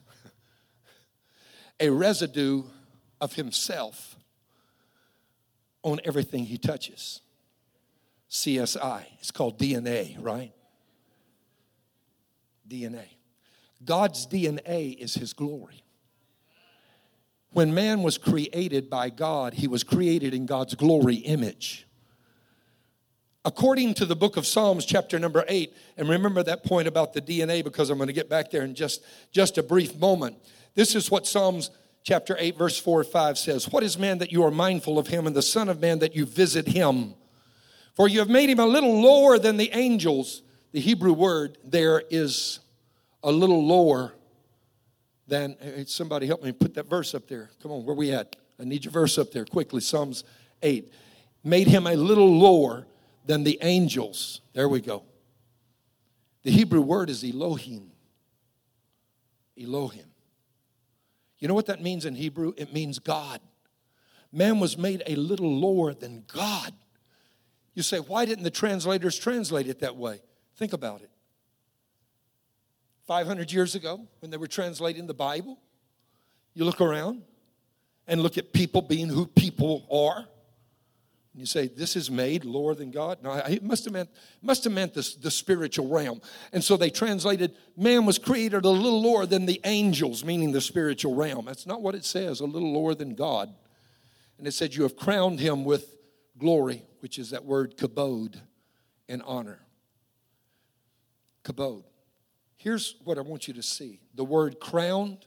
a 1.78 1.88
residue 1.88 2.64
of 3.20 3.34
himself 3.34 4.16
on 5.82 6.00
everything 6.04 6.44
he 6.44 6.58
touches. 6.58 7.22
CSI. 8.30 9.04
It's 9.18 9.30
called 9.30 9.58
DNA, 9.58 10.16
right? 10.20 10.52
DNA. 12.68 13.06
God's 13.84 14.26
DNA 14.26 14.96
is 14.96 15.14
his 15.14 15.32
glory. 15.32 15.82
When 17.52 17.74
man 17.74 18.02
was 18.02 18.16
created 18.16 18.88
by 18.88 19.10
God, 19.10 19.54
he 19.54 19.66
was 19.66 19.82
created 19.82 20.34
in 20.34 20.46
God's 20.46 20.74
glory 20.74 21.16
image. 21.16 21.86
According 23.44 23.94
to 23.94 24.04
the 24.04 24.14
book 24.14 24.36
of 24.36 24.46
Psalms, 24.46 24.84
chapter 24.84 25.18
number 25.18 25.44
eight, 25.48 25.74
and 25.96 26.08
remember 26.08 26.42
that 26.42 26.62
point 26.62 26.86
about 26.86 27.12
the 27.12 27.22
DNA 27.22 27.64
because 27.64 27.90
I'm 27.90 27.96
going 27.96 28.08
to 28.08 28.12
get 28.12 28.28
back 28.28 28.50
there 28.50 28.62
in 28.62 28.74
just, 28.74 29.02
just 29.32 29.56
a 29.56 29.62
brief 29.62 29.98
moment. 29.98 30.36
This 30.74 30.94
is 30.94 31.10
what 31.10 31.26
Psalms 31.26 31.70
chapter 32.02 32.36
8, 32.38 32.56
verse 32.58 32.78
4 32.78 33.00
or 33.00 33.04
5 33.04 33.38
says, 33.38 33.68
What 33.70 33.82
is 33.82 33.98
man 33.98 34.18
that 34.18 34.30
you 34.30 34.44
are 34.44 34.50
mindful 34.50 34.98
of 34.98 35.08
him, 35.08 35.26
and 35.26 35.34
the 35.34 35.42
Son 35.42 35.68
of 35.68 35.80
Man 35.80 36.00
that 36.00 36.14
you 36.14 36.26
visit 36.26 36.68
him? 36.68 37.14
For 37.94 38.08
you 38.08 38.20
have 38.20 38.28
made 38.28 38.50
him 38.50 38.60
a 38.60 38.66
little 38.66 39.00
lower 39.00 39.38
than 39.38 39.56
the 39.56 39.70
angels. 39.72 40.42
The 40.72 40.80
Hebrew 40.80 41.12
word 41.12 41.58
there 41.64 42.02
is 42.10 42.60
a 43.22 43.32
little 43.32 43.66
lower 43.66 44.14
than. 45.30 45.56
Hey, 45.60 45.84
somebody 45.86 46.26
help 46.26 46.42
me 46.42 46.52
put 46.52 46.74
that 46.74 46.90
verse 46.90 47.14
up 47.14 47.26
there. 47.26 47.48
Come 47.62 47.72
on, 47.72 47.84
where 47.86 47.96
we 47.96 48.12
at? 48.12 48.36
I 48.60 48.64
need 48.64 48.84
your 48.84 48.92
verse 48.92 49.16
up 49.16 49.32
there 49.32 49.46
quickly. 49.46 49.80
Psalms 49.80 50.24
8. 50.60 50.92
Made 51.42 51.68
him 51.68 51.86
a 51.86 51.94
little 51.94 52.38
lower 52.38 52.86
than 53.24 53.44
the 53.44 53.58
angels. 53.62 54.42
There 54.52 54.68
we 54.68 54.82
go. 54.82 55.04
The 56.42 56.50
Hebrew 56.50 56.82
word 56.82 57.08
is 57.08 57.24
Elohim. 57.24 57.92
Elohim. 59.58 60.06
You 61.38 61.48
know 61.48 61.54
what 61.54 61.66
that 61.66 61.82
means 61.82 62.04
in 62.04 62.14
Hebrew? 62.14 62.52
It 62.56 62.74
means 62.74 62.98
God. 62.98 63.40
Man 64.32 64.60
was 64.60 64.76
made 64.76 65.02
a 65.06 65.16
little 65.16 65.58
lower 65.58 65.94
than 65.94 66.24
God. 66.32 66.72
You 67.74 67.82
say, 67.82 67.98
why 67.98 68.24
didn't 68.26 68.44
the 68.44 68.50
translators 68.50 69.18
translate 69.18 69.66
it 69.66 69.80
that 69.80 69.96
way? 69.96 70.20
Think 70.56 70.72
about 70.72 71.00
it. 71.00 71.09
500 73.10 73.50
years 73.50 73.74
ago, 73.74 74.06
when 74.20 74.30
they 74.30 74.36
were 74.36 74.46
translating 74.46 75.08
the 75.08 75.14
Bible, 75.14 75.58
you 76.54 76.64
look 76.64 76.80
around 76.80 77.22
and 78.06 78.22
look 78.22 78.38
at 78.38 78.52
people 78.52 78.82
being 78.82 79.08
who 79.08 79.26
people 79.26 79.84
are. 79.90 80.18
And 80.18 81.40
you 81.40 81.44
say, 81.44 81.66
this 81.66 81.96
is 81.96 82.08
made 82.08 82.44
lower 82.44 82.72
than 82.72 82.92
God? 82.92 83.18
No, 83.20 83.32
it 83.32 83.64
must 83.64 83.82
have 83.82 83.92
meant, 83.92 84.10
must 84.40 84.62
have 84.62 84.72
meant 84.72 84.94
this, 84.94 85.16
the 85.16 85.28
spiritual 85.28 85.88
realm. 85.88 86.20
And 86.52 86.62
so 86.62 86.76
they 86.76 86.88
translated, 86.88 87.56
man 87.76 88.06
was 88.06 88.16
created 88.16 88.64
a 88.64 88.68
little 88.68 89.02
lower 89.02 89.26
than 89.26 89.44
the 89.44 89.60
angels, 89.64 90.24
meaning 90.24 90.52
the 90.52 90.60
spiritual 90.60 91.16
realm. 91.16 91.46
That's 91.46 91.66
not 91.66 91.82
what 91.82 91.96
it 91.96 92.04
says, 92.04 92.38
a 92.38 92.46
little 92.46 92.72
lower 92.72 92.94
than 92.94 93.16
God. 93.16 93.52
And 94.38 94.46
it 94.46 94.52
said, 94.52 94.72
you 94.72 94.84
have 94.84 94.94
crowned 94.94 95.40
him 95.40 95.64
with 95.64 95.96
glory, 96.38 96.84
which 97.00 97.18
is 97.18 97.30
that 97.30 97.44
word 97.44 97.76
kabod, 97.76 98.40
and 99.08 99.20
honor. 99.26 99.58
Kabod. 101.42 101.82
Here's 102.60 102.96
what 103.04 103.16
I 103.16 103.22
want 103.22 103.48
you 103.48 103.54
to 103.54 103.62
see 103.62 104.00
the 104.14 104.24
word 104.24 104.60
crowned 104.60 105.24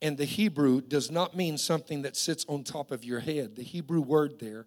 and 0.00 0.16
the 0.16 0.24
Hebrew 0.24 0.80
does 0.80 1.10
not 1.10 1.36
mean 1.36 1.58
something 1.58 2.00
that 2.02 2.16
sits 2.16 2.46
on 2.48 2.64
top 2.64 2.90
of 2.90 3.04
your 3.04 3.20
head. 3.20 3.54
The 3.54 3.62
Hebrew 3.62 4.00
word 4.00 4.38
there 4.40 4.64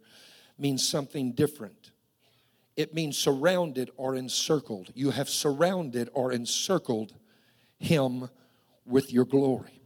means 0.60 0.88
something 0.88 1.32
different. 1.32 1.90
It 2.76 2.94
means 2.94 3.18
surrounded 3.18 3.90
or 3.98 4.16
encircled. 4.16 4.92
You 4.94 5.10
have 5.10 5.28
surrounded 5.28 6.08
or 6.14 6.32
encircled 6.32 7.16
him 7.80 8.30
with 8.86 9.12
your 9.12 9.26
glory. 9.26 9.82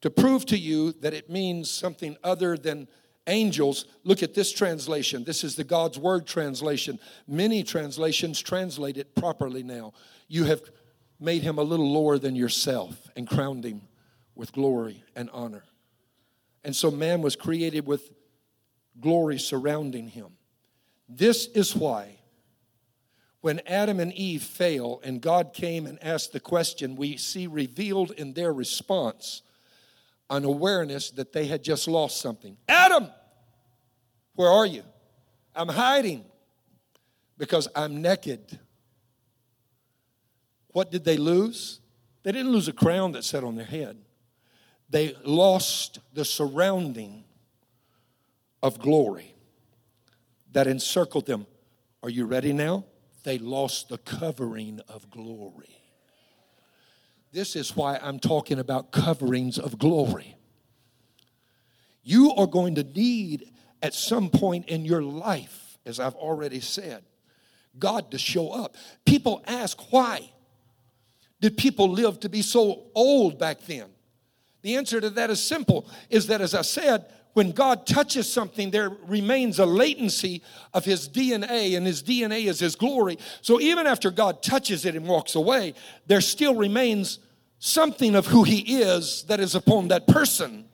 To 0.00 0.08
prove 0.08 0.46
to 0.46 0.56
you 0.56 0.92
that 0.92 1.12
it 1.12 1.28
means 1.28 1.70
something 1.70 2.16
other 2.24 2.56
than 2.56 2.88
angels, 3.26 3.84
look 4.02 4.22
at 4.22 4.32
this 4.32 4.50
translation. 4.50 5.24
This 5.24 5.44
is 5.44 5.56
the 5.56 5.64
God's 5.64 5.98
Word 5.98 6.26
translation. 6.26 6.98
Many 7.28 7.62
translations 7.62 8.40
translate 8.40 8.96
it 8.96 9.14
properly 9.14 9.62
now. 9.62 9.92
You 10.28 10.44
have 10.44 10.62
made 11.18 11.42
him 11.42 11.58
a 11.58 11.62
little 11.62 11.92
lower 11.92 12.18
than 12.18 12.36
yourself 12.36 13.08
and 13.16 13.26
crowned 13.28 13.64
him 13.64 13.82
with 14.34 14.52
glory 14.52 15.02
and 15.14 15.30
honor. 15.32 15.64
And 16.64 16.74
so 16.74 16.90
man 16.90 17.22
was 17.22 17.36
created 17.36 17.86
with 17.86 18.12
glory 19.00 19.38
surrounding 19.38 20.08
him. 20.08 20.32
This 21.08 21.46
is 21.46 21.74
why 21.74 22.18
when 23.40 23.60
Adam 23.66 24.00
and 24.00 24.12
Eve 24.12 24.42
fail 24.42 25.00
and 25.04 25.20
God 25.20 25.52
came 25.52 25.86
and 25.86 26.02
asked 26.02 26.32
the 26.32 26.40
question, 26.40 26.96
we 26.96 27.16
see 27.16 27.46
revealed 27.46 28.10
in 28.10 28.32
their 28.32 28.52
response 28.52 29.42
an 30.28 30.44
awareness 30.44 31.10
that 31.12 31.32
they 31.32 31.46
had 31.46 31.62
just 31.62 31.86
lost 31.86 32.20
something. 32.20 32.56
Adam, 32.68 33.08
where 34.34 34.50
are 34.50 34.66
you? 34.66 34.82
I'm 35.54 35.68
hiding 35.68 36.24
because 37.38 37.68
I'm 37.76 38.02
naked. 38.02 38.58
What 40.76 40.90
did 40.90 41.04
they 41.04 41.16
lose? 41.16 41.80
They 42.22 42.32
didn't 42.32 42.52
lose 42.52 42.68
a 42.68 42.72
crown 42.74 43.12
that 43.12 43.24
sat 43.24 43.42
on 43.42 43.56
their 43.56 43.64
head. 43.64 43.96
They 44.90 45.14
lost 45.24 46.00
the 46.12 46.22
surrounding 46.22 47.24
of 48.62 48.78
glory 48.78 49.34
that 50.52 50.66
encircled 50.66 51.24
them. 51.24 51.46
Are 52.02 52.10
you 52.10 52.26
ready 52.26 52.52
now? 52.52 52.84
They 53.22 53.38
lost 53.38 53.88
the 53.88 53.96
covering 53.96 54.82
of 54.86 55.10
glory. 55.10 55.80
This 57.32 57.56
is 57.56 57.74
why 57.74 57.96
I'm 57.96 58.18
talking 58.18 58.58
about 58.58 58.92
coverings 58.92 59.58
of 59.58 59.78
glory. 59.78 60.36
You 62.02 62.34
are 62.34 62.46
going 62.46 62.74
to 62.74 62.82
need 62.82 63.50
at 63.80 63.94
some 63.94 64.28
point 64.28 64.68
in 64.68 64.84
your 64.84 65.02
life, 65.02 65.78
as 65.86 65.98
I've 65.98 66.16
already 66.16 66.60
said, 66.60 67.02
God 67.78 68.10
to 68.10 68.18
show 68.18 68.50
up. 68.50 68.76
People 69.06 69.42
ask, 69.46 69.90
why 69.90 70.32
did 71.40 71.56
people 71.56 71.90
live 71.90 72.20
to 72.20 72.28
be 72.28 72.42
so 72.42 72.84
old 72.94 73.38
back 73.38 73.60
then? 73.62 73.86
The 74.62 74.76
answer 74.76 75.00
to 75.00 75.10
that 75.10 75.30
is 75.30 75.42
simple 75.42 75.88
is 76.10 76.26
that, 76.26 76.40
as 76.40 76.54
I 76.54 76.62
said, 76.62 77.06
when 77.34 77.52
God 77.52 77.86
touches 77.86 78.32
something, 78.32 78.70
there 78.70 78.88
remains 79.06 79.58
a 79.58 79.66
latency 79.66 80.42
of 80.72 80.86
his 80.86 81.06
DNA, 81.08 81.76
and 81.76 81.86
his 81.86 82.02
DNA 82.02 82.46
is 82.46 82.60
his 82.60 82.74
glory. 82.74 83.18
So 83.42 83.60
even 83.60 83.86
after 83.86 84.10
God 84.10 84.42
touches 84.42 84.86
it 84.86 84.96
and 84.96 85.06
walks 85.06 85.34
away, 85.34 85.74
there 86.06 86.22
still 86.22 86.54
remains 86.54 87.18
something 87.58 88.14
of 88.14 88.26
who 88.26 88.42
he 88.42 88.80
is 88.80 89.24
that 89.24 89.38
is 89.38 89.54
upon 89.54 89.88
that 89.88 90.06
person. 90.06 90.64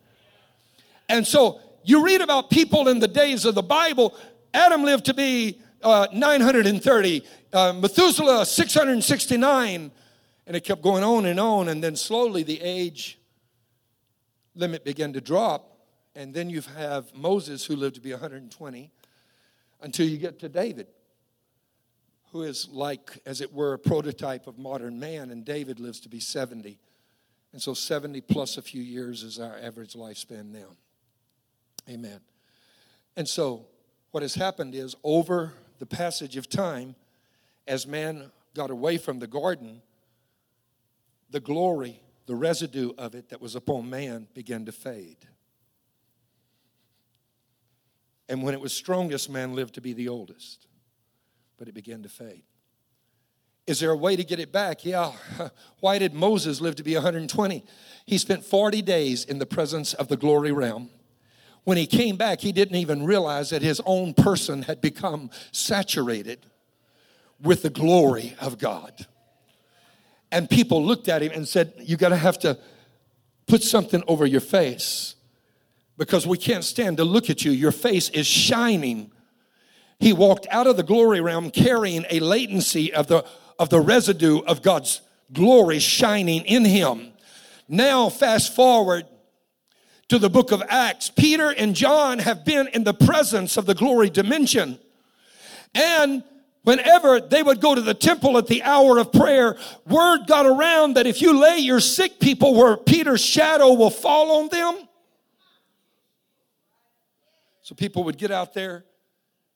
And 1.08 1.26
so 1.26 1.60
you 1.84 2.04
read 2.04 2.20
about 2.20 2.48
people 2.48 2.88
in 2.88 3.00
the 3.00 3.08
days 3.08 3.44
of 3.44 3.56
the 3.56 3.62
Bible. 3.62 4.16
Adam 4.54 4.84
lived 4.84 5.06
to 5.06 5.14
be 5.14 5.60
uh, 5.82 6.06
930, 6.12 7.24
uh, 7.52 7.72
Methuselah 7.72 8.46
669, 8.46 9.90
and 10.46 10.56
it 10.56 10.64
kept 10.64 10.82
going 10.82 11.04
on 11.04 11.26
and 11.26 11.38
on. 11.38 11.68
And 11.68 11.82
then 11.82 11.96
slowly 11.96 12.42
the 12.42 12.60
age 12.60 13.18
limit 14.54 14.84
began 14.84 15.12
to 15.12 15.20
drop. 15.20 15.68
And 16.14 16.34
then 16.34 16.50
you 16.50 16.60
have 16.76 17.14
Moses, 17.14 17.64
who 17.64 17.76
lived 17.76 17.94
to 17.94 18.00
be 18.00 18.12
120, 18.12 18.90
until 19.80 20.06
you 20.06 20.18
get 20.18 20.38
to 20.40 20.48
David, 20.48 20.88
who 22.32 22.42
is 22.42 22.68
like, 22.70 23.18
as 23.24 23.40
it 23.40 23.52
were, 23.52 23.72
a 23.72 23.78
prototype 23.78 24.46
of 24.46 24.58
modern 24.58 25.00
man. 25.00 25.30
And 25.30 25.44
David 25.44 25.80
lives 25.80 26.00
to 26.00 26.08
be 26.08 26.20
70. 26.20 26.78
And 27.52 27.60
so 27.60 27.74
70 27.74 28.20
plus 28.22 28.56
a 28.56 28.62
few 28.62 28.82
years 28.82 29.22
is 29.22 29.38
our 29.38 29.58
average 29.58 29.94
lifespan 29.94 30.52
now. 30.52 30.76
Amen. 31.88 32.20
And 33.16 33.28
so 33.28 33.66
what 34.10 34.22
has 34.22 34.34
happened 34.34 34.74
is 34.74 34.94
over 35.02 35.52
the 35.78 35.86
passage 35.86 36.36
of 36.36 36.48
time, 36.48 36.94
as 37.66 37.86
man 37.86 38.30
got 38.54 38.70
away 38.70 38.98
from 38.98 39.18
the 39.18 39.26
garden, 39.26 39.82
the 41.32 41.40
glory, 41.40 42.00
the 42.26 42.34
residue 42.34 42.92
of 42.96 43.14
it 43.14 43.30
that 43.30 43.40
was 43.40 43.56
upon 43.56 43.90
man 43.90 44.28
began 44.34 44.64
to 44.66 44.72
fade. 44.72 45.28
And 48.28 48.42
when 48.42 48.54
it 48.54 48.60
was 48.60 48.72
strongest, 48.72 49.28
man 49.28 49.54
lived 49.54 49.74
to 49.74 49.80
be 49.80 49.92
the 49.92 50.08
oldest, 50.08 50.66
but 51.58 51.68
it 51.68 51.74
began 51.74 52.02
to 52.04 52.08
fade. 52.08 52.44
Is 53.66 53.80
there 53.80 53.90
a 53.90 53.96
way 53.96 54.16
to 54.16 54.24
get 54.24 54.40
it 54.40 54.52
back? 54.52 54.84
Yeah. 54.84 55.12
Why 55.80 55.98
did 55.98 56.14
Moses 56.14 56.60
live 56.60 56.76
to 56.76 56.82
be 56.82 56.94
120? 56.94 57.64
He 58.06 58.18
spent 58.18 58.44
40 58.44 58.82
days 58.82 59.24
in 59.24 59.38
the 59.38 59.46
presence 59.46 59.94
of 59.94 60.08
the 60.08 60.16
glory 60.16 60.52
realm 60.52 60.90
when 61.64 61.76
he 61.76 61.86
came 61.86 62.16
back, 62.16 62.40
he 62.40 62.52
didn't 62.52 62.76
even 62.76 63.04
realize 63.04 63.50
that 63.50 63.62
his 63.62 63.80
own 63.86 64.14
person 64.14 64.62
had 64.62 64.80
become 64.80 65.30
saturated 65.52 66.46
with 67.40 67.62
the 67.62 67.70
glory 67.70 68.34
of 68.40 68.58
God. 68.58 69.06
And 70.32 70.48
people 70.48 70.82
looked 70.82 71.08
at 71.08 71.22
him 71.22 71.30
and 71.32 71.46
said, 71.46 71.74
You 71.78 71.96
got 71.96 72.08
to 72.08 72.16
have 72.16 72.38
to 72.40 72.58
put 73.46 73.62
something 73.62 74.02
over 74.08 74.24
your 74.24 74.40
face 74.40 75.14
because 75.98 76.26
we 76.26 76.38
can't 76.38 76.64
stand 76.64 76.96
to 76.96 77.04
look 77.04 77.28
at 77.28 77.44
you. 77.44 77.52
Your 77.52 77.70
face 77.70 78.08
is 78.08 78.26
shining. 78.26 79.12
He 80.00 80.14
walked 80.14 80.46
out 80.50 80.66
of 80.66 80.78
the 80.78 80.82
glory 80.82 81.20
realm 81.20 81.50
carrying 81.50 82.06
a 82.10 82.18
latency 82.18 82.92
of 82.92 83.08
the, 83.08 83.24
of 83.58 83.68
the 83.68 83.78
residue 83.78 84.40
of 84.40 84.62
God's 84.62 85.02
glory 85.32 85.78
shining 85.78 86.44
in 86.46 86.64
him. 86.64 87.12
Now, 87.68 88.08
fast 88.08 88.56
forward 88.56 89.06
to 90.08 90.18
the 90.18 90.30
book 90.30 90.50
of 90.50 90.62
Acts, 90.68 91.10
Peter 91.10 91.50
and 91.50 91.76
John 91.76 92.20
have 92.20 92.44
been 92.44 92.68
in 92.68 92.84
the 92.84 92.94
presence 92.94 93.58
of 93.58 93.66
the 93.66 93.74
glory 93.74 94.08
dimension. 94.08 94.78
And 95.74 96.24
whenever 96.62 97.20
they 97.20 97.42
would 97.42 97.60
go 97.60 97.74
to 97.74 97.80
the 97.80 97.94
temple 97.94 98.38
at 98.38 98.46
the 98.46 98.62
hour 98.62 98.98
of 98.98 99.12
prayer, 99.12 99.56
word 99.86 100.26
got 100.26 100.46
around 100.46 100.94
that 100.94 101.06
if 101.06 101.20
you 101.20 101.38
lay 101.38 101.58
your 101.58 101.80
sick 101.80 102.20
people 102.20 102.54
where 102.54 102.76
Peter's 102.76 103.24
shadow 103.24 103.72
will 103.72 103.90
fall 103.90 104.42
on 104.42 104.48
them. 104.48 104.88
So 107.62 107.74
people 107.74 108.04
would 108.04 108.18
get 108.18 108.30
out 108.30 108.54
there 108.54 108.84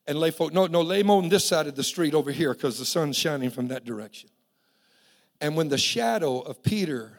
and 0.07 0.19
lay 0.19 0.31
folk. 0.31 0.53
No, 0.53 0.67
no, 0.67 0.83
lay 0.83 1.03
them 1.03 1.11
on 1.11 1.29
this 1.29 1.45
side 1.45 1.67
of 1.67 1.75
the 1.75 1.83
street 1.83 2.15
over 2.15 2.31
here 2.31 2.55
because 2.55 2.79
the 2.79 2.85
sun's 2.85 3.17
shining 3.17 3.51
from 3.51 3.69
that 3.69 3.85
direction. 3.85 4.31
And 5.41 5.57
when 5.57 5.69
the 5.69 5.79
shadow 5.79 6.41
of 6.41 6.63
Peter 6.63 7.13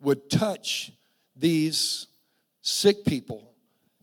would 0.00 0.28
touch 0.28 0.92
these 1.36 2.08
sick 2.62 3.04
people, 3.04 3.52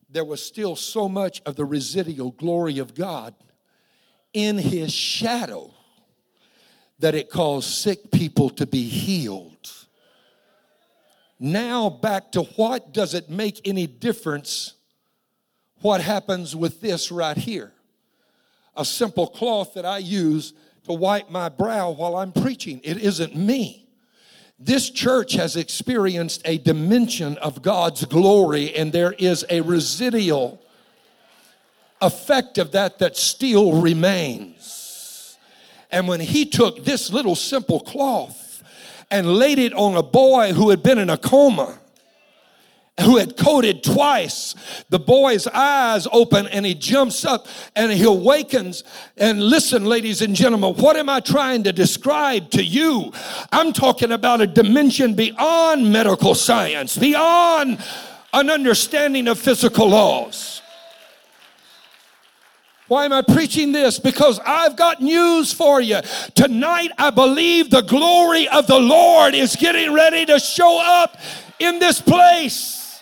there 0.10 0.26
was 0.26 0.44
still 0.44 0.76
so 0.76 1.10
much 1.10 1.42
of 1.46 1.56
the 1.56 1.66
residual 1.66 2.32
glory 2.32 2.80
of 2.80 2.96
God 2.96 3.36
in 4.38 4.60
his 4.60 4.94
shadow 4.94 5.74
that 7.00 7.16
it 7.16 7.28
caused 7.28 7.70
sick 7.70 8.12
people 8.12 8.52
to 8.52 8.68
be 8.68 8.84
healed. 8.84 9.72
Now, 11.40 11.90
back 11.90 12.32
to 12.34 12.44
what 12.44 12.94
does 12.94 13.16
it 13.16 13.32
make 13.32 13.68
any 13.68 13.88
difference 13.88 14.76
what 15.82 16.02
happens 16.02 16.56
with 16.56 16.82
this 16.82 17.12
right 17.12 17.36
here? 17.36 17.72
A 18.76 18.86
simple 18.86 19.26
cloth 19.26 19.74
that 19.74 19.86
I 19.86 19.98
use 19.98 20.54
to 20.86 20.94
wipe 20.94 21.32
my 21.32 21.50
brow 21.50 21.90
while 21.90 22.16
I'm 22.16 22.32
preaching. 22.32 22.80
It 22.84 22.98
isn't 22.98 23.36
me. 23.36 23.88
This 24.60 24.92
church 24.92 25.34
has 25.34 25.56
experienced 25.56 26.44
a 26.46 26.60
dimension 26.60 27.40
of 27.40 27.64
God's 27.64 28.06
glory, 28.06 28.76
and 28.76 28.92
there 28.92 29.14
is 29.14 29.44
a 29.50 29.62
residual 29.62 30.62
effect 32.02 32.58
of 32.58 32.72
that 32.72 33.00
that 33.00 33.18
still 33.18 33.82
remains. 33.82 35.38
And 35.92 36.08
when 36.08 36.20
he 36.20 36.46
took 36.46 36.84
this 36.84 37.12
little 37.12 37.36
simple 37.36 37.80
cloth 37.80 38.64
and 39.10 39.36
laid 39.36 39.60
it 39.60 39.74
on 39.74 39.96
a 39.96 40.04
boy 40.04 40.54
who 40.54 40.70
had 40.70 40.84
been 40.84 40.98
in 40.98 41.10
a 41.10 41.18
coma, 41.18 41.80
who 43.02 43.18
had 43.18 43.38
coded 43.38 43.84
twice. 43.84 44.56
The 44.90 45.00
boy's 45.00 45.46
eyes 45.48 46.08
open 46.12 46.48
and 46.48 46.66
he 46.66 46.74
jumps 46.74 47.26
up 47.26 47.48
and 47.76 47.92
he 47.92 48.04
awakens. 48.04 48.84
And 49.18 49.42
listen, 49.42 49.86
ladies 49.86 50.22
and 50.22 50.36
gentlemen, 50.36 50.74
what 50.76 50.96
am 50.96 51.08
I 51.08 51.20
trying 51.20 51.64
to 51.64 51.72
describe 51.72 52.50
to 52.52 52.64
you? 52.64 53.12
I'm 53.52 53.72
talking 53.72 54.12
about 54.12 54.42
a 54.42 54.48
dimension 54.48 55.14
beyond 55.14 55.92
medical 55.92 56.34
science, 56.34 56.98
beyond 56.98 57.84
an 58.34 58.50
understanding 58.50 59.28
of 59.28 59.38
physical 59.38 59.90
laws. 59.90 60.62
Why 62.88 63.06
am 63.06 63.14
I 63.14 63.22
preaching 63.22 63.72
this? 63.72 64.00
Because 64.00 64.40
I've 64.46 64.76
got 64.76 65.02
news 65.02 65.52
for 65.52 65.82
you. 65.82 66.00
Tonight, 66.36 66.92
I 66.98 67.10
believe 67.10 67.70
the 67.70 67.82
glory 67.82 68.48
of 68.48 68.68
the 68.68 68.80
Lord 68.80 69.36
is 69.36 69.56
getting 69.56 69.94
ready 69.94 70.26
to 70.26 70.40
show 70.40 70.80
up 70.82 71.18
in 71.60 71.80
this 71.80 72.00
place. 72.00 73.02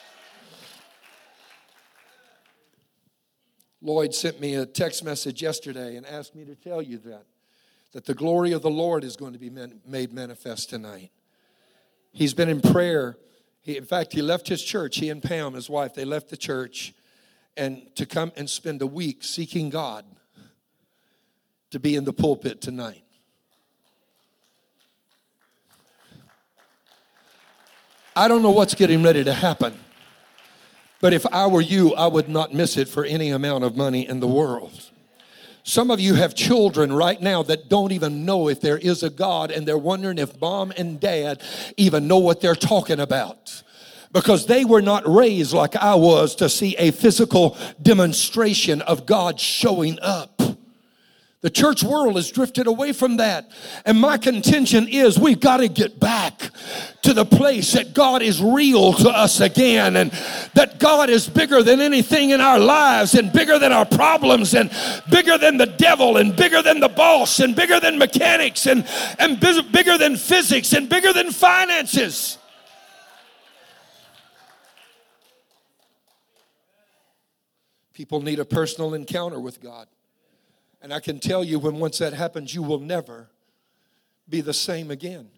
Lloyd 3.81 4.15
sent 4.15 4.41
me 4.41 4.55
a 4.55 4.65
text 4.65 5.03
message 5.03 5.43
yesterday 5.43 5.95
and 5.95 6.05
asked 6.07 6.33
me 6.33 6.43
to 6.45 6.55
tell 6.55 6.81
you 6.81 6.97
that 6.99 7.25
that 7.95 8.03
the 8.03 8.13
glory 8.13 8.51
of 8.51 8.61
the 8.61 8.69
Lord 8.69 9.05
is 9.05 9.15
going 9.15 9.31
to 9.31 9.39
be 9.39 9.49
made 9.49 10.11
manifest 10.11 10.69
tonight. 10.69 11.11
He's 12.11 12.33
been 12.33 12.49
in 12.49 12.59
prayer. 12.59 13.15
He, 13.61 13.77
in 13.77 13.85
fact, 13.85 14.11
he 14.11 14.21
left 14.21 14.49
his 14.49 14.61
church. 14.61 14.97
He 14.97 15.09
and 15.09 15.23
Pam, 15.23 15.53
his 15.53 15.69
wife, 15.69 15.93
they 15.93 16.03
left 16.03 16.27
the 16.29 16.35
church 16.35 16.93
and 17.57 17.83
to 17.95 18.05
come 18.05 18.31
and 18.35 18.49
spend 18.49 18.81
a 18.81 18.87
week 18.87 19.23
seeking 19.23 19.69
God 19.69 20.05
to 21.71 21.79
be 21.79 21.95
in 21.95 22.03
the 22.03 22.13
pulpit 22.13 22.61
tonight. 22.61 23.03
I 28.15 28.27
don't 28.27 28.41
know 28.41 28.51
what's 28.51 28.75
getting 28.75 29.03
ready 29.03 29.23
to 29.23 29.33
happen. 29.33 29.77
But 31.01 31.13
if 31.13 31.25
I 31.27 31.47
were 31.47 31.61
you, 31.61 31.93
I 31.93 32.07
would 32.07 32.29
not 32.29 32.53
miss 32.53 32.77
it 32.77 32.87
for 32.87 33.03
any 33.03 33.29
amount 33.29 33.63
of 33.63 33.75
money 33.75 34.07
in 34.07 34.21
the 34.21 34.27
world. 34.27 34.89
Some 35.63 35.91
of 35.91 35.99
you 35.99 36.13
have 36.13 36.35
children 36.35 36.93
right 36.93 37.21
now 37.21 37.43
that 37.43 37.69
don't 37.69 37.91
even 37.91 38.23
know 38.23 38.47
if 38.47 38.61
there 38.61 38.77
is 38.77 39.03
a 39.03 39.09
God 39.09 39.51
and 39.51 39.67
they're 39.67 39.77
wondering 39.77 40.17
if 40.17 40.39
mom 40.39 40.71
and 40.77 40.99
dad 40.99 41.41
even 41.75 42.07
know 42.07 42.19
what 42.19 42.39
they're 42.39 42.55
talking 42.55 42.99
about 42.99 43.63
because 44.15 44.45
they 44.45 44.63
were 44.63 44.81
not 44.81 45.05
raised 45.05 45.51
like 45.51 45.75
I 45.75 45.93
was 45.95 46.35
to 46.35 46.47
see 46.47 46.73
a 46.77 46.91
physical 46.91 47.57
demonstration 47.81 48.81
of 48.83 49.05
God 49.05 49.41
showing 49.41 49.99
up. 50.01 50.41
The 51.41 51.49
church 51.49 51.83
world 51.83 52.15
has 52.15 52.31
drifted 52.31 52.65
away 52.65 52.93
from 52.93 53.17
that. 53.17 53.51
And 53.85 53.99
my 53.99 54.17
contention 54.17 54.87
is 54.87 55.19
we've 55.19 55.41
got 55.41 55.57
to 55.57 55.67
get 55.67 55.99
back 55.99 56.49
to 57.01 57.13
the 57.13 57.25
place 57.25 57.73
that 57.73 57.93
God 57.93 58.21
is 58.21 58.41
real 58.41 58.93
to 58.93 59.09
us 59.09 59.41
again 59.41 59.97
and 59.97 60.11
that 60.53 60.79
God 60.79 61.09
is 61.09 61.27
bigger 61.27 61.61
than 61.61 61.81
anything 61.81 62.29
in 62.29 62.39
our 62.39 62.57
lives 62.57 63.15
and 63.15 63.33
bigger 63.33 63.59
than 63.59 63.73
our 63.73 63.85
problems 63.85 64.53
and 64.55 64.71
bigger 65.11 65.37
than 65.37 65.57
the 65.57 65.65
devil 65.65 66.15
and 66.15 66.37
bigger 66.37 66.61
than 66.61 66.79
the 66.79 66.87
boss 66.87 67.41
and 67.41 67.53
bigger 67.53 67.81
than 67.81 67.97
mechanics 67.97 68.65
and, 68.65 68.87
and 69.19 69.41
bigger 69.41 69.97
than 69.97 70.15
physics 70.15 70.71
and 70.71 70.87
bigger 70.87 71.11
than 71.11 71.31
finances. 71.31 72.37
People 77.95 78.21
need 78.21 78.39
a 78.39 78.45
personal 78.45 78.93
encounter 78.93 79.39
with 79.39 79.61
God. 79.61 79.87
And 80.81 80.93
I 80.93 80.99
can 80.99 81.17
tell 81.17 81.45
you 81.45 81.57
when 81.59 81.79
once 81.79 81.97
that 81.99 82.11
happens, 82.11 82.53
you 82.53 82.61
will 82.61 82.81
never 82.81 83.29
be 84.27 84.41
the 84.41 84.53
same 84.53 84.91
again. 84.91 85.29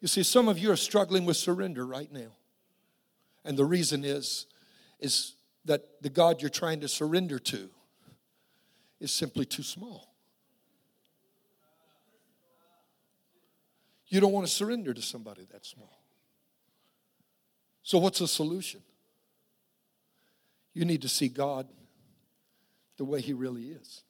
You 0.00 0.06
see, 0.06 0.22
some 0.22 0.48
of 0.48 0.60
you 0.60 0.70
are 0.70 0.76
struggling 0.76 1.26
with 1.26 1.36
surrender 1.36 1.84
right 1.84 2.10
now. 2.10 2.36
And 3.44 3.56
the 3.56 3.64
reason 3.64 4.04
is, 4.04 4.46
is 5.00 5.34
that 5.64 6.00
the 6.00 6.08
God 6.08 6.40
you're 6.40 6.50
trying 6.50 6.80
to 6.80 6.88
surrender 6.88 7.40
to 7.40 7.68
is 9.00 9.10
simply 9.10 9.44
too 9.44 9.64
small. 9.64 10.14
You 14.06 14.20
don't 14.20 14.32
want 14.32 14.46
to 14.46 14.52
surrender 14.52 14.94
to 14.94 15.02
somebody 15.02 15.48
that 15.50 15.66
small. 15.66 16.00
So, 17.82 17.98
what's 17.98 18.20
the 18.20 18.28
solution? 18.28 18.82
You 20.72 20.84
need 20.84 21.02
to 21.02 21.08
see 21.08 21.28
God 21.28 21.68
the 22.96 23.04
way 23.04 23.20
He 23.20 23.32
really 23.32 23.64
is. 23.64 24.02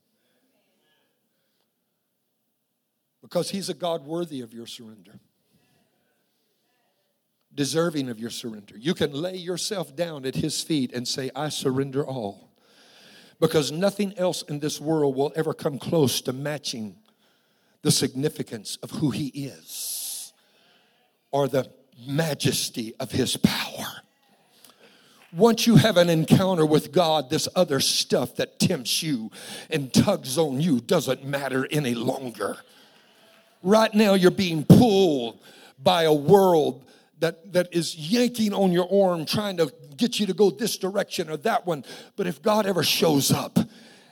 Because 3.23 3.51
He's 3.51 3.69
a 3.69 3.75
God 3.75 4.05
worthy 4.05 4.41
of 4.41 4.53
your 4.53 4.67
surrender, 4.67 5.21
deserving 7.55 8.09
of 8.09 8.19
your 8.19 8.31
surrender. 8.31 8.77
You 8.77 8.95
can 8.95 9.13
lay 9.13 9.37
yourself 9.37 9.95
down 9.95 10.27
at 10.27 10.35
His 10.35 10.63
feet 10.63 10.93
and 10.93 11.07
say, 11.07 11.31
I 11.35 11.49
surrender 11.49 12.05
all. 12.05 12.51
Because 13.39 13.73
nothing 13.73 14.13
else 14.19 14.43
in 14.43 14.61
this 14.61 14.81
world 14.81 15.17
will 15.17 15.33
ever 15.35 15.55
come 15.55 15.79
close 15.79 16.21
to 16.23 16.33
matching 16.33 16.97
the 17.83 17.91
significance 17.91 18.77
of 18.83 18.91
who 18.91 19.11
He 19.11 19.29
is 19.29 20.33
or 21.31 21.49
the 21.49 21.71
majesty 22.07 22.95
of 23.01 23.11
His 23.13 23.37
power. 23.37 23.87
Once 25.33 25.67
you 25.67 25.77
have 25.77 25.97
an 25.97 26.09
encounter 26.09 26.67
with 26.67 26.91
God, 26.91 27.31
this 27.31 27.49
other 27.55 27.79
stuff 27.79 28.37
that 28.37 28.59
tempts 28.59 29.03
you 29.03 29.31
and 29.69 29.93
tugs 29.93 30.37
on 30.37 30.61
you 30.61 30.81
doesn't 30.81 31.25
matter 31.25 31.69
any 31.71 31.95
longer. 31.95 32.57
Right 33.63 33.93
now, 33.95 34.15
you're 34.15 34.33
being 34.33 34.65
pulled 34.65 35.39
by 35.79 36.05
a 36.05 36.13
world 36.13 36.85
that, 37.21 37.53
that 37.53 37.73
is 37.73 37.95
yanking 37.95 38.53
on 38.53 38.73
your 38.73 38.89
arm, 38.93 39.25
trying 39.25 39.57
to 39.59 39.73
get 39.97 40.19
you 40.19 40.27
to 40.27 40.35
go 40.35 40.51
this 40.51 40.77
direction 40.79 41.31
or 41.31 41.37
that 41.39 41.67
one. 41.67 41.85
But 42.17 42.27
if 42.27 42.43
God 42.43 42.67
ever 42.67 42.83
shows 42.83 43.31
up 43.31 43.59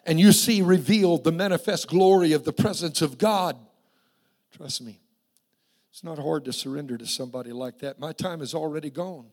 and 0.06 0.20
you 0.20 0.32
see 0.32 0.62
revealed 0.62 1.24
the 1.24 1.32
manifest 1.32 1.88
glory 1.88 2.32
of 2.32 2.44
the 2.44 2.52
presence 2.52 3.02
of 3.02 3.18
God, 3.18 3.56
trust 4.56 4.82
me, 4.82 5.00
it's 5.90 6.04
not 6.04 6.18
hard 6.18 6.44
to 6.44 6.52
surrender 6.52 6.96
to 6.96 7.06
somebody 7.06 7.50
like 7.50 7.80
that. 7.80 7.98
My 7.98 8.12
time 8.12 8.40
is 8.40 8.54
already 8.54 8.90
gone. 8.90 9.26